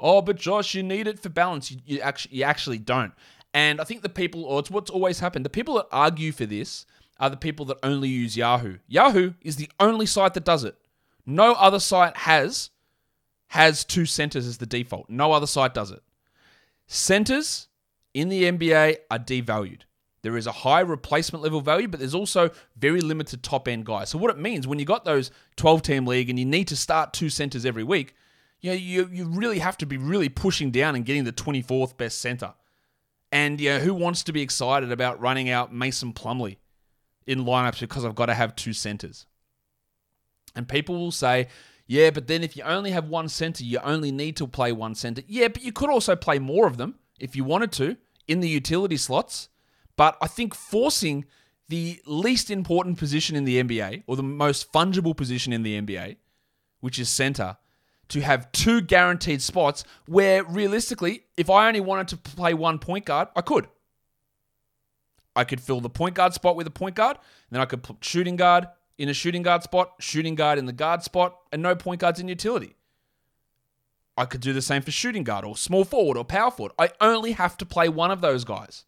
Oh, 0.00 0.20
but 0.20 0.34
Josh, 0.34 0.74
you 0.74 0.82
need 0.82 1.06
it 1.06 1.20
for 1.20 1.28
balance. 1.28 1.70
You, 1.70 1.78
you 1.86 2.00
actually, 2.00 2.38
you 2.38 2.42
actually 2.42 2.78
don't. 2.78 3.12
And 3.54 3.80
I 3.80 3.84
think 3.84 4.02
the 4.02 4.08
people, 4.08 4.44
or 4.44 4.58
it's 4.58 4.70
what's 4.70 4.90
always 4.90 5.20
happened. 5.20 5.44
The 5.44 5.50
people 5.50 5.76
that 5.76 5.86
argue 5.92 6.32
for 6.32 6.44
this 6.44 6.86
are 7.18 7.30
the 7.30 7.36
people 7.36 7.66
that 7.66 7.78
only 7.82 8.08
use 8.08 8.36
Yahoo. 8.36 8.78
Yahoo 8.86 9.32
is 9.42 9.56
the 9.56 9.70
only 9.80 10.06
site 10.06 10.34
that 10.34 10.44
does 10.44 10.64
it. 10.64 10.76
No 11.24 11.52
other 11.54 11.80
site 11.80 12.16
has 12.18 12.70
has 13.48 13.84
two 13.84 14.06
centers 14.06 14.46
as 14.46 14.58
the 14.58 14.66
default. 14.66 15.08
No 15.08 15.32
other 15.32 15.46
site 15.46 15.74
does 15.74 15.90
it. 15.90 16.02
Centers 16.86 17.68
in 18.14 18.28
the 18.28 18.44
NBA 18.44 18.96
are 19.10 19.18
devalued. 19.18 19.82
There 20.22 20.36
is 20.36 20.46
a 20.46 20.52
high 20.52 20.80
replacement 20.80 21.44
level 21.44 21.60
value, 21.60 21.86
but 21.86 22.00
there's 22.00 22.14
also 22.14 22.50
very 22.76 23.00
limited 23.00 23.42
top 23.42 23.68
end 23.68 23.86
guys. 23.86 24.10
So 24.10 24.18
what 24.18 24.30
it 24.30 24.38
means 24.38 24.66
when 24.66 24.78
you 24.78 24.84
got 24.84 25.04
those 25.04 25.30
12 25.56 25.82
team 25.82 26.06
league 26.06 26.28
and 26.28 26.38
you 26.38 26.44
need 26.44 26.66
to 26.68 26.76
start 26.76 27.12
two 27.12 27.28
centers 27.28 27.64
every 27.64 27.84
week, 27.84 28.14
you 28.60 28.70
know, 28.70 28.76
you 28.76 29.08
you 29.12 29.26
really 29.26 29.60
have 29.60 29.78
to 29.78 29.86
be 29.86 29.96
really 29.96 30.28
pushing 30.28 30.70
down 30.70 30.96
and 30.96 31.04
getting 31.04 31.24
the 31.24 31.32
24th 31.32 31.96
best 31.96 32.20
center. 32.20 32.54
And 33.30 33.60
you 33.60 33.70
know, 33.70 33.78
who 33.78 33.94
wants 33.94 34.24
to 34.24 34.32
be 34.32 34.42
excited 34.42 34.90
about 34.90 35.20
running 35.20 35.48
out 35.48 35.72
Mason 35.72 36.12
Plumlee 36.12 36.56
in 37.26 37.44
lineups 37.44 37.80
because 37.80 38.04
I've 38.04 38.14
got 38.14 38.26
to 38.26 38.34
have 38.34 38.56
two 38.56 38.72
centers. 38.72 39.26
And 40.54 40.68
people 40.68 40.96
will 40.96 41.12
say, 41.12 41.48
yeah, 41.86 42.10
but 42.10 42.26
then 42.26 42.42
if 42.42 42.56
you 42.56 42.62
only 42.64 42.90
have 42.90 43.08
one 43.08 43.28
center, 43.28 43.62
you 43.62 43.78
only 43.80 44.10
need 44.10 44.36
to 44.36 44.46
play 44.46 44.72
one 44.72 44.94
center. 44.94 45.22
Yeah, 45.26 45.48
but 45.48 45.62
you 45.62 45.72
could 45.72 45.90
also 45.90 46.16
play 46.16 46.38
more 46.38 46.66
of 46.66 46.76
them 46.76 46.96
if 47.20 47.36
you 47.36 47.44
wanted 47.44 47.72
to 47.72 47.96
in 48.26 48.40
the 48.40 48.48
utility 48.48 48.96
slots. 48.96 49.48
But 49.96 50.16
I 50.20 50.26
think 50.26 50.54
forcing 50.54 51.24
the 51.68 52.00
least 52.06 52.50
important 52.50 52.98
position 52.98 53.36
in 53.36 53.44
the 53.44 53.62
NBA, 53.62 54.04
or 54.06 54.16
the 54.16 54.22
most 54.22 54.72
fungible 54.72 55.16
position 55.16 55.52
in 55.52 55.62
the 55.62 55.80
NBA, 55.80 56.16
which 56.80 56.98
is 56.98 57.08
center, 57.08 57.56
to 58.08 58.20
have 58.20 58.52
two 58.52 58.80
guaranteed 58.80 59.42
spots 59.42 59.84
where 60.06 60.44
realistically, 60.44 61.24
if 61.36 61.50
I 61.50 61.66
only 61.66 61.80
wanted 61.80 62.08
to 62.08 62.16
play 62.16 62.54
one 62.54 62.78
point 62.78 63.04
guard, 63.04 63.28
I 63.34 63.40
could. 63.40 63.66
I 65.36 65.44
could 65.44 65.60
fill 65.60 65.80
the 65.80 65.90
point 65.90 66.14
guard 66.16 66.32
spot 66.32 66.56
with 66.56 66.66
a 66.66 66.70
point 66.70 66.96
guard, 66.96 67.18
then 67.50 67.60
I 67.60 67.66
could 67.66 67.82
put 67.82 68.04
shooting 68.04 68.36
guard 68.36 68.66
in 68.98 69.08
a 69.08 69.14
shooting 69.14 69.42
guard 69.42 69.62
spot, 69.62 69.92
shooting 70.00 70.34
guard 70.34 70.58
in 70.58 70.66
the 70.66 70.72
guard 70.72 71.02
spot, 71.02 71.36
and 71.52 71.62
no 71.62 71.76
point 71.76 72.00
guards 72.00 72.18
in 72.18 72.28
utility. 72.28 72.74
I 74.16 74.24
could 74.24 74.40
do 74.40 74.54
the 74.54 74.62
same 74.62 74.80
for 74.80 74.90
shooting 74.90 75.24
guard 75.24 75.44
or 75.44 75.56
small 75.56 75.84
forward 75.84 76.16
or 76.16 76.24
power 76.24 76.50
forward. 76.50 76.72
I 76.78 76.90
only 77.00 77.32
have 77.32 77.58
to 77.58 77.66
play 77.66 77.88
one 77.88 78.10
of 78.10 78.22
those 78.22 78.44
guys. 78.44 78.86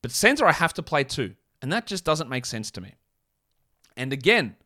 But 0.00 0.12
center, 0.12 0.46
I 0.46 0.52
have 0.52 0.72
to 0.74 0.82
play 0.82 1.04
two. 1.04 1.34
And 1.60 1.70
that 1.70 1.86
just 1.86 2.04
doesn't 2.04 2.30
make 2.30 2.46
sense 2.46 2.70
to 2.70 2.80
me. 2.80 2.94
And 3.98 4.14
again, 4.14 4.56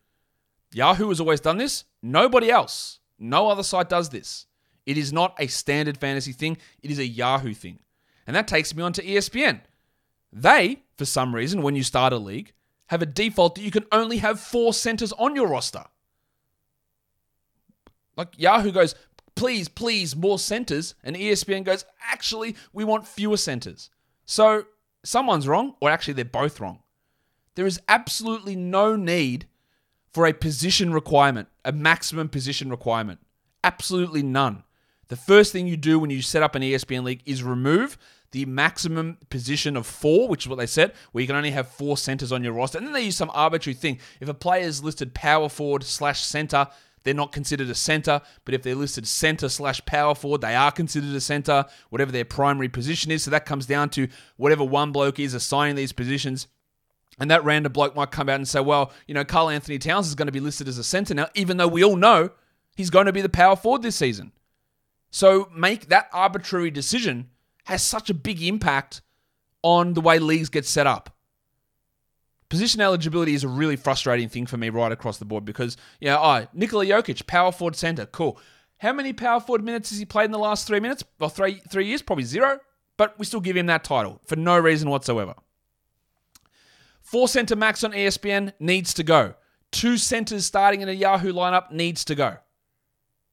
Yahoo 0.73 1.09
has 1.09 1.19
always 1.19 1.41
done 1.41 1.59
this. 1.59 1.85
Nobody 2.03 2.51
else, 2.51 3.01
no 3.19 3.49
other 3.49 3.65
site 3.65 3.89
does 3.89 4.11
this. 4.11 4.47
It 4.87 4.97
is 4.97 5.13
not 5.13 5.35
a 5.41 5.49
standard 5.49 5.99
fantasy 5.99 6.33
thing, 6.33 6.57
it 6.83 6.91
is 6.91 6.99
a 7.01 7.07
Yahoo 7.07 7.55
thing. 7.55 7.81
And 8.27 8.37
that 8.37 8.47
takes 8.47 8.75
me 8.75 8.83
on 8.83 8.93
to 8.93 9.03
ESPN. 9.03 9.61
They, 10.35 10.83
for 10.99 11.05
some 11.05 11.33
reason, 11.33 11.63
when 11.63 11.77
you 11.77 11.85
start 11.85 12.13
a 12.13 12.19
league, 12.19 12.53
have 12.87 13.01
a 13.01 13.07
default 13.07 13.55
that 13.55 13.63
you 13.63 13.71
can 13.71 13.87
only 13.93 14.19
have 14.19 14.41
four 14.41 14.75
centers 14.75 15.13
on 15.13 15.37
your 15.37 15.47
roster. 15.47 15.85
Like 18.17 18.37
Yahoo 18.37 18.73
goes, 18.73 18.97
please, 19.37 19.69
please, 19.69 20.17
more 20.17 20.41
centers. 20.41 20.97
And 21.05 21.15
ESPN 21.15 21.65
goes, 21.65 21.85
actually, 22.03 22.57
we 22.73 22.83
want 22.83 23.07
fewer 23.07 23.37
centers. 23.37 23.91
So 24.27 24.65
someone's 25.05 25.47
wrong, 25.47 25.77
or 25.81 25.89
actually, 25.89 26.15
they're 26.15 26.25
both 26.25 26.61
wrong. 26.61 26.81
There 27.55 27.67
is 27.67 27.81
absolutely 27.89 28.57
no 28.57 28.97
need 28.97 29.47
for 30.13 30.27
a 30.27 30.33
position 30.33 30.93
requirement, 30.93 31.49
a 31.65 31.71
maximum 31.71 32.29
position 32.29 32.71
requirement. 32.71 33.21
Absolutely 33.63 34.23
none. 34.23 34.65
The 35.09 35.17
first 35.17 35.53
thing 35.53 35.69
you 35.69 35.77
do 35.77 35.99
when 36.01 36.11
you 36.11 36.23
set 36.23 36.43
up 36.43 36.57
an 36.57 36.63
ESPN 36.63 37.05
league 37.05 37.23
is 37.25 37.45
remove 37.45 37.99
the 38.35 38.45
maximum 38.47 39.17
position 39.31 39.77
of 39.77 39.87
four, 39.87 40.27
which 40.27 40.43
is 40.43 40.49
what 40.49 40.59
they 40.59 40.67
said, 40.67 40.93
where 41.13 41.23
you 41.23 41.29
can 41.29 41.37
only 41.37 41.53
have 41.53 41.69
four 41.69 41.97
centers 41.97 42.33
on 42.33 42.43
your 42.43 42.53
roster. 42.53 42.79
And 42.79 42.85
then 42.85 42.93
they 42.93 43.05
use 43.05 43.15
some 43.15 43.31
arbitrary 43.33 43.77
thing. 43.77 44.01
If 44.19 44.29
a 44.29 44.35
player 44.35 44.65
is 44.65 44.83
listed 44.83 45.15
power 45.15 45.49
forward 45.49 45.85
slash 45.85 46.21
center, 46.21 46.67
they're 47.05 47.15
not 47.15 47.31
considered 47.31 47.71
a 47.71 47.77
center. 47.77 48.21
But 48.45 48.55
if 48.55 48.65
they're 48.65 48.75
listed 48.75 49.07
center 49.07 49.49
slash 49.49 49.87
power 49.87 50.17
forward, 50.17 50.41
they 50.41 50.57
are 50.57 50.73
considered 50.73 51.15
a 51.15 51.21
center, 51.21 51.65
whatever 51.91 52.11
their 52.11 52.25
primary 52.25 52.69
position 52.69 53.13
is. 53.13 53.23
So 53.23 53.31
that 53.31 53.47
comes 53.47 53.67
down 53.67 53.91
to 53.91 54.09
whatever 54.37 54.65
one 54.65 54.91
bloke 54.91 55.21
is 55.21 55.33
assigning 55.33 55.77
these 55.77 55.93
positions. 55.93 56.49
And 57.21 57.31
that 57.31 57.45
random 57.45 57.73
bloke 57.73 57.95
might 57.95 58.11
come 58.11 58.29
out 58.29 58.35
and 58.35 58.49
say, 58.49 58.59
well, 58.59 58.91
you 59.07 59.15
know, 59.15 59.25
Karl-Anthony 59.25 59.79
Towns 59.79 60.09
is 60.09 60.17
going 60.17 60.27
to 60.27 60.33
be 60.33 60.41
listed 60.41 60.67
as 60.67 60.77
a 60.77 60.83
center 60.83 61.15
now, 61.15 61.29
even 61.37 61.57
though 61.57 61.69
we 61.69 61.85
all 61.85 61.95
know 61.95 62.31
he's 62.75 62.91
going 62.91 63.07
to 63.07 63.13
be 63.13 63.23
the 63.23 63.29
power 63.29 63.55
forward 63.55 63.83
this 63.83 63.95
season. 63.95 64.33
So 65.13 65.49
make 65.55 65.91
that 65.91 66.09
arbitrary 66.13 66.73
decision 66.73 67.31
has 67.65 67.83
such 67.83 68.11
a 68.11 68.15
big 68.15 68.43
impact 68.43 69.03
on 69.63 69.95
the 69.95 70.01
way 70.01 70.19
leagues 70.19 70.49
get 70.49 70.67
set 70.67 70.87
up. 70.87 71.11
Position 72.49 72.81
eligibility 72.81 73.35
is 73.35 73.43
a 73.43 73.49
really 73.49 73.77
frustrating 73.77 74.29
thing 74.29 74.47
for 74.47 74.57
me 74.57 74.69
right 74.69 74.93
across 74.93 75.19
the 75.19 75.25
board 75.25 75.45
because, 75.45 75.77
you 76.01 76.09
know, 76.09 76.21
oh, 76.23 76.47
Nikola 76.53 76.85
Jokic, 76.85 77.27
power 77.27 77.51
forward 77.51 77.75
center, 77.75 78.07
cool. 78.07 78.39
How 78.79 78.93
many 78.93 79.13
power 79.13 79.41
forward 79.41 79.65
minutes 79.65 79.91
has 79.91 79.99
he 79.99 80.05
played 80.05 80.27
in 80.27 80.31
the 80.31 80.39
last 80.39 80.67
three 80.67 80.81
minutes? 80.81 81.03
Or 81.19 81.31
three 81.31 81.63
three 81.71 81.87
years? 81.87 82.03
Probably 82.03 82.25
zero. 82.25 82.61
But 82.97 83.19
we 83.19 83.25
still 83.25 83.41
give 83.41 83.57
him 83.57 83.67
that 83.67 83.83
title 83.83 84.21
for 84.27 84.37
no 84.37 84.59
reason 84.59 84.91
whatsoever. 84.91 85.35
Four 87.01 87.29
center 87.29 87.57
max 87.57 87.83
on 87.83 87.93
ESPN 87.93 88.53
needs 88.61 88.95
to 88.95 89.03
go. 89.03 89.35
Two 89.73 89.97
centers 89.97 90.47
starting 90.47 90.81
in 90.81 90.89
a 90.89 90.93
Yahoo 90.93 91.33
lineup 91.33 91.73
needs 91.73 92.05
to 92.05 92.15
go. 92.15 92.37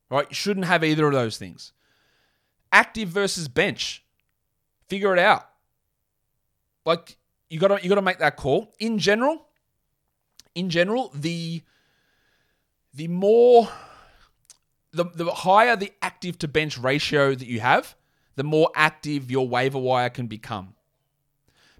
Right? 0.10 0.28
You 0.30 0.36
shouldn't 0.36 0.66
have 0.66 0.84
either 0.84 1.06
of 1.06 1.14
those 1.14 1.38
things. 1.38 1.74
Active 2.72 3.10
versus 3.10 3.48
bench. 3.48 4.01
Figure 4.92 5.14
it 5.14 5.20
out. 5.20 5.48
Like 6.86 7.16
you 7.50 7.62
got 7.62 7.70
to 7.70 7.82
you 7.82 7.88
got 7.88 7.96
to 7.96 8.02
make 8.02 8.18
that 8.18 8.36
call. 8.36 8.74
In 8.78 9.00
general, 9.00 9.48
in 10.54 10.70
general, 10.70 11.14
the 11.16 11.62
the 12.94 13.08
more 13.08 13.70
the, 14.92 15.06
the 15.06 15.32
higher 15.32 15.78
the 15.78 15.94
active 16.02 16.38
to 16.40 16.50
bench 16.50 16.78
ratio 16.78 17.34
that 17.34 17.48
you 17.48 17.62
have, 17.62 17.96
the 18.36 18.44
more 18.44 18.70
active 18.76 19.32
your 19.32 19.48
waiver 19.48 19.80
wire 19.80 20.10
can 20.10 20.28
become. 20.28 20.76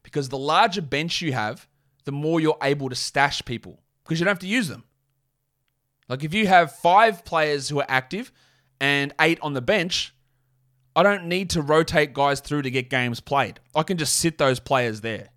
Because 0.04 0.30
the 0.30 0.38
larger 0.38 0.82
bench 0.82 1.22
you 1.22 1.34
have, 1.34 1.68
the 2.06 2.14
more 2.14 2.40
you're 2.40 2.58
able 2.64 2.88
to 2.88 2.96
stash 2.96 3.44
people 3.44 3.82
because 4.06 4.22
you 4.22 4.24
don't 4.24 4.32
have 4.32 4.40
to 4.40 4.48
use 4.48 4.70
them. 4.70 4.86
Like 6.08 6.24
if 6.24 6.34
you 6.34 6.48
have 6.48 6.78
five 6.78 7.26
players 7.26 7.68
who 7.68 7.82
are 7.82 7.86
active 7.90 8.32
and 8.80 9.14
eight 9.20 9.38
on 9.42 9.54
the 9.54 9.62
bench, 9.62 10.16
I 10.96 11.04
don't 11.04 11.26
need 11.26 11.52
to 11.52 11.62
rotate 11.62 12.14
guys 12.14 12.42
through 12.42 12.64
to 12.64 12.72
get 12.72 12.90
games 12.90 13.20
played. 13.20 13.60
I 13.76 13.84
can 13.84 13.98
just 13.98 14.18
sit 14.18 14.38
those 14.38 14.60
players 14.60 15.02
there. 15.02 15.30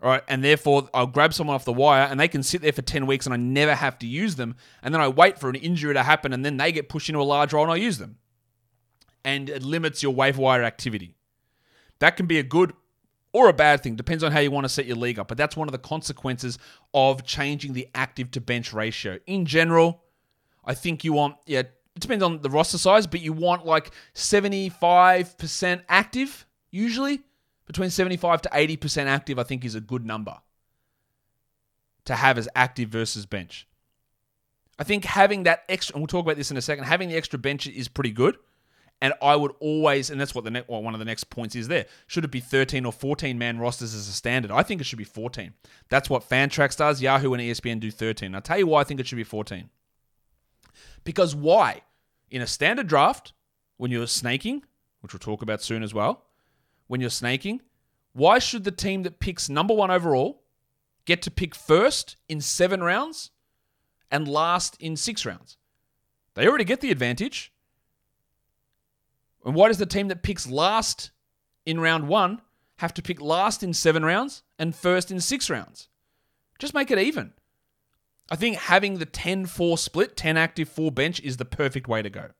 All 0.00 0.10
right, 0.10 0.22
and 0.28 0.44
therefore 0.44 0.88
I'll 0.94 1.08
grab 1.08 1.34
someone 1.34 1.56
off 1.56 1.64
the 1.64 1.72
wire 1.72 2.04
and 2.04 2.20
they 2.20 2.28
can 2.28 2.44
sit 2.44 2.62
there 2.62 2.72
for 2.72 2.82
10 2.82 3.06
weeks 3.06 3.26
and 3.26 3.34
I 3.34 3.36
never 3.36 3.74
have 3.74 3.98
to 3.98 4.06
use 4.06 4.36
them. 4.36 4.54
And 4.80 4.94
then 4.94 5.00
I 5.00 5.08
wait 5.08 5.40
for 5.40 5.48
an 5.48 5.56
injury 5.56 5.92
to 5.94 6.04
happen 6.04 6.32
and 6.32 6.44
then 6.44 6.56
they 6.56 6.70
get 6.70 6.88
pushed 6.88 7.08
into 7.08 7.20
a 7.20 7.24
large 7.24 7.52
role 7.52 7.64
and 7.64 7.72
I 7.72 7.76
use 7.76 7.98
them. 7.98 8.18
And 9.24 9.50
it 9.50 9.64
limits 9.64 10.00
your 10.00 10.14
waiver 10.14 10.40
wire 10.40 10.62
activity. 10.62 11.16
That 11.98 12.16
can 12.16 12.26
be 12.26 12.38
a 12.38 12.44
good 12.44 12.74
or 13.32 13.48
a 13.48 13.52
bad 13.52 13.82
thing, 13.82 13.96
depends 13.96 14.22
on 14.22 14.32
how 14.32 14.38
you 14.38 14.50
want 14.50 14.64
to 14.64 14.68
set 14.68 14.86
your 14.86 14.96
league 14.96 15.18
up. 15.18 15.28
But 15.28 15.36
that's 15.36 15.56
one 15.56 15.68
of 15.68 15.72
the 15.72 15.78
consequences 15.78 16.58
of 16.94 17.24
changing 17.24 17.72
the 17.72 17.88
active 17.94 18.30
to 18.32 18.40
bench 18.40 18.72
ratio. 18.72 19.18
In 19.26 19.44
general, 19.44 20.04
I 20.64 20.74
think 20.74 21.02
you 21.04 21.12
want, 21.12 21.36
yeah, 21.46 21.62
it 21.98 22.02
depends 22.02 22.22
on 22.22 22.42
the 22.42 22.48
roster 22.48 22.78
size, 22.78 23.08
but 23.08 23.20
you 23.20 23.32
want 23.32 23.66
like 23.66 23.90
75% 24.14 25.82
active, 25.88 26.46
usually. 26.70 27.22
Between 27.66 27.90
75 27.90 28.42
to 28.42 28.48
80% 28.50 29.06
active, 29.06 29.36
I 29.36 29.42
think, 29.42 29.64
is 29.64 29.74
a 29.74 29.80
good 29.80 30.06
number 30.06 30.38
to 32.04 32.14
have 32.14 32.38
as 32.38 32.48
active 32.54 32.88
versus 32.88 33.26
bench. 33.26 33.66
I 34.78 34.84
think 34.84 35.04
having 35.04 35.42
that 35.42 35.64
extra, 35.68 35.94
and 35.94 36.02
we'll 36.02 36.06
talk 36.06 36.24
about 36.24 36.36
this 36.36 36.52
in 36.52 36.56
a 36.56 36.62
second, 36.62 36.84
having 36.84 37.08
the 37.08 37.16
extra 37.16 37.36
bench 37.38 37.66
is 37.66 37.88
pretty 37.88 38.12
good. 38.12 38.38
And 39.02 39.12
I 39.20 39.34
would 39.34 39.52
always, 39.58 40.08
and 40.08 40.20
that's 40.20 40.36
what 40.36 40.44
the 40.44 40.64
well, 40.68 40.82
one 40.82 40.94
of 40.94 41.00
the 41.00 41.04
next 41.04 41.30
points 41.30 41.56
is 41.56 41.66
there. 41.66 41.86
Should 42.06 42.24
it 42.24 42.30
be 42.30 42.40
13 42.40 42.84
or 42.86 42.92
14 42.92 43.36
man 43.36 43.58
rosters 43.58 43.92
as 43.92 44.08
a 44.08 44.12
standard? 44.12 44.52
I 44.52 44.62
think 44.62 44.80
it 44.80 44.84
should 44.84 44.98
be 44.98 45.04
14. 45.04 45.52
That's 45.88 46.08
what 46.08 46.28
Fantrax 46.28 46.76
does. 46.76 47.02
Yahoo 47.02 47.34
and 47.34 47.42
ESPN 47.42 47.80
do 47.80 47.90
13. 47.90 48.34
I'll 48.34 48.40
tell 48.40 48.58
you 48.58 48.68
why 48.68 48.80
I 48.80 48.84
think 48.84 49.00
it 49.00 49.06
should 49.08 49.16
be 49.16 49.24
14. 49.24 49.68
Because 51.04 51.34
why? 51.34 51.82
In 52.30 52.42
a 52.42 52.46
standard 52.46 52.86
draft, 52.86 53.32
when 53.76 53.90
you're 53.90 54.06
snaking, 54.06 54.62
which 55.00 55.12
we'll 55.12 55.20
talk 55.20 55.42
about 55.42 55.62
soon 55.62 55.82
as 55.82 55.94
well, 55.94 56.24
when 56.86 57.00
you're 57.00 57.10
snaking, 57.10 57.62
why 58.12 58.38
should 58.38 58.64
the 58.64 58.70
team 58.70 59.02
that 59.04 59.20
picks 59.20 59.48
number 59.48 59.74
one 59.74 59.90
overall 59.90 60.42
get 61.04 61.22
to 61.22 61.30
pick 61.30 61.54
first 61.54 62.16
in 62.28 62.40
seven 62.40 62.82
rounds 62.82 63.30
and 64.10 64.26
last 64.26 64.76
in 64.80 64.96
six 64.96 65.24
rounds? 65.24 65.56
They 66.34 66.46
already 66.46 66.64
get 66.64 66.80
the 66.80 66.90
advantage. 66.90 67.52
And 69.44 69.54
why 69.54 69.68
does 69.68 69.78
the 69.78 69.86
team 69.86 70.08
that 70.08 70.22
picks 70.22 70.46
last 70.46 71.10
in 71.64 71.80
round 71.80 72.08
one 72.08 72.42
have 72.76 72.94
to 72.94 73.02
pick 73.02 73.20
last 73.20 73.62
in 73.62 73.72
seven 73.72 74.04
rounds 74.04 74.42
and 74.58 74.74
first 74.74 75.10
in 75.10 75.20
six 75.20 75.48
rounds? 75.48 75.88
Just 76.58 76.74
make 76.74 76.90
it 76.90 76.98
even. 76.98 77.32
I 78.30 78.36
think 78.36 78.56
having 78.56 78.98
the 78.98 79.06
10 79.06 79.46
4 79.46 79.78
split, 79.78 80.16
10 80.16 80.36
active, 80.36 80.68
4 80.68 80.92
bench, 80.92 81.20
is 81.20 81.36
the 81.36 81.44
perfect 81.44 81.88
way 81.88 82.02
to 82.02 82.10
go. 82.10 82.30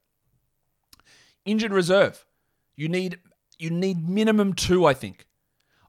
Injured 1.45 1.73
reserve. 1.73 2.25
You 2.77 2.89
need 2.89 3.19
you 3.59 3.71
need 3.71 4.09
minimum 4.09 4.53
two, 4.53 4.85
I 4.85 4.95
think. 4.95 5.27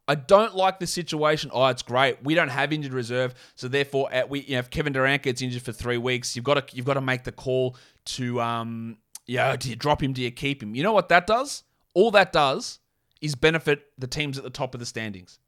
I 0.08 0.16
don't 0.16 0.56
like 0.56 0.80
the 0.80 0.88
situation. 0.88 1.52
Oh, 1.54 1.68
it's 1.68 1.84
great. 1.84 2.24
We 2.24 2.34
don't 2.34 2.50
have 2.50 2.74
injured 2.74 2.94
reserve, 2.94 3.36
so 3.54 3.68
therefore, 3.68 4.12
at, 4.12 4.28
we 4.28 4.40
you 4.40 4.54
know, 4.54 4.60
if 4.60 4.72
Kevin 4.72 4.92
Durant 4.92 5.22
gets 5.22 5.40
injured 5.44 5.62
for 5.62 5.72
three 5.72 5.98
weeks, 5.98 6.36
you've 6.36 6.46
got 6.46 6.68
to 6.68 6.76
you've 6.76 6.86
got 6.88 6.96
to 6.96 7.02
make 7.02 7.26
the 7.26 7.32
call 7.32 7.76
to 8.06 8.42
um 8.42 8.98
yeah, 9.28 9.56
do 9.56 9.70
you 9.70 9.76
drop 9.76 10.02
him? 10.02 10.14
Do 10.14 10.24
you 10.24 10.32
keep 10.32 10.64
him? 10.64 10.74
You 10.74 10.82
know 10.82 10.94
what 10.94 11.10
that 11.10 11.28
does? 11.28 11.64
All 11.94 12.10
that 12.12 12.34
does 12.34 12.80
is 13.22 13.36
benefit 13.36 13.84
the 14.00 14.08
teams 14.08 14.40
at 14.40 14.44
the 14.44 14.50
top 14.50 14.74
of 14.74 14.80
the 14.80 14.86
standings. 14.86 15.40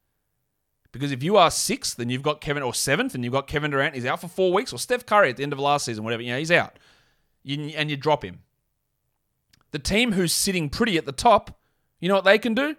Because 0.91 1.12
if 1.12 1.23
you 1.23 1.38
are 1.38 1.49
sixth, 1.49 1.95
then 1.97 2.10
you've 2.10 2.21
got 2.21 2.41
Kevin, 2.41 2.63
or 2.63 2.73
seventh, 2.73 3.15
and 3.15 3.23
you've 3.23 3.34
got 3.34 3.47
Kevin 3.47 3.71
Durant, 3.71 3.95
he's 3.95 4.06
out 4.06 4.19
for 4.19 4.27
four 4.27 4.51
weeks, 4.51 4.73
or 4.73 4.77
Steph 4.77 5.06
Curry 5.06 5.30
at 5.30 5.38
the 5.38 5.43
end 5.43 5.54
of 5.54 5.60
last 5.60 5.86
season, 5.86 6.04
whatever, 6.04 6.21
you 6.21 6.32
know, 6.32 6.39
he's 6.39 6.51
out. 6.51 6.77
You, 7.43 7.73
and 7.75 7.89
you 7.89 7.97
drop 7.97 8.23
him. 8.23 8.39
The 9.71 9.80
team 9.80 10.12
who's 10.12 10.34
sitting 10.34 10.69
pretty 10.69 10.97
at 10.97 11.06
the 11.06 11.13
top, 11.13 11.58
you 11.99 12.10
know 12.10 12.15
what 12.15 12.25
they 12.25 12.38
can 12.38 12.54
do? 12.54 12.75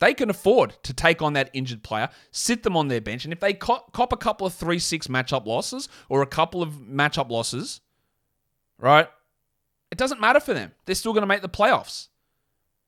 They 0.00 0.14
can 0.14 0.28
afford 0.28 0.74
to 0.82 0.92
take 0.92 1.22
on 1.22 1.34
that 1.34 1.50
injured 1.52 1.84
player, 1.84 2.08
sit 2.32 2.64
them 2.64 2.76
on 2.76 2.88
their 2.88 3.00
bench, 3.00 3.24
and 3.24 3.32
if 3.32 3.40
they 3.40 3.54
cop, 3.54 3.92
cop 3.92 4.12
a 4.12 4.16
couple 4.16 4.46
of 4.46 4.52
3 4.52 4.78
6 4.78 5.06
matchup 5.06 5.46
losses 5.46 5.88
or 6.08 6.22
a 6.22 6.26
couple 6.26 6.62
of 6.62 6.72
matchup 6.72 7.30
losses, 7.30 7.80
right? 8.78 9.08
It 9.92 9.98
doesn't 9.98 10.20
matter 10.20 10.40
for 10.40 10.52
them. 10.52 10.72
They're 10.84 10.96
still 10.96 11.12
going 11.12 11.22
to 11.22 11.28
make 11.28 11.42
the 11.42 11.48
playoffs. 11.48 12.08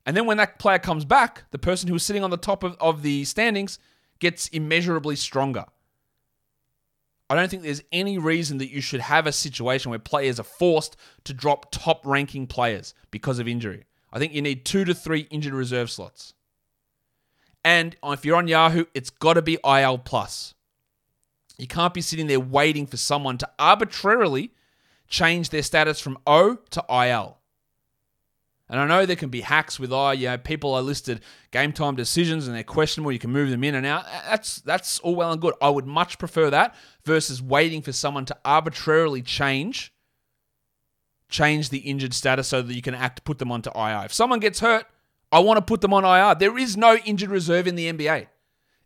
And 0.05 0.17
then 0.17 0.27
when 0.27 0.37
that 0.39 0.59
player 0.59 0.79
comes 0.79 1.05
back, 1.05 1.45
the 1.53 1.59
person 1.59 1.89
who's 1.89 2.03
sitting 2.03 2.25
on 2.25 2.31
the 2.31 2.37
top 2.37 2.65
of, 2.65 2.77
of 2.81 3.03
the 3.03 3.25
standings 3.25 3.79
gets 4.19 4.49
immeasurably 4.49 5.17
stronger. 5.17 5.65
I 7.29 7.35
don't 7.35 7.51
think 7.51 7.63
there's 7.63 7.83
any 7.91 8.19
reason 8.19 8.59
that 8.59 8.71
you 8.71 8.81
should 8.81 9.01
have 9.01 9.27
a 9.27 9.33
situation 9.33 9.91
where 9.91 9.99
players 9.99 10.39
are 10.39 10.45
forced 10.45 10.97
to 11.25 11.35
drop 11.35 11.73
top 11.73 12.07
ranking 12.07 12.47
players 12.47 12.95
because 13.11 13.39
of 13.39 13.49
injury. 13.49 13.85
I 14.13 14.19
think 14.19 14.33
you 14.33 14.43
need 14.43 14.65
two 14.65 14.85
to 14.85 14.95
three 14.95 15.27
injured 15.31 15.53
reserve 15.53 15.91
slots. 15.91 16.35
And 17.65 17.97
if 18.05 18.25
you're 18.25 18.37
on 18.37 18.47
Yahoo, 18.47 18.85
it's 18.95 19.11
got 19.11 19.35
to 19.35 19.43
be 19.43 19.59
IL 19.65 19.99
plus. 19.99 20.55
You 21.59 21.67
can't 21.67 21.95
be 21.95 22.01
sitting 22.01 22.29
there 22.29 22.39
waiting 22.39 22.87
for 22.87 22.97
someone 22.97 23.39
to 23.39 23.51
arbitrarily 23.59 24.53
change 25.09 25.51
their 25.51 25.63
status 25.63 25.99
from 25.99 26.19
O 26.27 26.59
to 26.71 26.85
IL. 26.89 27.36
And 28.69 28.81
I 28.81 28.87
know 28.87 29.07
there 29.07 29.15
can 29.15 29.29
be 29.29 29.43
hacks 29.43 29.79
with, 29.79 29.93
oh, 29.93 30.11
you 30.11 30.27
know, 30.27 30.39
people 30.39 30.75
are 30.75 30.83
listed 30.83 31.21
game 31.53 31.73
time 31.73 31.95
decisions 31.95 32.49
and 32.49 32.57
they're 32.57 32.65
questionable. 32.65 33.13
You 33.13 33.19
can 33.19 33.31
move 33.31 33.51
them 33.51 33.63
in 33.63 33.77
and 33.77 33.87
out. 33.87 34.05
That's 34.29 34.57
that's 34.63 34.99
all 35.01 35.15
well 35.15 35.31
and 35.31 35.41
good. 35.41 35.55
I 35.63 35.71
would 35.71 35.87
much 35.87 36.19
prefer 36.19 36.51
that 36.51 36.75
versus 37.05 37.41
waiting 37.41 37.81
for 37.81 37.93
someone 37.93 38.25
to 38.25 38.37
arbitrarily 38.45 39.23
change 39.23 39.93
change 41.29 41.71
the 41.71 41.79
injured 41.79 42.15
status 42.15 42.49
so 42.49 42.63
that 42.63 42.75
you 42.75 42.83
can 42.83 42.95
act 42.95 43.25
put 43.25 43.39
them 43.39 43.51
onto 43.53 43.71
IR. 43.75 44.05
If 44.05 44.13
someone 44.13 44.41
gets 44.41 44.61
hurt, 44.61 44.87
I 45.33 45.41
want 45.41 45.59
to 45.59 45.63
put 45.63 45.81
them 45.81 45.93
on 45.93 46.05
IR. 46.05 46.37
There 46.37 46.57
is 46.59 46.77
no 46.77 46.97
injured 47.05 47.31
reserve 47.31 47.67
in 47.67 47.75
the 47.75 47.93
NBA. 47.93 48.27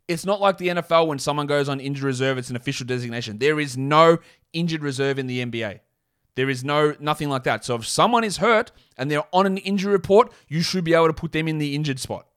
It's 0.07 0.25
not 0.25 0.41
like 0.41 0.57
the 0.57 0.69
NFL 0.69 1.07
when 1.07 1.19
someone 1.19 1.47
goes 1.47 1.69
on 1.69 1.79
injured 1.79 2.03
reserve, 2.03 2.37
it's 2.37 2.49
an 2.49 2.55
official 2.55 2.85
designation. 2.85 3.37
There 3.37 3.59
is 3.59 3.77
no 3.77 4.17
injured 4.51 4.83
reserve 4.83 5.19
in 5.19 5.27
the 5.27 5.45
NBA. 5.45 5.79
There 6.35 6.49
is 6.49 6.63
no 6.63 6.95
nothing 6.99 7.29
like 7.29 7.43
that. 7.43 7.65
So 7.65 7.75
if 7.75 7.85
someone 7.85 8.23
is 8.23 8.37
hurt 8.37 8.71
and 8.97 9.11
they're 9.11 9.23
on 9.33 9.45
an 9.45 9.57
injury 9.57 9.91
report, 9.91 10.31
you 10.47 10.61
should 10.61 10.83
be 10.83 10.93
able 10.93 11.07
to 11.07 11.13
put 11.13 11.31
them 11.33 11.47
in 11.47 11.57
the 11.57 11.75
injured 11.75 11.99
spot. 11.99 12.27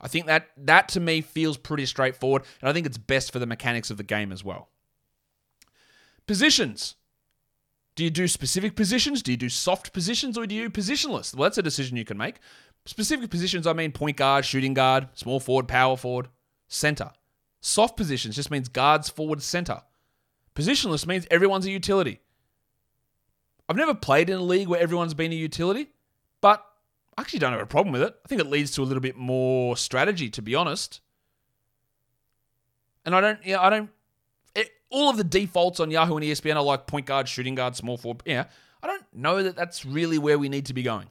I 0.00 0.08
think 0.08 0.26
that 0.26 0.48
that 0.56 0.88
to 0.90 1.00
me 1.00 1.20
feels 1.20 1.56
pretty 1.56 1.86
straightforward, 1.86 2.42
and 2.60 2.68
I 2.68 2.72
think 2.72 2.86
it's 2.86 2.98
best 2.98 3.32
for 3.32 3.38
the 3.38 3.46
mechanics 3.46 3.90
of 3.90 3.96
the 3.96 4.02
game 4.02 4.32
as 4.32 4.44
well. 4.44 4.68
Positions. 6.26 6.96
Do 7.94 8.04
you 8.04 8.10
do 8.10 8.26
specific 8.26 8.74
positions? 8.74 9.22
Do 9.22 9.32
you 9.32 9.36
do 9.36 9.48
soft 9.48 9.92
positions 9.92 10.38
or 10.38 10.46
do 10.46 10.54
you 10.54 10.68
do 10.68 10.80
positionless? 10.80 11.34
Well, 11.34 11.44
that's 11.44 11.58
a 11.58 11.62
decision 11.62 11.96
you 11.96 12.06
can 12.06 12.16
make. 12.16 12.36
Specific 12.86 13.30
positions, 13.30 13.66
I 13.66 13.74
mean 13.74 13.92
point 13.92 14.16
guard, 14.16 14.44
shooting 14.44 14.74
guard, 14.74 15.08
small 15.12 15.40
forward, 15.40 15.68
power 15.68 15.96
forward, 15.96 16.28
center. 16.68 17.10
Soft 17.60 17.96
positions 17.96 18.34
just 18.34 18.50
means 18.50 18.68
guards, 18.68 19.08
forward, 19.08 19.42
center. 19.42 19.82
Positionless 20.54 21.06
means 21.06 21.26
everyone's 21.30 21.66
a 21.66 21.70
utility. 21.70 22.20
I've 23.72 23.78
never 23.78 23.94
played 23.94 24.28
in 24.28 24.36
a 24.36 24.42
league 24.42 24.68
where 24.68 24.78
everyone's 24.78 25.14
been 25.14 25.32
a 25.32 25.34
utility, 25.34 25.88
but 26.42 26.62
I 27.16 27.22
actually 27.22 27.38
don't 27.38 27.52
have 27.52 27.62
a 27.62 27.64
problem 27.64 27.90
with 27.90 28.02
it. 28.02 28.14
I 28.22 28.28
think 28.28 28.42
it 28.42 28.46
leads 28.46 28.70
to 28.72 28.82
a 28.82 28.84
little 28.84 29.00
bit 29.00 29.16
more 29.16 29.78
strategy, 29.78 30.28
to 30.28 30.42
be 30.42 30.54
honest. 30.54 31.00
And 33.06 33.14
I 33.14 33.22
don't, 33.22 33.38
yeah, 33.46 33.62
I 33.62 33.70
don't. 33.70 33.88
It, 34.54 34.68
all 34.90 35.08
of 35.08 35.16
the 35.16 35.24
defaults 35.24 35.80
on 35.80 35.90
Yahoo 35.90 36.18
and 36.18 36.22
ESPN 36.22 36.56
are 36.56 36.62
like 36.62 36.86
point 36.86 37.06
guard, 37.06 37.30
shooting 37.30 37.54
guard, 37.54 37.74
small 37.74 37.96
forward. 37.96 38.22
Yeah, 38.26 38.44
I 38.82 38.88
don't 38.88 39.04
know 39.10 39.42
that 39.42 39.56
that's 39.56 39.86
really 39.86 40.18
where 40.18 40.38
we 40.38 40.50
need 40.50 40.66
to 40.66 40.74
be 40.74 40.82
going. 40.82 41.08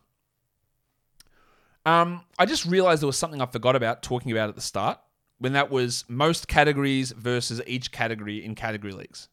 Um, 1.83 2.21
I 2.37 2.45
just 2.45 2.67
realized 2.67 3.01
there 3.01 3.07
was 3.07 3.17
something 3.17 3.41
I 3.41 3.47
forgot 3.47 3.75
about 3.75 4.03
talking 4.03 4.31
about 4.31 4.49
at 4.49 4.55
the 4.55 4.61
start 4.61 4.99
when 5.39 5.53
that 5.53 5.71
was 5.71 6.05
most 6.07 6.47
categories 6.47 7.11
versus 7.11 7.59
each 7.65 7.91
category 7.91 8.45
in 8.45 8.53
category 8.53 8.93
leagues. 8.93 9.29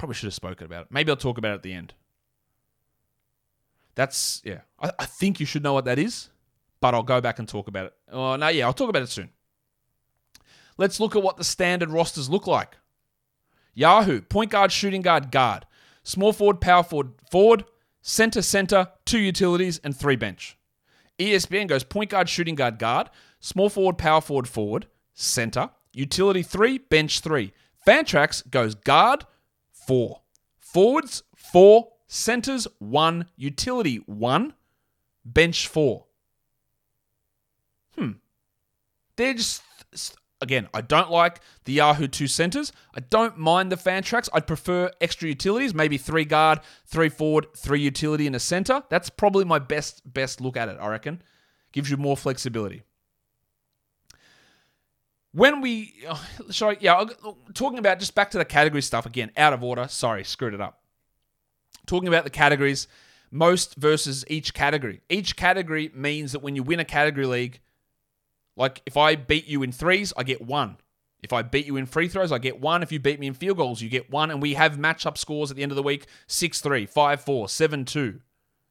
Probably 0.00 0.14
should 0.14 0.28
have 0.28 0.34
spoken 0.34 0.64
about 0.64 0.84
it. 0.84 0.88
Maybe 0.90 1.10
I'll 1.10 1.16
talk 1.16 1.36
about 1.36 1.50
it 1.50 1.56
at 1.56 1.62
the 1.62 1.74
end. 1.74 1.92
That's, 3.96 4.40
yeah. 4.46 4.60
I, 4.80 4.90
I 4.98 5.04
think 5.04 5.40
you 5.40 5.44
should 5.44 5.62
know 5.62 5.74
what 5.74 5.84
that 5.84 5.98
is, 5.98 6.30
but 6.80 6.94
I'll 6.94 7.02
go 7.02 7.20
back 7.20 7.38
and 7.38 7.46
talk 7.46 7.68
about 7.68 7.84
it. 7.84 7.92
Oh, 8.10 8.34
no, 8.36 8.48
yeah, 8.48 8.64
I'll 8.64 8.72
talk 8.72 8.88
about 8.88 9.02
it 9.02 9.10
soon. 9.10 9.28
Let's 10.78 11.00
look 11.00 11.14
at 11.14 11.22
what 11.22 11.36
the 11.36 11.44
standard 11.44 11.90
rosters 11.90 12.30
look 12.30 12.46
like. 12.46 12.78
Yahoo, 13.74 14.22
point 14.22 14.52
guard, 14.52 14.72
shooting 14.72 15.02
guard, 15.02 15.30
guard. 15.30 15.66
Small 16.02 16.32
forward, 16.32 16.62
power 16.62 16.82
forward, 16.82 17.10
forward, 17.30 17.66
center, 18.00 18.40
center, 18.40 18.88
two 19.04 19.18
utilities, 19.18 19.80
and 19.84 19.94
three 19.94 20.16
bench. 20.16 20.56
ESPN 21.18 21.66
goes 21.68 21.84
point 21.84 22.08
guard, 22.08 22.30
shooting 22.30 22.54
guard, 22.54 22.78
guard, 22.78 23.10
small 23.38 23.68
forward, 23.68 23.98
power 23.98 24.22
forward, 24.22 24.48
forward, 24.48 24.86
center, 25.12 25.68
utility 25.92 26.42
three, 26.42 26.78
bench 26.78 27.20
three. 27.20 27.52
Fantrax 27.86 28.50
goes 28.50 28.74
guard, 28.74 29.26
four. 29.86 30.22
Forwards, 30.58 31.22
four. 31.36 31.88
Centers, 32.06 32.66
one. 32.78 33.26
Utility, 33.36 33.96
one. 34.06 34.54
Bench, 35.24 35.68
four. 35.68 36.06
Hmm. 37.96 38.12
They're 39.16 39.34
just. 39.34 39.62
again, 40.40 40.68
I 40.74 40.80
don't 40.80 41.10
like 41.10 41.40
the 41.64 41.74
Yahoo 41.74 42.08
two 42.08 42.26
centers. 42.26 42.72
I 42.94 43.00
don't 43.00 43.38
mind 43.38 43.70
the 43.70 43.76
Fantrax. 43.76 44.28
I'd 44.32 44.46
prefer 44.46 44.90
extra 45.00 45.28
utilities, 45.28 45.74
maybe 45.74 45.98
three 45.98 46.24
guard, 46.24 46.60
three 46.86 47.08
forward, 47.10 47.46
three 47.56 47.80
utility 47.80 48.26
in 48.26 48.34
a 48.34 48.40
center. 48.40 48.82
That's 48.88 49.10
probably 49.10 49.44
my 49.44 49.58
best 49.58 50.02
best 50.12 50.40
look 50.40 50.56
at 50.56 50.68
it. 50.68 50.78
I 50.80 50.88
reckon 50.88 51.22
gives 51.72 51.90
you 51.90 51.96
more 51.96 52.16
flexibility. 52.16 52.82
When 55.32 55.60
we, 55.60 55.94
oh, 56.08 56.24
sorry, 56.50 56.78
yeah, 56.80 57.04
talking 57.54 57.78
about 57.78 57.98
just 57.98 58.14
back 58.14 58.30
to 58.32 58.38
the 58.38 58.44
category 58.44 58.82
stuff 58.82 59.06
again, 59.06 59.30
out 59.36 59.52
of 59.52 59.62
order. 59.62 59.86
Sorry, 59.88 60.24
screwed 60.24 60.54
it 60.54 60.60
up. 60.60 60.80
Talking 61.86 62.08
about 62.08 62.24
the 62.24 62.30
categories, 62.30 62.88
most 63.30 63.76
versus 63.76 64.24
each 64.28 64.54
category. 64.54 65.00
Each 65.08 65.36
category 65.36 65.90
means 65.94 66.32
that 66.32 66.42
when 66.42 66.56
you 66.56 66.62
win 66.62 66.80
a 66.80 66.84
category 66.84 67.26
league, 67.26 67.60
like 68.56 68.82
if 68.86 68.96
I 68.96 69.16
beat 69.16 69.46
you 69.46 69.62
in 69.62 69.72
threes, 69.72 70.12
I 70.16 70.22
get 70.22 70.42
one. 70.42 70.76
If 71.22 71.32
I 71.32 71.42
beat 71.42 71.66
you 71.66 71.76
in 71.76 71.86
free 71.86 72.08
throws, 72.08 72.32
I 72.32 72.38
get 72.38 72.60
one. 72.60 72.82
If 72.82 72.92
you 72.92 72.98
beat 72.98 73.20
me 73.20 73.26
in 73.26 73.34
field 73.34 73.58
goals, 73.58 73.82
you 73.82 73.88
get 73.88 74.10
one. 74.10 74.30
And 74.30 74.40
we 74.40 74.54
have 74.54 74.78
matchup 74.78 75.18
scores 75.18 75.50
at 75.50 75.56
the 75.56 75.62
end 75.62 75.72
of 75.72 75.76
the 75.76 75.82
week 75.82 76.06
6 76.26 76.60
3, 76.60 76.86
5 76.86 77.20
4, 77.20 77.48
7 77.48 77.84
2, 77.84 78.20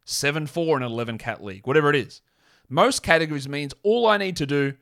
7 0.06 0.48
4 0.48 0.78
in 0.78 0.84
an 0.84 0.92
11 0.92 1.18
cat 1.20 1.44
league, 1.44 1.68
whatever 1.68 1.90
it 1.90 1.96
is. 1.96 2.22
Most 2.68 3.04
categories 3.04 3.48
means 3.48 3.74
all 3.84 4.08
I 4.08 4.18
need 4.18 4.36
to 4.38 4.46
do 4.46 4.74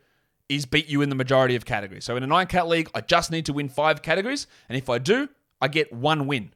is 0.49 0.65
beat 0.65 0.87
you 0.87 1.01
in 1.01 1.09
the 1.09 1.15
majority 1.15 1.55
of 1.55 1.65
categories. 1.65 2.05
So 2.05 2.15
in 2.15 2.23
a 2.23 2.27
9 2.27 2.47
cat 2.47 2.67
league, 2.67 2.89
I 2.95 3.01
just 3.01 3.31
need 3.31 3.45
to 3.47 3.53
win 3.53 3.69
five 3.69 4.01
categories. 4.01 4.47
And 4.69 4.77
if 4.77 4.89
I 4.89 4.97
do, 4.97 5.29
I 5.61 5.67
get 5.67 5.91
one 5.91 6.27
win. 6.27 6.53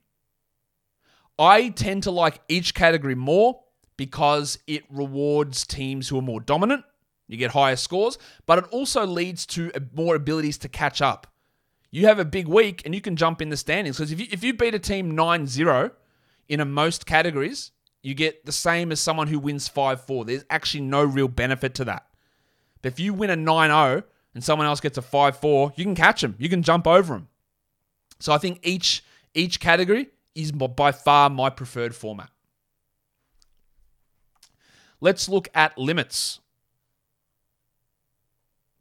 I 1.38 1.70
tend 1.70 2.04
to 2.04 2.12
like 2.12 2.40
each 2.48 2.74
category 2.74 3.16
more 3.16 3.62
because 3.98 4.60
it 4.68 4.84
rewards 4.90 5.66
teams 5.66 6.08
who 6.08 6.18
are 6.18 6.22
more 6.22 6.40
dominant 6.40 6.86
you 7.32 7.38
get 7.38 7.52
higher 7.52 7.78
scores, 7.78 8.18
but 8.46 8.58
it 8.60 8.66
also 8.72 9.08
leads 9.08 9.46
to 9.46 9.72
more 9.94 10.16
abilities 10.16 10.58
to 10.60 10.68
catch 10.68 11.02
up. 11.02 11.28
You 11.90 12.08
have 12.08 12.20
a 12.20 12.26
big 12.26 12.46
week 12.46 12.82
and 12.84 12.94
you 12.94 13.00
can 13.00 13.16
jump 13.16 13.42
in 13.42 13.48
the 13.48 13.56
standings 13.56 13.98
because 13.98 14.12
if 14.12 14.20
you, 14.20 14.28
if 14.30 14.44
you 14.44 14.54
beat 14.54 14.76
a 14.76 14.80
team 14.80 15.16
9 15.16 15.48
0 15.48 15.92
in 16.50 16.60
a 16.60 16.66
most 16.66 17.06
categories, 17.06 17.72
you 18.04 18.14
get 18.14 18.46
the 18.46 18.52
same 18.52 18.92
as 18.92 19.00
someone 19.00 19.28
who 19.28 19.40
wins 19.40 19.70
5 19.70 20.06
4. 20.06 20.26
There's 20.26 20.44
actually 20.50 20.82
no 20.82 21.06
real 21.06 21.30
benefit 21.30 21.74
to 21.76 21.86
that. 21.86 22.06
But 22.82 22.94
if 22.94 23.00
you 23.00 23.14
win 23.14 23.30
a 23.30 23.36
9 23.36 23.70
0 23.70 24.04
and 24.34 24.44
someone 24.44 24.68
else 24.68 24.80
gets 24.80 24.98
a 24.98 25.02
5 25.02 25.38
4, 25.38 25.74
you 25.76 25.84
can 25.84 25.96
catch 25.96 26.22
them, 26.22 26.36
you 26.38 26.50
can 26.50 26.64
jump 26.64 26.88
over 26.88 27.14
them. 27.14 27.28
So 28.20 28.34
I 28.34 28.38
think 28.38 28.60
each 28.64 29.04
each 29.34 29.60
category 29.60 30.10
is 30.36 30.52
by 30.52 30.92
far 30.92 31.30
my 31.30 31.50
preferred 31.50 31.96
format. 31.96 32.30
Let's 35.00 35.28
look 35.28 35.50
at 35.54 35.78
limits. 35.78 36.40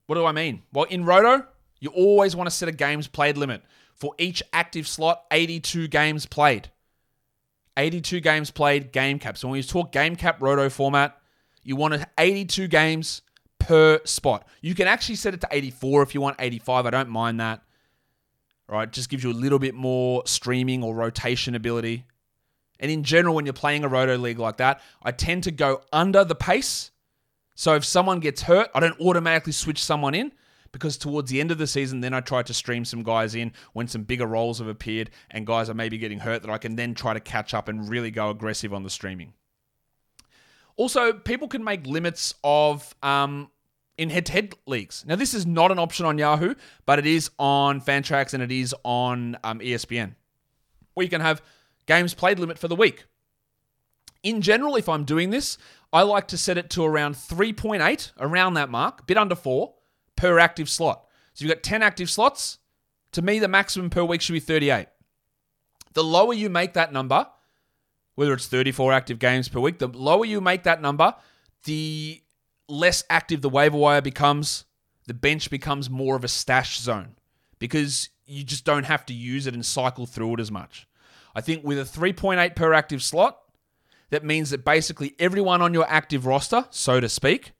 What 0.06 0.16
do 0.16 0.26
I 0.26 0.32
mean? 0.32 0.62
Well, 0.72 0.84
in 0.84 1.04
Roto, 1.04 1.46
you 1.78 1.90
always 1.90 2.36
want 2.36 2.48
to 2.48 2.54
set 2.54 2.68
a 2.68 2.72
games 2.72 3.06
played 3.06 3.36
limit. 3.36 3.62
For 3.94 4.14
each 4.18 4.42
active 4.52 4.86
slot, 4.88 5.24
82 5.30 5.88
games 5.88 6.26
played. 6.26 6.70
82 7.76 8.20
games 8.20 8.50
played, 8.50 8.92
game 8.92 9.18
cap. 9.18 9.38
So 9.38 9.48
when 9.48 9.56
you 9.56 9.62
talk 9.62 9.92
game 9.92 10.16
cap 10.16 10.42
Roto 10.42 10.68
format, 10.68 11.18
you 11.62 11.76
want 11.76 12.04
82 12.18 12.68
games 12.68 13.22
per 13.60 14.00
spot. 14.04 14.48
You 14.60 14.74
can 14.74 14.88
actually 14.88 15.14
set 15.14 15.34
it 15.34 15.40
to 15.42 15.48
84 15.50 16.02
if 16.02 16.14
you 16.14 16.20
want 16.20 16.36
85. 16.40 16.86
I 16.86 16.90
don't 16.90 17.08
mind 17.08 17.38
that. 17.38 17.62
Right, 18.68 18.90
just 18.90 19.08
gives 19.08 19.24
you 19.24 19.30
a 19.30 19.34
little 19.34 19.58
bit 19.58 19.74
more 19.74 20.22
streaming 20.26 20.84
or 20.84 20.94
rotation 20.94 21.54
ability. 21.54 22.04
And 22.78 22.90
in 22.90 23.02
general, 23.02 23.34
when 23.34 23.44
you're 23.44 23.52
playing 23.52 23.82
a 23.84 23.88
Roto 23.88 24.16
league 24.16 24.38
like 24.38 24.58
that, 24.58 24.80
I 25.02 25.10
tend 25.10 25.44
to 25.44 25.50
go 25.50 25.82
under 25.92 26.24
the 26.24 26.36
pace 26.36 26.92
so 27.60 27.74
if 27.74 27.84
someone 27.84 28.20
gets 28.20 28.40
hurt, 28.40 28.70
I 28.74 28.80
don't 28.80 28.98
automatically 29.02 29.52
switch 29.52 29.84
someone 29.84 30.14
in 30.14 30.32
because 30.72 30.96
towards 30.96 31.30
the 31.30 31.42
end 31.42 31.50
of 31.50 31.58
the 31.58 31.66
season, 31.66 32.00
then 32.00 32.14
I 32.14 32.20
try 32.20 32.42
to 32.42 32.54
stream 32.54 32.86
some 32.86 33.02
guys 33.02 33.34
in 33.34 33.52
when 33.74 33.86
some 33.86 34.04
bigger 34.04 34.24
roles 34.24 34.60
have 34.60 34.66
appeared 34.66 35.10
and 35.30 35.46
guys 35.46 35.68
are 35.68 35.74
maybe 35.74 35.98
getting 35.98 36.20
hurt 36.20 36.40
that 36.40 36.50
I 36.50 36.56
can 36.56 36.76
then 36.76 36.94
try 36.94 37.12
to 37.12 37.20
catch 37.20 37.52
up 37.52 37.68
and 37.68 37.86
really 37.86 38.10
go 38.10 38.30
aggressive 38.30 38.72
on 38.72 38.82
the 38.82 38.88
streaming. 38.88 39.34
Also, 40.80 41.12
people 41.12 41.46
can 41.46 41.62
make 41.62 41.86
limits 41.86 42.32
of 42.42 42.94
um, 43.02 43.50
in 43.98 44.08
head-to-head 44.08 44.54
leagues. 44.66 45.04
Now, 45.06 45.14
this 45.14 45.34
is 45.34 45.44
not 45.44 45.70
an 45.70 45.78
option 45.78 46.06
on 46.06 46.16
Yahoo, 46.16 46.54
but 46.86 46.98
it 46.98 47.04
is 47.04 47.28
on 47.38 47.82
Fantrax 47.82 48.32
and 48.32 48.42
it 48.42 48.50
is 48.50 48.74
on 48.82 49.36
um, 49.44 49.58
ESPN, 49.58 50.14
where 50.94 51.04
you 51.04 51.10
can 51.10 51.20
have 51.20 51.42
games 51.84 52.14
played 52.14 52.38
limit 52.38 52.58
for 52.58 52.66
the 52.66 52.74
week. 52.74 53.04
In 54.22 54.40
general, 54.40 54.74
if 54.74 54.88
I'm 54.88 55.04
doing 55.04 55.28
this, 55.28 55.58
I 55.92 56.00
like 56.00 56.28
to 56.28 56.38
set 56.38 56.56
it 56.56 56.70
to 56.70 56.82
around 56.82 57.14
3.8, 57.14 58.12
around 58.18 58.54
that 58.54 58.70
mark, 58.70 59.06
bit 59.06 59.18
under 59.18 59.34
4 59.34 59.74
per 60.16 60.38
active 60.38 60.70
slot. 60.70 61.04
So 61.34 61.44
you've 61.44 61.52
got 61.52 61.62
10 61.62 61.82
active 61.82 62.08
slots. 62.08 62.56
To 63.12 63.20
me, 63.20 63.38
the 63.38 63.48
maximum 63.48 63.90
per 63.90 64.02
week 64.02 64.22
should 64.22 64.32
be 64.32 64.40
38. 64.40 64.86
The 65.92 66.02
lower 66.02 66.32
you 66.32 66.48
make 66.48 66.72
that 66.72 66.90
number, 66.90 67.26
whether 68.14 68.32
it's 68.32 68.46
34 68.46 68.92
active 68.92 69.18
games 69.18 69.48
per 69.48 69.60
week, 69.60 69.78
the 69.78 69.88
lower 69.88 70.24
you 70.24 70.40
make 70.40 70.64
that 70.64 70.82
number, 70.82 71.14
the 71.64 72.22
less 72.68 73.04
active 73.10 73.42
the 73.42 73.48
waiver 73.48 73.76
wire 73.76 74.02
becomes. 74.02 74.64
The 75.06 75.14
bench 75.14 75.50
becomes 75.50 75.90
more 75.90 76.14
of 76.14 76.24
a 76.24 76.28
stash 76.28 76.78
zone 76.78 77.16
because 77.58 78.10
you 78.26 78.44
just 78.44 78.64
don't 78.64 78.84
have 78.84 79.04
to 79.06 79.14
use 79.14 79.46
it 79.46 79.54
and 79.54 79.66
cycle 79.66 80.06
through 80.06 80.34
it 80.34 80.40
as 80.40 80.50
much. 80.50 80.86
I 81.34 81.40
think 81.40 81.64
with 81.64 81.78
a 81.78 81.82
3.8 81.82 82.54
per 82.54 82.72
active 82.72 83.02
slot, 83.02 83.38
that 84.10 84.24
means 84.24 84.50
that 84.50 84.64
basically 84.64 85.14
everyone 85.18 85.62
on 85.62 85.74
your 85.74 85.86
active 85.88 86.26
roster, 86.26 86.66
so 86.70 87.00
to 87.00 87.08
speak, 87.08 87.52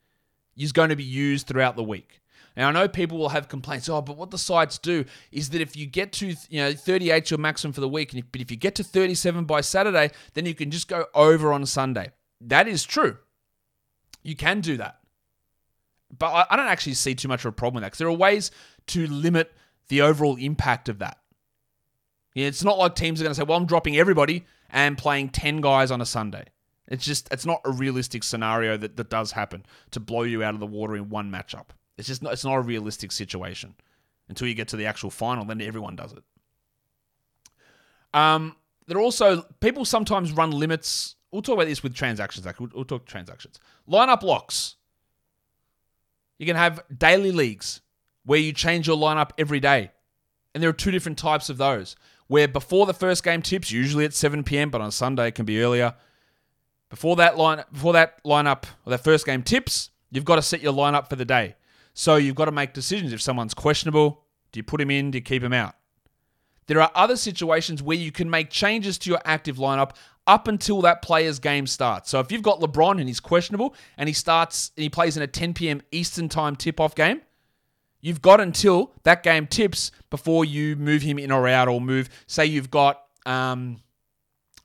is 0.57 0.73
going 0.73 0.91
to 0.91 0.97
be 0.97 1.05
used 1.05 1.47
throughout 1.47 1.77
the 1.77 1.83
week. 1.83 2.20
Now 2.61 2.69
I 2.69 2.73
know 2.73 2.89
people 2.89 3.17
will 3.17 3.31
have 3.31 3.49
complaints. 3.49 3.89
Oh, 3.89 4.03
but 4.03 4.19
what 4.19 4.31
the 4.31 4.37
sites 4.37 4.77
do 4.77 5.07
is 5.33 5.49
that 5.49 5.63
if 5.63 5.79
you 5.79 5.87
get 5.87 6.13
to 6.13 6.35
you 6.51 6.61
know 6.61 6.75
38 6.75 7.31
your 7.31 7.39
maximum 7.39 7.73
for 7.73 7.81
the 7.81 7.89
week, 7.89 8.13
and 8.13 8.19
if, 8.19 8.31
but 8.31 8.43
if 8.43 8.51
you 8.51 8.59
get 8.59 8.75
to 8.75 8.85
37 8.85 9.47
by 9.47 9.63
Saturday, 9.63 10.11
then 10.35 10.45
you 10.45 10.55
can 10.55 10.71
just 10.71 10.87
go 10.87 11.07
over 11.15 11.55
on 11.55 11.65
Sunday. 11.65 12.11
That 12.39 12.69
is 12.69 12.85
true. 12.85 13.17
You 14.23 14.37
can 14.37 14.61
do 14.61 14.77
that, 14.77 14.99
but 16.19 16.27
I, 16.27 16.47
I 16.51 16.57
don't 16.57 16.67
actually 16.67 16.93
see 16.95 17.15
too 17.15 17.29
much 17.29 17.47
of 17.47 17.49
a 17.49 17.53
problem 17.53 17.77
with 17.77 17.85
that 17.85 17.93
because 17.93 17.99
there 18.01 18.09
are 18.09 18.13
ways 18.13 18.51
to 18.89 19.07
limit 19.07 19.55
the 19.89 20.03
overall 20.03 20.37
impact 20.37 20.91
of 20.91 20.99
that. 20.99 21.17
Yeah, 22.35 22.47
it's 22.47 22.63
not 22.63 22.77
like 22.77 22.95
teams 22.95 23.23
are 23.23 23.25
going 23.25 23.31
to 23.31 23.41
say, 23.41 23.43
"Well, 23.43 23.57
I'm 23.57 23.65
dropping 23.65 23.97
everybody 23.97 24.45
and 24.69 24.99
playing 24.99 25.31
10 25.31 25.63
guys 25.63 25.91
on 25.91 26.03
a 26.03 26.07
Sunday. 26.07 26.45
It's 26.89 27.07
just, 27.07 27.33
it's 27.33 27.47
not 27.47 27.63
a 27.65 27.71
realistic 27.71 28.23
scenario 28.23 28.77
that, 28.77 28.99
that 28.99 29.09
does 29.09 29.33
happen 29.33 29.65
to 29.93 30.01
blow 30.01 30.25
you 30.25 30.43
out 30.43 30.53
of 30.53 30.61
the 30.61 30.67
water 30.67 30.95
in 30.95 31.09
one 31.09 31.31
matchup. 31.31 31.69
It's 32.01 32.09
just 32.09 32.23
not, 32.23 32.33
it's 32.33 32.45
not 32.45 32.55
a 32.55 32.61
realistic 32.61 33.13
situation 33.13 33.75
until 34.29 34.49
you 34.49 34.55
get 34.55 34.69
to 34.69 34.77
the 34.77 34.87
actual 34.87 35.11
final, 35.11 35.45
then 35.45 35.61
everyone 35.61 35.97
does 35.97 36.13
it. 36.13 36.23
Um, 38.13 38.57
there 38.87 38.97
are 38.97 39.01
also, 39.01 39.43
people 39.61 39.85
sometimes 39.85 40.33
run 40.33 40.51
limits. 40.51 41.17
We'll 41.31 41.43
talk 41.43 41.55
about 41.55 41.67
this 41.67 41.83
with 41.83 41.95
transactions. 41.95 42.47
Actually, 42.47 42.67
we'll, 42.67 42.77
we'll 42.77 42.85
talk 42.85 43.07
transactions. 43.07 43.61
Lineup 43.89 44.23
locks. 44.23 44.77
You 46.39 46.47
can 46.47 46.57
have 46.57 46.83
daily 46.97 47.33
leagues 47.33 47.83
where 48.25 48.39
you 48.39 48.53
change 48.53 48.87
your 48.87 48.97
lineup 48.97 49.31
every 49.37 49.61
day. 49.61 49.91
And 50.55 50.63
there 50.63 50.71
are 50.71 50.75
two 50.75 50.91
different 50.91 51.19
types 51.19 51.51
of 51.51 51.59
those 51.59 51.97
where 52.27 52.49
before 52.49 52.87
the 52.87 52.95
first 52.95 53.25
game 53.25 53.43
tips, 53.43 53.71
usually 53.71 54.05
at 54.05 54.15
7 54.15 54.45
p.m., 54.45 54.71
but 54.71 54.81
on 54.81 54.93
Sunday 54.93 55.29
it 55.29 55.35
can 55.35 55.45
be 55.45 55.61
earlier. 55.61 55.95
Before 56.89 57.17
that 57.17 57.37
line, 57.37 57.65
before 57.73 57.93
that 57.93 58.23
lineup 58.25 58.65
or 58.87 58.91
that 58.91 59.05
first 59.05 59.27
game 59.27 59.43
tips, 59.43 59.91
you've 60.11 60.25
got 60.25 60.37
to 60.37 60.43
set 60.43 60.63
your 60.63 60.73
lineup 60.73 61.09
for 61.09 61.17
the 61.17 61.25
day. 61.25 61.57
So 62.01 62.17
you've 62.17 62.35
got 62.35 62.47
to 62.47 62.51
make 62.51 62.73
decisions. 62.73 63.13
If 63.13 63.21
someone's 63.21 63.53
questionable, 63.53 64.25
do 64.53 64.59
you 64.59 64.65
put 64.65 64.81
him 64.81 64.91
in? 64.91 65.11
Do 65.11 65.19
you 65.19 65.23
keep 65.23 65.43
him 65.43 65.53
out? 65.53 65.75
There 66.67 66.81
are 66.81 66.91
other 66.95 67.15
situations 67.15 67.83
where 67.83 67.99
you 67.99 68.11
can 68.11 68.31
make 68.31 68.49
changes 68.49 68.97
to 69.01 69.11
your 69.11 69.21
active 69.27 69.59
lineup 69.59 69.91
up 70.27 70.49
until 70.49 70.81
that 70.81 71.03
player's 71.03 71.39
game 71.39 71.67
starts. 71.67 72.09
So 72.09 72.19
if 72.19 72.33
you've 72.33 72.41
got 72.41 72.59
LeBron 72.61 73.01
and 73.01 73.07
he's 73.07 73.21
questionable 73.21 73.75
and 73.99 74.09
he 74.09 74.15
starts 74.15 74.71
and 74.79 74.83
he 74.83 74.89
plays 74.89 75.19
in 75.19 75.23
a 75.23 75.27
10 75.27 75.53
p.m. 75.53 75.83
Eastern 75.93 76.31
time 76.31 76.57
tip-off 76.57 76.95
game, 76.95 77.21
You've 78.01 78.23
got 78.23 78.41
until 78.41 78.95
that 79.03 79.23
game 79.23 79.47
tips 79.47 79.93
before 80.09 80.47
you 80.47 80.75
move 80.77 81.03
him 81.03 81.19
in 81.19 81.31
or 81.31 81.47
out, 81.47 81.69
or 81.69 81.83
move. 81.83 82.09
Say 82.27 82.47
you've 82.47 82.71
got 82.71 83.03
um, 83.27 83.77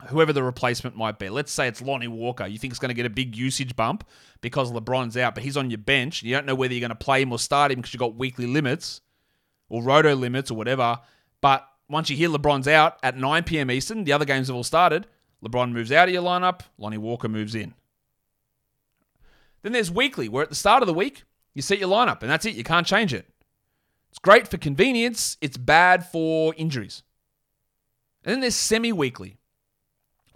whoever 0.07 0.33
the 0.33 0.43
replacement 0.43 0.95
might 0.95 1.19
be. 1.19 1.29
Let's 1.29 1.51
say 1.51 1.67
it's 1.67 1.81
Lonnie 1.81 2.07
Walker. 2.07 2.45
You 2.45 2.57
think 2.57 2.71
it's 2.71 2.79
going 2.79 2.89
to 2.89 2.95
get 2.95 3.05
a 3.05 3.09
big 3.09 3.35
usage 3.35 3.75
bump 3.75 4.07
because 4.41 4.71
LeBron's 4.71 5.17
out, 5.17 5.35
but 5.35 5.43
he's 5.43 5.57
on 5.57 5.69
your 5.69 5.77
bench. 5.77 6.23
You 6.23 6.33
don't 6.33 6.45
know 6.45 6.55
whether 6.55 6.73
you're 6.73 6.81
going 6.81 6.89
to 6.89 6.95
play 6.95 7.21
him 7.21 7.31
or 7.31 7.39
start 7.39 7.71
him 7.71 7.77
because 7.77 7.93
you've 7.93 7.99
got 7.99 8.15
weekly 8.15 8.45
limits 8.45 9.01
or 9.69 9.81
roto 9.83 10.15
limits 10.15 10.51
or 10.51 10.55
whatever. 10.55 10.99
But 11.41 11.67
once 11.89 12.09
you 12.09 12.17
hear 12.17 12.29
LeBron's 12.29 12.67
out 12.67 12.97
at 13.03 13.17
9 13.17 13.43
p.m. 13.43 13.71
Eastern, 13.71 14.03
the 14.03 14.13
other 14.13 14.25
games 14.25 14.47
have 14.47 14.55
all 14.55 14.63
started. 14.63 15.07
LeBron 15.43 15.71
moves 15.71 15.91
out 15.91 16.07
of 16.07 16.13
your 16.13 16.23
lineup. 16.23 16.61
Lonnie 16.77 16.97
Walker 16.97 17.29
moves 17.29 17.55
in. 17.55 17.73
Then 19.61 19.71
there's 19.71 19.91
weekly, 19.91 20.29
where 20.29 20.43
at 20.43 20.49
the 20.49 20.55
start 20.55 20.83
of 20.83 20.87
the 20.87 20.93
week, 20.93 21.23
you 21.53 21.61
set 21.61 21.79
your 21.79 21.89
lineup, 21.89 22.21
and 22.21 22.29
that's 22.29 22.45
it. 22.45 22.53
You 22.55 22.63
can't 22.63 22.85
change 22.85 23.13
it. 23.13 23.27
It's 24.11 24.19
great 24.19 24.47
for 24.47 24.57
convenience, 24.57 25.37
it's 25.41 25.57
bad 25.57 26.05
for 26.05 26.53
injuries. 26.55 27.03
And 28.23 28.31
then 28.31 28.41
there's 28.41 28.55
semi 28.55 28.91
weekly, 28.91 29.37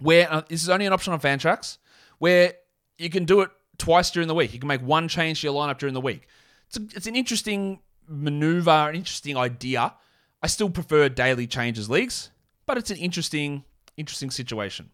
where 0.00 0.30
uh, 0.32 0.42
this 0.48 0.62
is 0.62 0.68
only 0.68 0.86
an 0.86 0.92
option 0.92 1.12
on 1.12 1.20
Fantrax, 1.20 1.78
where 2.18 2.54
you 2.98 3.10
can 3.10 3.24
do 3.24 3.40
it 3.40 3.50
twice 3.78 4.10
during 4.10 4.28
the 4.28 4.34
week. 4.34 4.52
You 4.52 4.58
can 4.58 4.68
make 4.68 4.82
one 4.82 5.08
change 5.08 5.40
to 5.40 5.46
your 5.46 5.54
lineup 5.54 5.78
during 5.78 5.94
the 5.94 6.00
week. 6.00 6.26
It's, 6.66 6.76
a, 6.76 6.82
it's 6.96 7.06
an 7.06 7.16
interesting 7.16 7.80
maneuver, 8.06 8.70
an 8.70 8.96
interesting 8.96 9.36
idea. 9.36 9.94
I 10.42 10.46
still 10.46 10.70
prefer 10.70 11.08
daily 11.08 11.46
changes 11.46 11.88
leagues, 11.88 12.30
but 12.66 12.78
it's 12.78 12.90
an 12.90 12.96
interesting, 12.96 13.64
interesting 13.96 14.30
situation. 14.30 14.90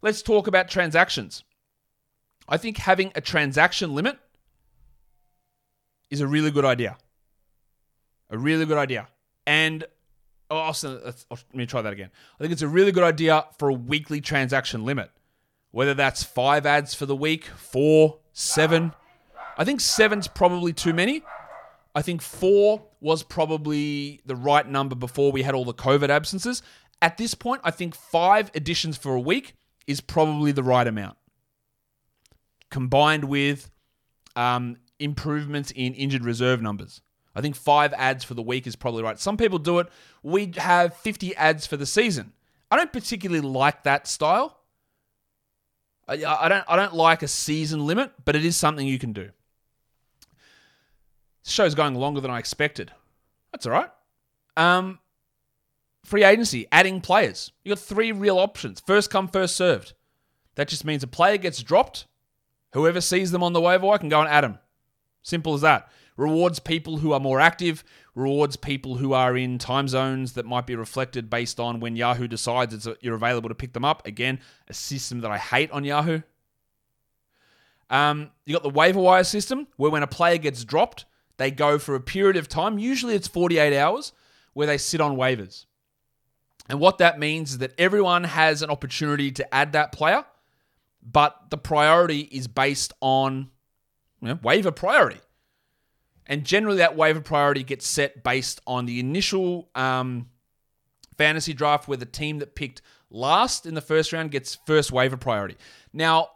Let's 0.00 0.22
talk 0.22 0.46
about 0.46 0.68
transactions. 0.68 1.44
I 2.48 2.56
think 2.56 2.78
having 2.78 3.12
a 3.14 3.20
transaction 3.20 3.94
limit 3.94 4.18
is 6.10 6.20
a 6.20 6.26
really 6.26 6.50
good 6.50 6.64
idea. 6.64 6.98
A 8.30 8.38
really 8.38 8.66
good 8.66 8.78
idea. 8.78 9.08
And 9.46 9.84
oh, 10.52 10.66
let's, 11.04 11.26
let 11.30 11.54
me 11.54 11.66
try 11.66 11.82
that 11.82 11.92
again. 11.92 12.10
I 12.38 12.42
think 12.42 12.52
it's 12.52 12.62
a 12.62 12.68
really 12.68 12.92
good 12.92 13.04
idea 13.04 13.46
for 13.58 13.68
a 13.68 13.74
weekly 13.74 14.20
transaction 14.20 14.84
limit. 14.84 15.10
Whether 15.70 15.94
that's 15.94 16.22
five 16.22 16.66
ads 16.66 16.94
for 16.94 17.06
the 17.06 17.16
week, 17.16 17.46
four, 17.46 18.18
seven. 18.32 18.92
I 19.56 19.64
think 19.64 19.80
seven's 19.80 20.28
probably 20.28 20.72
too 20.72 20.92
many. 20.92 21.22
I 21.94 22.02
think 22.02 22.22
four 22.22 22.82
was 23.00 23.22
probably 23.22 24.20
the 24.26 24.36
right 24.36 24.66
number 24.66 24.94
before 24.94 25.32
we 25.32 25.42
had 25.42 25.54
all 25.54 25.64
the 25.64 25.74
COVID 25.74 26.08
absences. 26.08 26.62
At 27.00 27.16
this 27.16 27.34
point, 27.34 27.62
I 27.64 27.70
think 27.70 27.94
five 27.94 28.50
additions 28.54 28.96
for 28.96 29.14
a 29.14 29.20
week 29.20 29.54
is 29.86 30.00
probably 30.00 30.52
the 30.52 30.62
right 30.62 30.86
amount. 30.86 31.16
Combined 32.70 33.24
with 33.24 33.70
um, 34.36 34.76
improvements 34.98 35.72
in 35.74 35.94
injured 35.94 36.24
reserve 36.24 36.62
numbers. 36.62 37.02
I 37.34 37.40
think 37.40 37.56
five 37.56 37.92
ads 37.94 38.24
for 38.24 38.34
the 38.34 38.42
week 38.42 38.66
is 38.66 38.76
probably 38.76 39.02
right. 39.02 39.18
Some 39.18 39.36
people 39.36 39.58
do 39.58 39.78
it. 39.78 39.88
We 40.22 40.52
have 40.56 40.96
50 40.96 41.34
ads 41.36 41.66
for 41.66 41.76
the 41.76 41.86
season. 41.86 42.32
I 42.70 42.76
don't 42.76 42.92
particularly 42.92 43.46
like 43.46 43.84
that 43.84 44.06
style. 44.06 44.58
I, 46.08 46.14
I 46.24 46.48
don't. 46.48 46.64
I 46.68 46.76
don't 46.76 46.94
like 46.94 47.22
a 47.22 47.28
season 47.28 47.86
limit, 47.86 48.12
but 48.24 48.34
it 48.34 48.44
is 48.44 48.56
something 48.56 48.86
you 48.86 48.98
can 48.98 49.12
do. 49.12 49.30
This 51.44 51.52
show's 51.52 51.74
going 51.74 51.94
longer 51.94 52.20
than 52.20 52.30
I 52.30 52.38
expected. 52.38 52.92
That's 53.52 53.66
all 53.66 53.72
right. 53.72 53.90
Um, 54.56 54.98
free 56.04 56.24
agency, 56.24 56.66
adding 56.72 57.00
players. 57.00 57.52
You 57.64 57.70
got 57.70 57.78
three 57.78 58.12
real 58.12 58.38
options. 58.38 58.80
First 58.80 59.10
come, 59.10 59.28
first 59.28 59.56
served. 59.56 59.94
That 60.54 60.68
just 60.68 60.84
means 60.84 61.02
a 61.02 61.06
player 61.06 61.38
gets 61.38 61.62
dropped. 61.62 62.06
Whoever 62.72 63.00
sees 63.00 63.30
them 63.30 63.42
on 63.42 63.52
the 63.52 63.60
waiver 63.60 63.86
wire 63.86 63.98
can 63.98 64.08
go 64.08 64.20
and 64.20 64.28
add 64.28 64.44
them. 64.44 64.58
Simple 65.22 65.54
as 65.54 65.60
that. 65.60 65.90
Rewards 66.16 66.58
people 66.58 66.98
who 66.98 67.12
are 67.12 67.20
more 67.20 67.40
active, 67.40 67.82
rewards 68.14 68.56
people 68.56 68.96
who 68.96 69.12
are 69.14 69.36
in 69.36 69.58
time 69.58 69.88
zones 69.88 70.34
that 70.34 70.44
might 70.44 70.66
be 70.66 70.76
reflected 70.76 71.30
based 71.30 71.58
on 71.58 71.80
when 71.80 71.96
Yahoo 71.96 72.28
decides 72.28 72.74
it's, 72.74 72.88
you're 73.00 73.14
available 73.14 73.48
to 73.48 73.54
pick 73.54 73.72
them 73.72 73.84
up. 73.84 74.06
Again, 74.06 74.38
a 74.68 74.74
system 74.74 75.20
that 75.20 75.30
I 75.30 75.38
hate 75.38 75.70
on 75.70 75.84
Yahoo. 75.84 76.20
Um, 77.88 78.30
you 78.46 78.54
got 78.54 78.62
the 78.62 78.70
waiver 78.70 79.00
wire 79.00 79.24
system 79.24 79.66
where 79.76 79.90
when 79.90 80.02
a 80.02 80.06
player 80.06 80.38
gets 80.38 80.64
dropped, 80.64 81.04
they 81.36 81.50
go 81.50 81.78
for 81.78 81.94
a 81.94 82.00
period 82.00 82.36
of 82.36 82.48
time, 82.48 82.78
usually 82.78 83.14
it's 83.14 83.28
48 83.28 83.76
hours, 83.76 84.12
where 84.52 84.66
they 84.66 84.78
sit 84.78 85.00
on 85.00 85.16
waivers. 85.16 85.66
And 86.68 86.78
what 86.78 86.98
that 86.98 87.18
means 87.18 87.52
is 87.52 87.58
that 87.58 87.72
everyone 87.78 88.24
has 88.24 88.62
an 88.62 88.70
opportunity 88.70 89.32
to 89.32 89.54
add 89.54 89.72
that 89.72 89.92
player, 89.92 90.24
but 91.02 91.50
the 91.50 91.58
priority 91.58 92.20
is 92.20 92.48
based 92.48 92.92
on 93.00 93.50
you 94.20 94.28
know, 94.28 94.38
waiver 94.42 94.70
priority. 94.70 95.20
And 96.26 96.44
generally, 96.44 96.78
that 96.78 96.96
waiver 96.96 97.20
priority 97.20 97.62
gets 97.62 97.86
set 97.86 98.22
based 98.22 98.60
on 98.66 98.86
the 98.86 99.00
initial 99.00 99.68
um, 99.74 100.28
fantasy 101.18 101.52
draft 101.52 101.88
where 101.88 101.98
the 101.98 102.06
team 102.06 102.38
that 102.38 102.54
picked 102.54 102.82
last 103.10 103.66
in 103.66 103.74
the 103.74 103.80
first 103.80 104.12
round 104.12 104.30
gets 104.30 104.58
first 104.66 104.92
waiver 104.92 105.16
priority. 105.16 105.56
Now, 105.92 106.28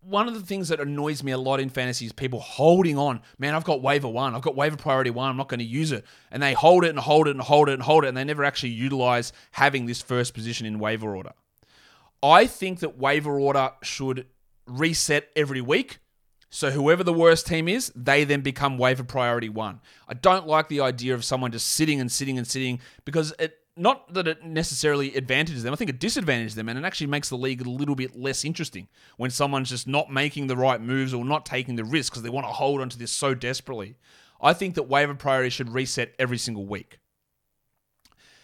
one 0.00 0.28
of 0.28 0.34
the 0.34 0.40
things 0.40 0.68
that 0.68 0.80
annoys 0.80 1.22
me 1.22 1.32
a 1.32 1.38
lot 1.38 1.58
in 1.58 1.68
fantasy 1.68 2.06
is 2.06 2.12
people 2.12 2.38
holding 2.38 2.96
on. 2.96 3.20
Man, 3.38 3.54
I've 3.54 3.64
got 3.64 3.82
waiver 3.82 4.08
one. 4.08 4.34
I've 4.34 4.42
got 4.42 4.54
waiver 4.54 4.76
priority 4.76 5.10
one. 5.10 5.28
I'm 5.30 5.36
not 5.36 5.48
going 5.48 5.58
to 5.58 5.64
use 5.64 5.90
it. 5.90 6.04
And 6.30 6.42
they 6.42 6.52
hold 6.52 6.84
it 6.84 6.90
and 6.90 6.98
hold 6.98 7.26
it 7.26 7.32
and 7.32 7.40
hold 7.40 7.68
it 7.68 7.72
and 7.74 7.82
hold 7.82 8.04
it. 8.04 8.08
And 8.08 8.16
they 8.16 8.24
never 8.24 8.44
actually 8.44 8.70
utilize 8.70 9.32
having 9.50 9.86
this 9.86 10.00
first 10.00 10.32
position 10.32 10.64
in 10.64 10.78
waiver 10.78 11.16
order. 11.16 11.32
I 12.22 12.46
think 12.46 12.80
that 12.80 12.98
waiver 12.98 13.38
order 13.38 13.72
should 13.82 14.26
reset 14.66 15.28
every 15.34 15.60
week. 15.60 15.98
So 16.50 16.70
whoever 16.70 17.02
the 17.02 17.12
worst 17.12 17.46
team 17.46 17.68
is, 17.68 17.92
they 17.94 18.24
then 18.24 18.40
become 18.40 18.78
waiver 18.78 19.04
priority 19.04 19.48
one. 19.48 19.80
I 20.08 20.14
don't 20.14 20.46
like 20.46 20.68
the 20.68 20.80
idea 20.80 21.14
of 21.14 21.24
someone 21.24 21.52
just 21.52 21.68
sitting 21.68 22.00
and 22.00 22.10
sitting 22.10 22.38
and 22.38 22.46
sitting 22.46 22.80
because 23.04 23.34
it 23.38 23.58
not 23.76 24.14
that 24.14 24.26
it 24.26 24.42
necessarily 24.42 25.14
advantages 25.14 25.62
them. 25.62 25.72
I 25.72 25.76
think 25.76 25.90
it 25.90 26.00
disadvantages 26.00 26.54
them, 26.54 26.68
and 26.68 26.78
it 26.78 26.84
actually 26.84 27.08
makes 27.08 27.28
the 27.28 27.36
league 27.36 27.60
a 27.60 27.68
little 27.68 27.94
bit 27.94 28.16
less 28.16 28.44
interesting 28.44 28.88
when 29.18 29.30
someone's 29.30 29.68
just 29.68 29.86
not 29.86 30.10
making 30.10 30.46
the 30.46 30.56
right 30.56 30.80
moves 30.80 31.12
or 31.12 31.24
not 31.24 31.44
taking 31.44 31.76
the 31.76 31.84
risk 31.84 32.12
because 32.12 32.22
they 32.22 32.30
want 32.30 32.46
to 32.46 32.52
hold 32.52 32.80
onto 32.80 32.96
this 32.96 33.12
so 33.12 33.34
desperately. 33.34 33.96
I 34.40 34.54
think 34.54 34.76
that 34.76 34.84
waiver 34.84 35.14
priority 35.14 35.50
should 35.50 35.68
reset 35.68 36.14
every 36.18 36.38
single 36.38 36.66
week. 36.66 36.98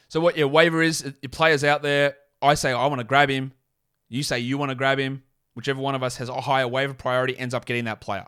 So 0.08 0.20
what 0.20 0.36
your 0.36 0.48
waiver 0.48 0.82
is, 0.82 1.02
your 1.22 1.30
players 1.30 1.64
out 1.64 1.82
there. 1.82 2.16
I 2.42 2.54
say 2.54 2.72
I 2.72 2.86
want 2.86 2.98
to 2.98 3.04
grab 3.04 3.30
him. 3.30 3.52
You 4.10 4.22
say 4.22 4.40
you 4.40 4.58
want 4.58 4.70
to 4.70 4.74
grab 4.74 4.98
him. 4.98 5.22
Whichever 5.54 5.80
one 5.80 5.94
of 5.94 6.02
us 6.02 6.16
has 6.16 6.28
a 6.28 6.40
higher 6.40 6.68
waiver 6.68 6.94
priority 6.94 7.38
ends 7.38 7.54
up 7.54 7.64
getting 7.64 7.84
that 7.84 8.00
player. 8.00 8.26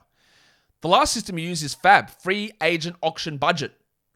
The 0.83 0.89
last 0.89 1.15
system 1.15 1.39
you 1.39 1.49
use 1.49 1.63
is 1.63 1.75
FAB, 1.75 2.11
free 2.11 2.53
agent 2.63 2.97
auction 3.01 3.39
budget 3.39 3.73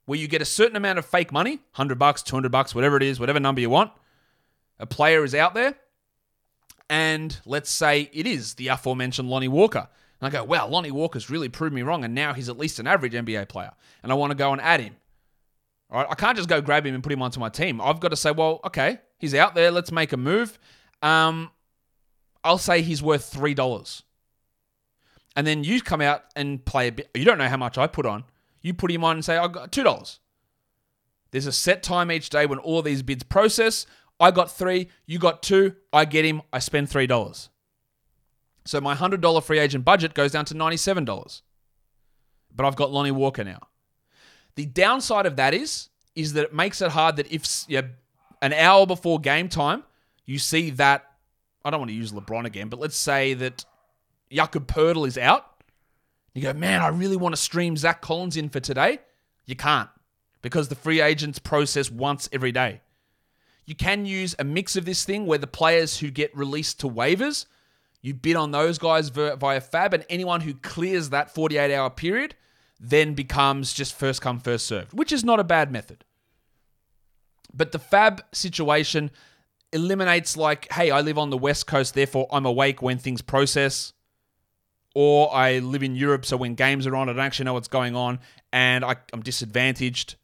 where 0.09 0.18
you 0.18 0.26
get 0.26 0.40
a 0.40 0.46
certain 0.46 0.76
amount 0.76 0.98
of 0.98 1.04
fake 1.04 1.30
money 1.30 1.56
100 1.56 1.98
bucks 1.98 2.22
200 2.22 2.50
bucks 2.50 2.74
whatever 2.74 2.96
it 2.96 3.02
is 3.02 3.20
whatever 3.20 3.40
number 3.40 3.61
you 3.61 3.70
want. 3.70 3.92
A 4.78 4.86
player 4.86 5.24
is 5.24 5.34
out 5.34 5.54
there 5.54 5.74
and 6.90 7.38
let's 7.44 7.70
say 7.70 8.11
it 8.12 8.26
is 8.26 8.54
the 8.54 8.68
aforementioned 8.68 9.28
lonnie 9.28 9.48
walker. 9.48 9.88
And 10.20 10.28
i 10.28 10.30
go 10.30 10.44
wow 10.44 10.66
lonnie 10.66 10.90
walker's 10.90 11.30
really 11.30 11.48
proved 11.48 11.74
me 11.74 11.82
wrong 11.82 12.04
and 12.04 12.14
now 12.14 12.32
he's 12.32 12.48
at 12.48 12.59
least 12.59 12.78
an 12.78 12.86
average 12.86 13.12
nba 13.12 13.48
player 13.48 13.72
and 14.02 14.11
i 14.11 14.14
want 14.14 14.30
to 14.30 14.36
go 14.36 14.52
and 14.52 14.61
add 14.61 14.80
him. 14.80 14.96
All 15.90 16.00
right 16.00 16.09
i 16.11 16.14
can't 16.14 16.36
just 16.36 16.48
go 16.48 16.61
grab 16.61 16.86
him 16.86 16.94
and 16.94 17.02
put 17.02 17.12
him 17.12 17.22
onto 17.22 17.40
my 17.40 17.48
team. 17.48 17.80
I've 17.80 18.00
got 18.00 18.09
to 18.09 18.16
say 18.16 18.30
well 18.30 18.61
okay 18.64 18.98
he's 19.18 19.34
out 19.34 19.54
there 19.54 19.70
let's 19.70 19.92
make 19.92 20.12
a 20.12 20.18
move. 20.18 20.59
Um, 21.02 21.50
i'll 22.45 22.59
say 22.59 22.82
he's 22.82 23.03
worth 23.03 23.24
three 23.24 23.55
dollars 23.55 24.03
and 25.36 25.47
then 25.47 25.62
you 25.62 25.80
come 25.80 26.01
out 26.01 26.24
and 26.34 26.64
play 26.64 26.89
a 26.89 26.93
bit 26.93 27.11
you 27.14 27.24
don't 27.24 27.39
know 27.39 27.49
how 27.49 27.57
much 27.57 27.78
i 27.78 27.86
put 27.86 28.07
on 28.07 28.24
you 28.62 28.74
put 28.74 28.91
him 28.91 29.05
on 29.05 29.16
and 29.16 29.24
say, 29.24 29.36
I 29.36 29.49
got 29.49 29.72
$2. 29.72 30.18
There's 31.30 31.47
a 31.47 31.53
set 31.53 31.82
time 31.82 32.11
each 32.11 32.30
day 32.30 32.47
when 32.47 32.59
all 32.59 32.82
these 32.82 33.03
bids 33.03 33.22
process. 33.22 33.86
I 34.20 34.30
got 34.30 34.51
three, 34.51 34.89
you 35.07 35.18
got 35.18 35.43
two, 35.43 35.76
I 35.93 36.05
get 36.05 36.24
him, 36.24 36.43
I 36.53 36.59
spend 36.59 36.89
$3. 36.89 37.49
So 38.64 38.80
my 38.80 38.95
$100 38.95 39.43
free 39.43 39.59
agent 39.59 39.84
budget 39.84 40.14
goes 40.14 40.32
down 40.32 40.45
to 40.47 40.55
$97. 40.55 41.43
But 42.55 42.66
I've 42.66 42.76
got 42.76 42.91
Lonnie 42.91 43.11
Walker 43.11 43.45
now. 43.45 43.61
The 44.57 44.66
downside 44.66 45.26
of 45.26 45.36
that 45.36 45.55
is, 45.55 45.89
is 46.16 46.32
that 46.32 46.47
it 46.47 46.55
makes 46.55 46.82
it 46.82 46.91
hard 46.91 47.16
that 47.16 47.30
if 47.30 47.64
you 47.68 47.82
an 48.43 48.53
hour 48.53 48.86
before 48.86 49.20
game 49.20 49.49
time, 49.49 49.84
you 50.24 50.39
see 50.39 50.70
that, 50.70 51.07
I 51.68 51.70
don't 51.70 51.80
want 51.80 51.90
to 51.90 51.96
use 51.96 52.12
LeBron 52.12 52.44
again, 52.44 52.68
but 52.68 52.80
let's 52.80 52.96
say 52.96 53.34
that 53.34 53.64
Jakob 54.30 54.66
Poeltl 54.66 55.06
is 55.06 55.16
out 55.16 55.58
you 56.38 56.44
go, 56.44 56.52
man, 56.52 56.82
I 56.82 56.88
really 56.88 57.16
want 57.16 57.34
to 57.34 57.40
stream 57.40 57.76
Zach 57.76 58.00
Collins 58.00 58.36
in 58.36 58.48
for 58.48 58.60
today. 58.60 59.00
You 59.46 59.56
can't 59.56 59.88
because 60.40 60.68
the 60.68 60.76
free 60.76 61.00
agents 61.00 61.40
process 61.40 61.90
once 61.90 62.28
every 62.32 62.52
day. 62.52 62.80
You 63.64 63.74
can 63.74 64.06
use 64.06 64.36
a 64.38 64.44
mix 64.44 64.76
of 64.76 64.84
this 64.84 65.04
thing 65.04 65.26
where 65.26 65.38
the 65.38 65.48
players 65.48 65.98
who 65.98 66.10
get 66.10 66.34
released 66.36 66.78
to 66.80 66.88
waivers, 66.88 67.46
you 68.02 68.14
bid 68.14 68.36
on 68.36 68.52
those 68.52 68.78
guys 68.78 69.08
via 69.08 69.60
Fab, 69.60 69.92
and 69.92 70.06
anyone 70.08 70.42
who 70.42 70.54
clears 70.54 71.10
that 71.10 71.34
48 71.34 71.74
hour 71.74 71.90
period 71.90 72.36
then 72.78 73.14
becomes 73.14 73.72
just 73.72 73.98
first 73.98 74.22
come, 74.22 74.38
first 74.38 74.66
served, 74.66 74.92
which 74.92 75.10
is 75.10 75.24
not 75.24 75.40
a 75.40 75.44
bad 75.44 75.72
method. 75.72 76.04
But 77.52 77.72
the 77.72 77.80
Fab 77.80 78.22
situation 78.32 79.10
eliminates, 79.72 80.36
like, 80.36 80.72
hey, 80.72 80.90
I 80.90 81.00
live 81.00 81.18
on 81.18 81.30
the 81.30 81.38
West 81.38 81.66
Coast, 81.66 81.94
therefore 81.94 82.26
I'm 82.30 82.46
awake 82.46 82.82
when 82.82 82.98
things 82.98 83.22
process 83.22 83.92
or 84.94 85.32
I 85.32 85.58
live 85.58 85.82
in 85.82 85.94
Europe, 85.94 86.24
so 86.24 86.36
when 86.36 86.54
games 86.54 86.86
are 86.86 86.96
on, 86.96 87.08
I 87.08 87.12
don't 87.12 87.24
actually 87.24 87.44
know 87.44 87.54
what's 87.54 87.68
going 87.68 87.94
on, 87.94 88.18
and 88.52 88.84
I, 88.84 88.96
am 89.12 89.22
disadvantaged. 89.22 90.16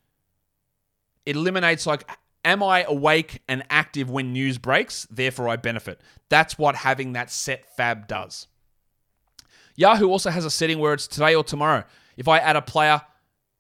It 1.26 1.36
eliminates 1.36 1.86
like, 1.86 2.09
am 2.45 2.62
I 2.62 2.82
awake 2.82 3.40
and 3.47 3.62
active 3.70 4.11
when 4.11 4.32
news 4.32 4.59
breaks? 4.59 5.07
Therefore, 5.11 5.49
I 5.49 5.57
benefit. 5.57 6.01
That's 6.28 6.59
what 6.59 6.74
having 6.74 7.12
that 7.12 7.30
set 7.30 7.76
fab 7.76 8.09
does. 8.09 8.49
Yahoo 9.76 10.09
also 10.09 10.30
has 10.30 10.45
a 10.45 10.51
setting 10.51 10.78
where 10.78 10.95
it's 10.95 11.07
today 11.07 11.34
or 11.34 11.45
tomorrow. 11.45 11.84
If 12.16 12.28
I 12.28 12.38
add 12.38 12.57
a 12.57 12.62
player, 12.62 13.03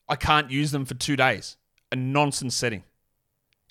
I 0.08 0.16
can't 0.16 0.50
use 0.50 0.70
them 0.70 0.84
for 0.84 0.94
two 0.94 1.16
days. 1.16 1.56
A 1.92 1.96
nonsense 1.96 2.54
setting. 2.54 2.84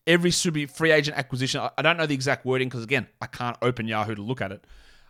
Every 0.05 0.31
super 0.31 0.67
free 0.67 0.91
agent 0.91 1.17
acquisition, 1.17 1.61
I 1.77 1.81
don't 1.81 1.97
know 1.97 2.05
the 2.05 2.13
exact 2.13 2.45
wording 2.45 2.67
because 2.67 2.83
again, 2.83 3.07
I 3.21 3.27
can't 3.27 3.57
open 3.61 3.87
Yahoo 3.87 4.15
to 4.15 4.21
look 4.21 4.41
at 4.41 4.51
it. 4.51 4.65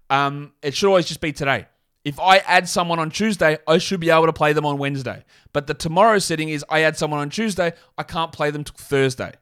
Um, 0.10 0.54
it 0.62 0.76
should 0.76 0.88
always 0.88 1.08
just 1.08 1.22
be 1.22 1.32
today. 1.32 1.68
If 2.04 2.20
I 2.20 2.38
add 2.40 2.68
someone 2.68 3.00
on 3.00 3.10
Tuesday, 3.10 3.58
I 3.68 3.78
should 3.78 4.00
be 4.00 4.10
able 4.10 4.26
to 4.26 4.34
play 4.34 4.54
them 4.54 4.66
on 4.66 4.78
Wednesday. 4.78 5.24
But 5.54 5.68
the 5.68 5.74
tomorrow 5.74 6.20
setting 6.20 6.50
is 6.50 6.66
I 6.70 6.82
add 6.82 6.98
someone 6.98 7.20
on 7.20 7.30
Tuesday, 7.30 7.74
I 7.98 8.04
can't 8.04 8.32
play 8.32 8.52
them 8.52 8.64
till 8.64 8.76
Thursday. 8.78 9.34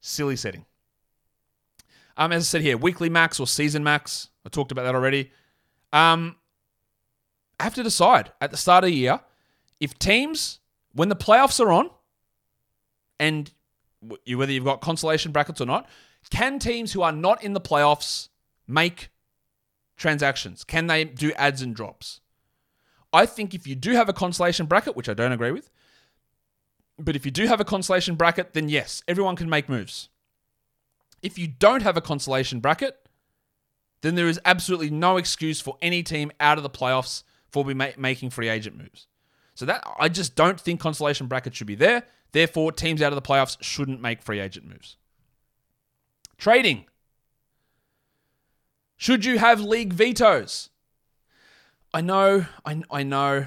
Silly 0.00 0.36
setting. 0.36 0.64
Um, 2.16 2.32
as 2.32 2.42
I 2.42 2.46
said 2.46 2.62
here, 2.62 2.76
weekly 2.76 3.08
max 3.08 3.38
or 3.38 3.46
season 3.46 3.84
max. 3.84 4.28
I 4.46 4.48
talked 4.48 4.72
about 4.72 4.84
that 4.84 4.94
already. 4.94 5.32
Um, 5.92 6.36
I 7.58 7.64
have 7.64 7.74
to 7.74 7.82
decide 7.82 8.32
at 8.40 8.50
the 8.50 8.56
start 8.56 8.84
of 8.84 8.90
the 8.90 8.96
year 8.96 9.20
if 9.80 9.98
teams 9.98 10.60
when 10.92 11.08
the 11.08 11.16
playoffs 11.16 11.60
are 11.60 11.70
on, 11.70 11.90
and 13.20 13.52
whether 14.00 14.52
you've 14.52 14.64
got 14.64 14.80
consolation 14.80 15.32
brackets 15.32 15.60
or 15.60 15.66
not, 15.66 15.88
can 16.30 16.58
teams 16.58 16.92
who 16.92 17.02
are 17.02 17.12
not 17.12 17.42
in 17.42 17.52
the 17.52 17.60
playoffs 17.60 18.28
make 18.66 19.10
transactions? 19.96 20.64
Can 20.64 20.86
they 20.86 21.04
do 21.04 21.32
ads 21.32 21.62
and 21.62 21.74
drops? 21.74 22.20
I 23.12 23.26
think 23.26 23.54
if 23.54 23.66
you 23.66 23.74
do 23.74 23.92
have 23.92 24.08
a 24.08 24.12
consolation 24.12 24.66
bracket, 24.66 24.96
which 24.96 25.08
I 25.08 25.14
don't 25.14 25.32
agree 25.32 25.52
with, 25.52 25.70
but 26.98 27.16
if 27.16 27.24
you 27.24 27.30
do 27.30 27.46
have 27.46 27.60
a 27.60 27.64
consolation 27.64 28.16
bracket, 28.16 28.52
then 28.52 28.68
yes, 28.68 29.02
everyone 29.08 29.36
can 29.36 29.48
make 29.48 29.68
moves. 29.68 30.08
If 31.22 31.38
you 31.38 31.48
don't 31.48 31.82
have 31.82 31.96
a 31.96 32.00
consolation 32.00 32.60
bracket, 32.60 33.08
then 34.02 34.14
there 34.14 34.28
is 34.28 34.40
absolutely 34.44 34.90
no 34.90 35.16
excuse 35.16 35.60
for 35.60 35.76
any 35.82 36.02
team 36.02 36.30
out 36.38 36.58
of 36.58 36.62
the 36.62 36.70
playoffs 36.70 37.22
for 37.50 37.64
be 37.64 37.74
ma- 37.74 37.88
making 37.96 38.30
free 38.30 38.48
agent 38.48 38.76
moves. 38.76 39.06
So 39.54 39.66
that 39.66 39.82
I 39.98 40.08
just 40.08 40.36
don't 40.36 40.60
think 40.60 40.80
consolation 40.80 41.26
brackets 41.26 41.56
should 41.56 41.66
be 41.66 41.74
there. 41.74 42.04
Therefore, 42.32 42.72
teams 42.72 43.00
out 43.02 43.12
of 43.12 43.16
the 43.16 43.22
playoffs 43.22 43.56
shouldn't 43.60 44.00
make 44.00 44.22
free 44.22 44.40
agent 44.40 44.66
moves. 44.66 44.96
Trading. 46.36 46.84
Should 48.96 49.24
you 49.24 49.38
have 49.38 49.60
league 49.60 49.92
vetoes? 49.92 50.70
I 51.94 52.00
know, 52.00 52.46
I, 52.64 52.82
I 52.90 53.02
know, 53.02 53.46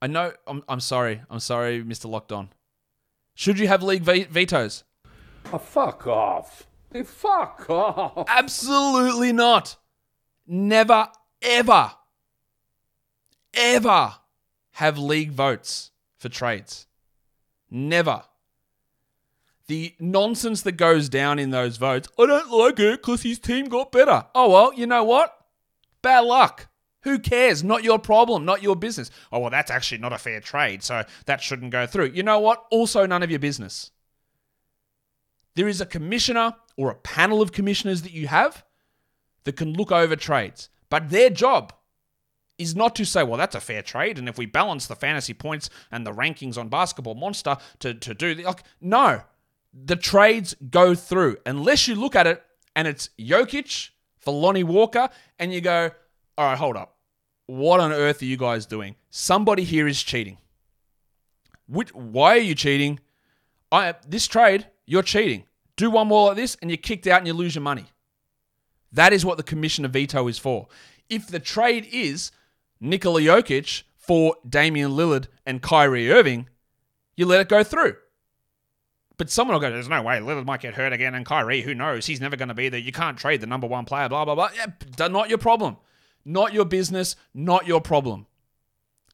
I 0.00 0.06
know. 0.06 0.32
I'm, 0.46 0.62
I'm 0.68 0.80
sorry. 0.80 1.22
I'm 1.28 1.40
sorry, 1.40 1.82
Mr. 1.82 2.08
Locked 2.08 2.30
On. 2.30 2.50
Should 3.34 3.58
you 3.58 3.66
have 3.66 3.82
league 3.82 4.02
ve- 4.02 4.24
vetoes? 4.24 4.84
Oh, 5.52 5.58
fuck 5.58 6.06
off. 6.06 6.66
Fuck 7.04 7.68
off. 7.68 8.26
Absolutely 8.28 9.32
not. 9.32 9.76
Never, 10.46 11.08
ever, 11.42 11.92
ever 13.52 14.14
have 14.72 14.98
league 14.98 15.32
votes 15.32 15.90
for 16.16 16.28
trades. 16.28 16.86
Never. 17.76 18.22
The 19.66 19.96
nonsense 19.98 20.62
that 20.62 20.76
goes 20.76 21.08
down 21.08 21.40
in 21.40 21.50
those 21.50 21.76
votes, 21.76 22.08
I 22.16 22.26
don't 22.26 22.52
like 22.52 22.78
it 22.78 23.02
because 23.02 23.22
his 23.22 23.40
team 23.40 23.66
got 23.66 23.90
better. 23.90 24.26
Oh, 24.32 24.50
well, 24.50 24.72
you 24.72 24.86
know 24.86 25.02
what? 25.02 25.36
Bad 26.00 26.20
luck. 26.20 26.68
Who 27.02 27.18
cares? 27.18 27.64
Not 27.64 27.82
your 27.82 27.98
problem, 27.98 28.44
not 28.44 28.62
your 28.62 28.76
business. 28.76 29.10
Oh, 29.32 29.40
well, 29.40 29.50
that's 29.50 29.72
actually 29.72 29.98
not 29.98 30.12
a 30.12 30.18
fair 30.18 30.38
trade, 30.38 30.84
so 30.84 31.02
that 31.26 31.42
shouldn't 31.42 31.72
go 31.72 31.84
through. 31.84 32.12
You 32.14 32.22
know 32.22 32.38
what? 32.38 32.64
Also, 32.70 33.06
none 33.06 33.24
of 33.24 33.30
your 33.30 33.40
business. 33.40 33.90
There 35.56 35.66
is 35.66 35.80
a 35.80 35.86
commissioner 35.86 36.54
or 36.76 36.90
a 36.90 36.96
panel 36.96 37.42
of 37.42 37.50
commissioners 37.50 38.02
that 38.02 38.12
you 38.12 38.28
have 38.28 38.64
that 39.42 39.56
can 39.56 39.72
look 39.72 39.90
over 39.90 40.14
trades, 40.14 40.68
but 40.90 41.10
their 41.10 41.28
job 41.28 41.72
is 42.58 42.76
not 42.76 42.94
to 42.96 43.04
say, 43.04 43.22
well, 43.22 43.38
that's 43.38 43.54
a 43.54 43.60
fair 43.60 43.82
trade, 43.82 44.18
and 44.18 44.28
if 44.28 44.38
we 44.38 44.46
balance 44.46 44.86
the 44.86 44.94
fantasy 44.94 45.34
points 45.34 45.70
and 45.90 46.06
the 46.06 46.12
rankings 46.12 46.56
on 46.56 46.68
Basketball 46.68 47.14
Monster 47.14 47.56
to, 47.80 47.94
to 47.94 48.14
do 48.14 48.34
the, 48.34 48.44
like, 48.44 48.62
no, 48.80 49.22
the 49.72 49.96
trades 49.96 50.54
go 50.70 50.94
through 50.94 51.36
unless 51.44 51.88
you 51.88 51.96
look 51.96 52.14
at 52.14 52.26
it 52.26 52.42
and 52.76 52.86
it's 52.86 53.10
Jokic 53.18 53.90
for 54.18 54.32
Lonnie 54.32 54.64
Walker, 54.64 55.08
and 55.38 55.52
you 55.52 55.60
go, 55.60 55.90
all 56.38 56.46
right, 56.46 56.58
hold 56.58 56.76
up, 56.76 56.96
what 57.46 57.80
on 57.80 57.92
earth 57.92 58.22
are 58.22 58.26
you 58.26 58.36
guys 58.36 58.66
doing? 58.66 58.96
Somebody 59.10 59.64
here 59.64 59.86
is 59.86 60.02
cheating. 60.02 60.38
Which, 61.68 61.94
why 61.94 62.36
are 62.36 62.40
you 62.40 62.54
cheating? 62.54 63.00
I 63.70 63.94
this 64.08 64.26
trade, 64.26 64.66
you're 64.86 65.02
cheating. 65.02 65.44
Do 65.76 65.90
one 65.90 66.08
more 66.08 66.28
like 66.28 66.36
this, 66.36 66.56
and 66.62 66.70
you're 66.70 66.78
kicked 66.78 67.06
out 67.06 67.18
and 67.18 67.26
you 67.26 67.34
lose 67.34 67.54
your 67.54 67.62
money. 67.62 67.86
That 68.92 69.12
is 69.12 69.24
what 69.24 69.36
the 69.36 69.42
commissioner 69.42 69.88
veto 69.88 70.28
is 70.28 70.38
for. 70.38 70.68
If 71.10 71.26
the 71.26 71.40
trade 71.40 71.86
is 71.92 72.30
Nikola 72.80 73.20
Jokic 73.20 73.84
for 73.96 74.36
Damian 74.48 74.92
Lillard 74.92 75.26
and 75.46 75.62
Kyrie 75.62 76.10
Irving, 76.10 76.48
you 77.16 77.26
let 77.26 77.40
it 77.40 77.48
go 77.48 77.64
through. 77.64 77.96
But 79.16 79.30
someone 79.30 79.54
will 79.54 79.60
go, 79.60 79.70
there's 79.70 79.88
no 79.88 80.02
way 80.02 80.18
Lillard 80.18 80.44
might 80.44 80.60
get 80.60 80.74
hurt 80.74 80.92
again, 80.92 81.14
and 81.14 81.24
Kyrie, 81.24 81.62
who 81.62 81.74
knows? 81.74 82.06
He's 82.06 82.20
never 82.20 82.36
going 82.36 82.48
to 82.48 82.54
be 82.54 82.68
there. 82.68 82.80
You 82.80 82.92
can't 82.92 83.16
trade 83.16 83.40
the 83.40 83.46
number 83.46 83.66
one 83.66 83.84
player, 83.84 84.08
blah, 84.08 84.24
blah, 84.24 84.34
blah. 84.34 84.50
Yeah, 84.54 85.06
not 85.08 85.28
your 85.28 85.38
problem. 85.38 85.76
Not 86.24 86.52
your 86.52 86.64
business, 86.64 87.16
not 87.32 87.66
your 87.66 87.80
problem. 87.80 88.26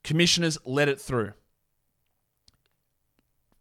Commissioners 0.03 0.57
let 0.65 0.89
it 0.89 1.01
through. 1.01 1.33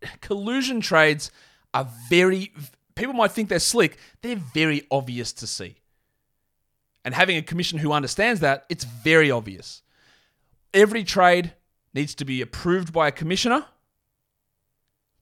Collusion 0.22 0.80
trades 0.80 1.32
are 1.74 1.88
very, 2.10 2.54
people 2.96 3.14
might 3.14 3.32
think 3.32 3.50
they're 3.50 3.60
slick, 3.60 3.98
they're 4.22 4.36
very 4.36 4.88
obvious 4.90 5.34
to 5.34 5.48
see. 5.48 5.76
And 7.04 7.14
having 7.14 7.38
a 7.38 7.42
commission 7.42 7.80
who 7.80 7.92
understands 7.92 8.40
that, 8.42 8.66
it's 8.70 8.84
very 8.84 9.32
obvious. 9.32 9.82
Every 10.74 11.04
trade 11.04 11.54
needs 11.94 12.16
to 12.16 12.26
be 12.26 12.42
approved 12.42 12.94
by 12.94 13.08
a 13.08 13.12
commissioner, 13.12 13.66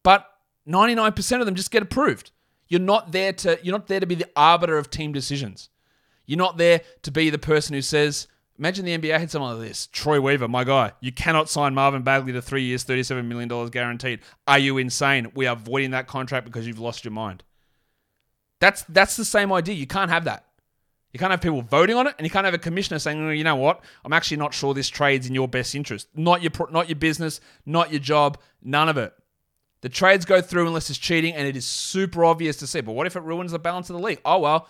but 0.04 0.28
99% 0.68 1.40
of 1.40 1.46
them 1.46 1.56
just 1.56 1.72
get 1.72 1.84
approved. 1.84 2.32
You're 2.68 2.82
not 2.82 3.12
there 3.12 3.32
to 3.32 3.58
you're 3.64 3.72
not 3.72 3.88
there 3.88 4.02
to 4.02 4.06
be 4.06 4.16
the 4.16 4.30
arbiter 4.36 4.78
of 4.78 4.90
team 4.90 5.14
decisions. 5.14 5.70
You're 6.26 6.38
not 6.38 6.58
there 6.58 6.82
to 7.04 7.12
be 7.12 7.30
the 7.30 7.38
person 7.38 7.74
who 7.74 7.82
says, 7.82 8.28
imagine 8.60 8.84
the 8.84 8.98
NBA 8.98 9.18
had 9.18 9.32
someone 9.32 9.58
like 9.58 9.68
this. 9.68 9.88
Troy 9.88 10.20
Weaver, 10.20 10.50
my 10.50 10.66
guy. 10.66 10.92
You 11.00 11.14
cannot 11.14 11.50
sign 11.50 11.74
Marvin 11.74 12.04
Bagley 12.04 12.34
to 12.34 12.42
three 12.42 12.64
years, 12.64 12.84
$37 12.84 13.24
million 13.26 13.70
guaranteed. 13.70 14.20
Are 14.46 14.60
you 14.60 14.78
insane? 14.78 15.32
We 15.34 15.48
are 15.48 15.56
voiding 15.56 15.92
that 15.92 16.08
contract 16.08 16.46
because 16.46 16.68
you've 16.68 16.80
lost 16.80 17.06
your 17.06 17.14
mind. 17.14 17.44
That's 18.60 18.84
that's 18.90 19.16
the 19.16 19.26
same 19.26 19.54
idea. 19.54 19.76
You 19.76 19.88
can't 19.88 20.10
have 20.10 20.26
that. 20.26 20.47
You 21.18 21.20
can't 21.20 21.32
have 21.32 21.42
people 21.42 21.64
voting 21.64 21.96
on 21.96 22.06
it, 22.06 22.14
and 22.20 22.28
you 22.28 22.30
can't 22.30 22.46
have 22.46 22.54
a 22.54 22.60
commissioner 22.60 23.00
saying, 23.00 23.36
"You 23.36 23.44
know 23.44 23.56
what? 23.56 23.84
I'm 24.06 24.14
actually 24.14 24.38
not 24.38 24.54
sure 24.54 24.76
this 24.76 24.88
trade's 24.88 25.26
in 25.26 25.34
your 25.34 25.48
best 25.48 25.74
interest. 25.74 26.10
Not 26.14 26.44
your 26.44 26.52
not 26.70 26.90
your 26.90 26.96
business, 26.96 27.42
not 27.66 27.90
your 27.90 28.00
job, 28.00 28.40
none 28.62 28.88
of 28.88 28.98
it." 28.98 29.16
The 29.82 29.90
trades 29.90 30.26
go 30.26 30.42
through 30.42 30.68
unless 30.68 30.92
it's 30.92 31.00
cheating, 31.00 31.34
and 31.34 31.48
it 31.48 31.58
is 31.58 31.66
super 31.66 32.24
obvious 32.24 32.58
to 32.58 32.68
see. 32.68 32.82
But 32.82 32.92
what 32.92 33.08
if 33.08 33.16
it 33.16 33.22
ruins 33.22 33.52
the 33.52 33.58
balance 33.58 33.90
of 33.90 33.96
the 33.96 34.02
league? 34.04 34.22
Oh 34.24 34.38
well. 34.38 34.70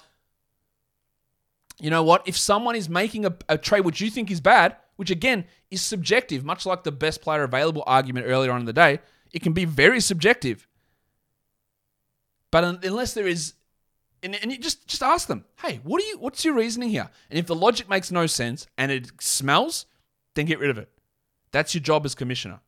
You 1.82 1.90
know 1.90 2.02
what? 2.02 2.26
If 2.26 2.38
someone 2.38 2.78
is 2.78 2.88
making 2.88 3.26
a, 3.26 3.36
a 3.50 3.58
trade 3.58 3.82
which 3.82 4.00
you 4.00 4.10
think 4.10 4.32
is 4.32 4.40
bad, 4.40 4.78
which 4.96 5.12
again 5.12 5.44
is 5.70 5.82
subjective, 5.82 6.46
much 6.46 6.66
like 6.66 6.86
the 6.86 6.94
best 6.94 7.22
player 7.22 7.44
available 7.44 7.84
argument 7.86 8.26
earlier 8.26 8.54
on 8.54 8.62
in 8.62 8.66
the 8.66 8.72
day, 8.72 9.00
it 9.34 9.42
can 9.42 9.52
be 9.52 9.66
very 9.66 10.00
subjective. 10.00 10.66
But 12.52 12.64
unless 12.86 13.14
there 13.16 13.28
is 13.28 13.56
and, 14.24 14.36
and 14.36 14.52
you 14.52 14.58
just 14.58 14.88
just 14.88 15.04
ask 15.04 15.28
them, 15.28 15.46
hey, 15.62 15.80
what 15.84 16.02
are 16.02 16.08
you? 16.08 16.18
What's 16.20 16.44
your 16.44 16.54
reasoning 16.56 16.90
here? 16.90 17.10
And 17.30 17.38
if 17.38 17.48
the 17.48 17.56
logic 17.56 17.90
makes 17.90 18.12
no 18.12 18.28
sense 18.28 18.68
and 18.78 18.92
it 18.92 19.12
smells, 19.20 19.86
then 20.36 20.46
get 20.46 20.60
rid 20.60 20.70
of 20.70 20.78
it. 20.78 20.90
That's 21.52 21.74
your 21.74 21.82
job 21.82 22.06
as 22.06 22.16
commissioner. 22.16 22.60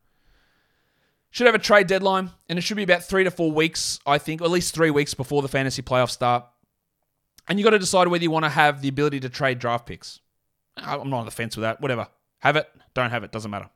Should 1.30 1.46
have 1.46 1.54
a 1.54 1.60
trade 1.60 1.86
deadline, 1.86 2.30
and 2.48 2.58
it 2.58 2.62
should 2.62 2.76
be 2.76 2.82
about 2.82 3.04
three 3.04 3.22
to 3.22 3.30
four 3.30 3.52
weeks, 3.52 4.00
I 4.04 4.18
think, 4.18 4.40
or 4.40 4.44
at 4.46 4.50
least 4.50 4.74
three 4.74 4.90
weeks 4.90 5.14
before 5.14 5.42
the 5.42 5.48
fantasy 5.48 5.80
playoffs 5.80 6.10
start. 6.10 6.44
And 7.46 7.58
you 7.58 7.64
got 7.64 7.70
to 7.70 7.78
decide 7.78 8.08
whether 8.08 8.22
you 8.22 8.30
want 8.30 8.44
to 8.44 8.50
have 8.50 8.82
the 8.82 8.88
ability 8.88 9.20
to 9.20 9.28
trade 9.28 9.60
draft 9.60 9.86
picks. 9.86 10.20
I'm 10.76 11.08
not 11.08 11.18
on 11.18 11.24
the 11.26 11.30
fence 11.30 11.56
with 11.56 11.62
that. 11.62 11.80
Whatever. 11.80 12.08
Have 12.40 12.56
it, 12.56 12.68
don't 12.94 13.10
have 13.10 13.22
it, 13.22 13.32
doesn't 13.32 13.50
matter. 13.50 13.68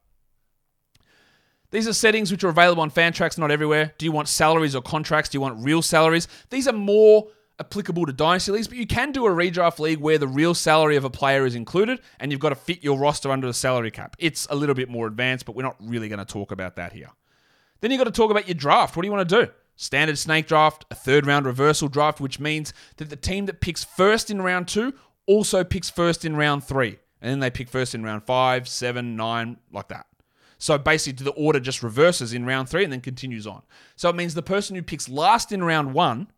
These 1.71 1.87
are 1.87 1.93
settings 1.93 2.31
which 2.31 2.45
are 2.45 2.49
available 2.49 2.83
on 2.83 2.91
Fantrax, 2.91 3.37
not 3.37 3.51
everywhere. 3.51 3.95
Do 3.99 4.07
you 4.07 4.13
want 4.13 4.29
salaries 4.29 4.75
or 4.75 4.83
contracts? 4.83 5.31
Do 5.31 5.37
you 5.37 5.41
want 5.41 5.65
real 5.65 5.83
salaries? 5.83 6.29
These 6.51 6.67
are 6.69 6.73
more 6.73 7.29
applicable 7.61 8.07
to 8.07 8.13
dynasty 8.13 8.53
leagues, 8.53 8.69
but 8.69 8.77
you 8.77 8.87
can 8.87 9.13
do 9.13 9.27
a 9.27 9.31
redraft 9.31 9.79
league 9.79 10.01
where 10.01 10.19
the 10.19 10.27
real 10.29 10.55
salary 10.55 10.97
of 10.97 11.05
a 11.05 11.11
player 11.11 11.47
is 11.47 11.55
included 11.55 12.01
and 12.19 12.33
you've 12.33 12.41
got 12.41 12.49
to 12.49 12.55
fit 12.55 12.83
your 12.83 12.99
roster 12.99 13.31
under 13.31 13.47
the 13.47 13.55
salary 13.55 13.91
cap. 13.91 14.17
It's 14.19 14.47
a 14.51 14.57
little 14.57 14.75
bit 14.75 14.89
more 14.89 15.07
advanced, 15.07 15.47
but 15.47 15.55
we're 15.55 15.63
not 15.63 15.77
really 15.81 16.09
going 16.09 16.19
to 16.19 16.25
talk 16.25 16.51
about 16.51 16.77
that 16.77 16.93
here. 16.93 17.11
Then 17.81 17.91
you've 17.91 17.99
got 17.99 18.05
to 18.05 18.11
talk 18.11 18.31
about 18.31 18.49
your 18.49 18.55
draft. 18.55 18.97
What 18.97 19.03
do 19.03 19.09
you 19.09 19.13
want 19.13 19.29
to 19.29 19.47
do? 19.47 19.53
Standard 19.77 20.19
snake 20.19 20.47
draft, 20.47 20.85
a 20.91 20.95
third 20.95 21.27
round 21.27 21.47
reversal 21.47 21.89
draft, 21.89 22.21
which 22.21 22.41
means 22.41 22.73
that 22.97 23.11
the 23.11 23.17
team 23.17 23.47
that 23.47 23.61
picks 23.61 23.85
first 23.85 24.31
in 24.31 24.41
round 24.41 24.69
two 24.69 24.95
also 25.27 25.65
picks 25.65 25.91
first 25.91 26.25
in 26.25 26.37
round 26.37 26.65
three. 26.65 26.99
And 27.21 27.31
then 27.31 27.41
they 27.41 27.51
pick 27.51 27.69
first 27.69 27.95
in 27.95 28.03
round 28.03 28.25
five, 28.25 28.69
seven, 28.69 29.17
nine, 29.17 29.59
like 29.73 29.89
that. 29.89 30.07
So 30.59 30.79
basically, 30.79 31.25
the 31.25 31.33
order 31.33 31.61
just 31.61 31.83
reverses 31.83 32.33
in 32.33 32.47
round 32.47 32.69
three 32.69 32.85
and 32.85 32.93
then 32.93 33.01
continues 33.01 33.47
on. 33.47 33.63
So 33.97 34.09
it 34.09 34.17
means 34.17 34.35
the 34.35 34.43
person 34.43 34.77
who 34.77 34.83
picks 34.83 35.09
last 35.09 35.53
in 35.53 35.63
round 35.63 35.93
one 35.93 36.29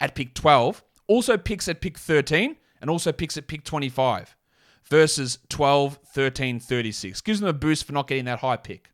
at 0.00 0.14
pick 0.14 0.34
12 0.34 0.82
also 1.06 1.36
picks 1.36 1.68
at 1.68 1.80
pick 1.80 1.98
13 1.98 2.56
and 2.80 2.90
also 2.90 3.12
picks 3.12 3.36
at 3.36 3.46
pick 3.46 3.64
25 3.64 4.36
versus 4.84 5.38
12, 5.48 5.98
13, 6.06 6.60
36. 6.60 7.20
Gives 7.20 7.40
them 7.40 7.48
a 7.48 7.52
boost 7.52 7.84
for 7.84 7.92
not 7.92 8.06
getting 8.06 8.26
that 8.26 8.40
high 8.40 8.56
pick. 8.56 8.90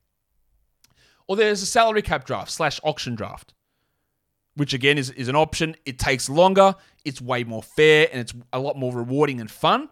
Or 1.26 1.36
there's 1.36 1.62
a 1.62 1.66
salary 1.66 2.02
cap 2.02 2.24
draft 2.24 2.50
slash 2.50 2.80
auction 2.82 3.14
draft, 3.14 3.54
which 4.56 4.74
again 4.74 4.98
is, 4.98 5.10
is 5.10 5.28
an 5.28 5.36
option. 5.36 5.76
It 5.84 5.98
takes 5.98 6.28
longer, 6.28 6.74
it's 7.04 7.20
way 7.20 7.44
more 7.44 7.62
fair, 7.62 8.08
and 8.10 8.20
it's 8.20 8.34
a 8.52 8.58
lot 8.58 8.76
more 8.76 8.92
rewarding 8.92 9.40
and 9.40 9.50
fun. 9.50 9.88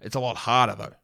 It's 0.00 0.14
a 0.14 0.20
lot 0.20 0.36
harder 0.36 0.74
though. 0.74 0.94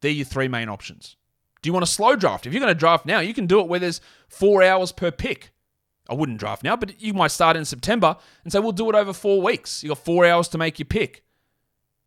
They're 0.00 0.10
your 0.10 0.26
three 0.26 0.48
main 0.48 0.68
options. 0.68 1.16
Do 1.62 1.68
you 1.68 1.72
want 1.72 1.84
a 1.84 1.86
slow 1.86 2.14
draft? 2.14 2.46
If 2.46 2.52
you're 2.52 2.60
going 2.60 2.74
to 2.74 2.78
draft 2.78 3.06
now, 3.06 3.20
you 3.20 3.32
can 3.32 3.46
do 3.46 3.60
it 3.60 3.68
where 3.68 3.80
there's 3.80 4.02
four 4.28 4.62
hours 4.62 4.92
per 4.92 5.10
pick. 5.10 5.53
I 6.08 6.14
wouldn't 6.14 6.38
draft 6.38 6.62
now, 6.62 6.76
but 6.76 7.00
you 7.00 7.14
might 7.14 7.30
start 7.30 7.56
in 7.56 7.64
September 7.64 8.16
and 8.42 8.52
say, 8.52 8.58
we'll 8.58 8.72
do 8.72 8.88
it 8.90 8.94
over 8.94 9.12
four 9.12 9.40
weeks. 9.40 9.82
You 9.82 9.88
got 9.88 9.98
four 9.98 10.26
hours 10.26 10.48
to 10.48 10.58
make 10.58 10.78
your 10.78 10.86
pick. 10.86 11.24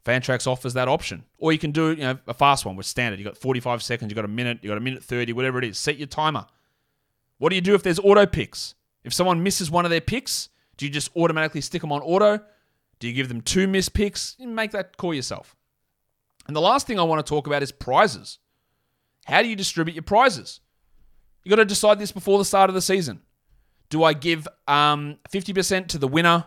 Fantrax 0.06 0.48
offers 0.48 0.74
that 0.74 0.88
option. 0.88 1.26
Or 1.38 1.52
you 1.52 1.60
can 1.60 1.72
do 1.72 1.90
you 1.90 1.98
know, 1.98 2.18
a 2.28 2.34
fast 2.34 2.66
one 2.66 2.76
with 2.76 2.86
standard. 2.86 3.20
You 3.20 3.26
got 3.26 3.38
45 3.38 3.82
seconds, 3.84 4.10
you 4.12 4.16
got 4.16 4.26
a 4.26 4.30
minute, 4.30 4.60
you 4.62 4.70
got 4.70 4.78
a 4.78 4.82
minute 4.82 5.04
30, 5.04 5.34
whatever 5.34 5.58
it 5.58 5.66
is. 5.66 5.78
Set 5.78 5.98
your 5.98 6.08
timer. 6.08 6.46
What 7.40 7.50
do 7.50 7.56
you 7.56 7.62
do 7.62 7.76
if 7.76 7.84
there's 7.84 8.00
auto 8.00 8.26
picks? 8.26 8.76
If 9.04 9.14
someone 9.14 9.44
misses 9.44 9.70
one 9.70 9.86
of 9.86 9.92
their 9.92 10.02
picks, 10.02 10.50
do 10.78 10.86
you 10.86 10.92
just 10.92 11.10
automatically 11.16 11.62
stick 11.62 11.82
them 11.82 11.92
on 11.92 12.02
auto? 12.02 12.40
Do 13.00 13.08
you 13.08 13.14
give 13.14 13.28
them 13.28 13.42
two 13.42 13.68
missed 13.68 13.94
picks? 13.94 14.36
You 14.40 14.48
Make 14.48 14.72
that 14.72 14.98
call 14.98 15.14
yourself. 15.14 15.56
And 16.48 16.56
the 16.56 16.62
last 16.62 16.88
thing 16.88 17.00
I 17.00 17.04
want 17.04 17.26
to 17.26 17.30
talk 17.30 17.48
about 17.48 17.64
is 17.64 17.72
prizes. 17.72 18.40
How 19.26 19.42
do 19.42 19.50
you 19.50 19.56
distribute 19.56 19.96
your 19.96 20.04
prizes? 20.04 20.62
You 21.44 21.50
got 21.50 21.58
to 21.58 21.66
decide 21.66 22.00
this 22.00 22.12
before 22.12 22.38
the 22.38 22.46
start 22.46 22.70
of 22.70 22.74
the 22.74 22.82
season. 22.82 23.22
Do 23.90 24.04
I 24.04 24.14
give 24.14 24.48
um, 24.68 25.18
50% 25.32 25.88
to 25.88 25.98
the 25.98 26.08
winner, 26.08 26.46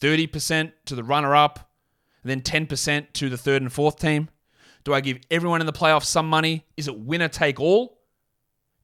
30% 0.00 0.72
to 0.86 0.94
the 0.94 1.02
runner 1.02 1.34
up, 1.34 1.70
then 2.24 2.40
10% 2.40 3.12
to 3.14 3.28
the 3.28 3.38
third 3.38 3.62
and 3.62 3.72
fourth 3.72 3.98
team? 3.98 4.28
Do 4.84 4.92
I 4.92 5.00
give 5.00 5.18
everyone 5.30 5.60
in 5.60 5.66
the 5.66 5.72
playoffs 5.72 6.06
some 6.06 6.28
money? 6.28 6.66
Is 6.76 6.88
it 6.88 6.98
winner 6.98 7.28
take 7.28 7.60
all? 7.60 7.98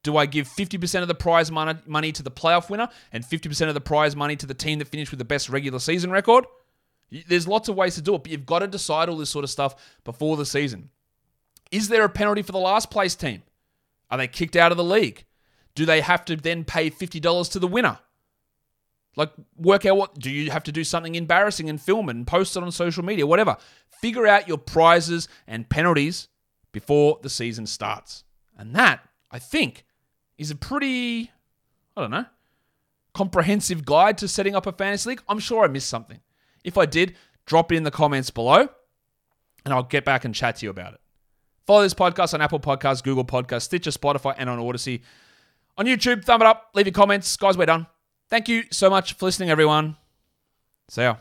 Do 0.02 0.16
I 0.16 0.26
give 0.26 0.46
50% 0.46 1.02
of 1.02 1.08
the 1.08 1.14
prize 1.14 1.50
money 1.50 2.12
to 2.12 2.22
the 2.22 2.30
playoff 2.30 2.70
winner 2.70 2.88
and 3.12 3.24
50% 3.24 3.68
of 3.68 3.74
the 3.74 3.80
prize 3.80 4.14
money 4.14 4.36
to 4.36 4.46
the 4.46 4.54
team 4.54 4.78
that 4.78 4.88
finished 4.88 5.10
with 5.10 5.18
the 5.18 5.24
best 5.24 5.48
regular 5.48 5.80
season 5.80 6.10
record? 6.10 6.46
There's 7.26 7.48
lots 7.48 7.68
of 7.68 7.74
ways 7.74 7.96
to 7.96 8.02
do 8.02 8.14
it, 8.14 8.22
but 8.22 8.30
you've 8.30 8.46
got 8.46 8.60
to 8.60 8.66
decide 8.66 9.08
all 9.08 9.16
this 9.16 9.30
sort 9.30 9.44
of 9.44 9.50
stuff 9.50 9.74
before 10.04 10.36
the 10.36 10.46
season. 10.46 10.90
Is 11.70 11.88
there 11.88 12.04
a 12.04 12.08
penalty 12.08 12.42
for 12.42 12.52
the 12.52 12.58
last 12.58 12.90
place 12.90 13.14
team? 13.14 13.42
Are 14.10 14.18
they 14.18 14.28
kicked 14.28 14.56
out 14.56 14.70
of 14.70 14.78
the 14.78 14.84
league? 14.84 15.24
Do 15.78 15.86
they 15.86 16.00
have 16.00 16.24
to 16.24 16.34
then 16.34 16.64
pay 16.64 16.90
$50 16.90 17.52
to 17.52 17.60
the 17.60 17.68
winner? 17.68 18.00
Like, 19.14 19.30
work 19.56 19.86
out 19.86 19.96
what 19.96 20.18
do 20.18 20.28
you 20.28 20.50
have 20.50 20.64
to 20.64 20.72
do 20.72 20.82
something 20.82 21.14
embarrassing 21.14 21.70
and 21.70 21.80
film 21.80 22.08
it 22.08 22.16
and 22.16 22.26
post 22.26 22.56
it 22.56 22.64
on 22.64 22.72
social 22.72 23.04
media, 23.04 23.28
whatever. 23.28 23.56
Figure 23.88 24.26
out 24.26 24.48
your 24.48 24.58
prizes 24.58 25.28
and 25.46 25.68
penalties 25.68 26.26
before 26.72 27.20
the 27.22 27.30
season 27.30 27.64
starts. 27.64 28.24
And 28.56 28.74
that, 28.74 29.08
I 29.30 29.38
think, 29.38 29.84
is 30.36 30.50
a 30.50 30.56
pretty, 30.56 31.30
I 31.96 32.00
don't 32.00 32.10
know, 32.10 32.26
comprehensive 33.14 33.84
guide 33.84 34.18
to 34.18 34.26
setting 34.26 34.56
up 34.56 34.66
a 34.66 34.72
fantasy 34.72 35.10
league. 35.10 35.22
I'm 35.28 35.38
sure 35.38 35.62
I 35.62 35.68
missed 35.68 35.88
something. 35.88 36.18
If 36.64 36.76
I 36.76 36.86
did, 36.86 37.14
drop 37.46 37.70
it 37.70 37.76
in 37.76 37.84
the 37.84 37.92
comments 37.92 38.30
below 38.30 38.68
and 39.64 39.72
I'll 39.72 39.84
get 39.84 40.04
back 40.04 40.24
and 40.24 40.34
chat 40.34 40.56
to 40.56 40.66
you 40.66 40.70
about 40.70 40.94
it. 40.94 41.00
Follow 41.68 41.82
this 41.82 41.94
podcast 41.94 42.34
on 42.34 42.40
Apple 42.40 42.58
Podcasts, 42.58 43.00
Google 43.00 43.24
Podcasts, 43.24 43.62
Stitcher, 43.62 43.92
Spotify, 43.92 44.34
and 44.36 44.50
on 44.50 44.58
Odysee. 44.58 45.02
On 45.78 45.86
YouTube, 45.86 46.24
thumb 46.24 46.42
it 46.42 46.46
up, 46.46 46.70
leave 46.74 46.86
your 46.86 46.92
comments. 46.92 47.36
Guys, 47.36 47.56
we're 47.56 47.66
done. 47.66 47.86
Thank 48.28 48.48
you 48.48 48.64
so 48.70 48.90
much 48.90 49.14
for 49.14 49.26
listening, 49.26 49.48
everyone. 49.48 49.96
See 50.88 51.02
ya. 51.02 51.16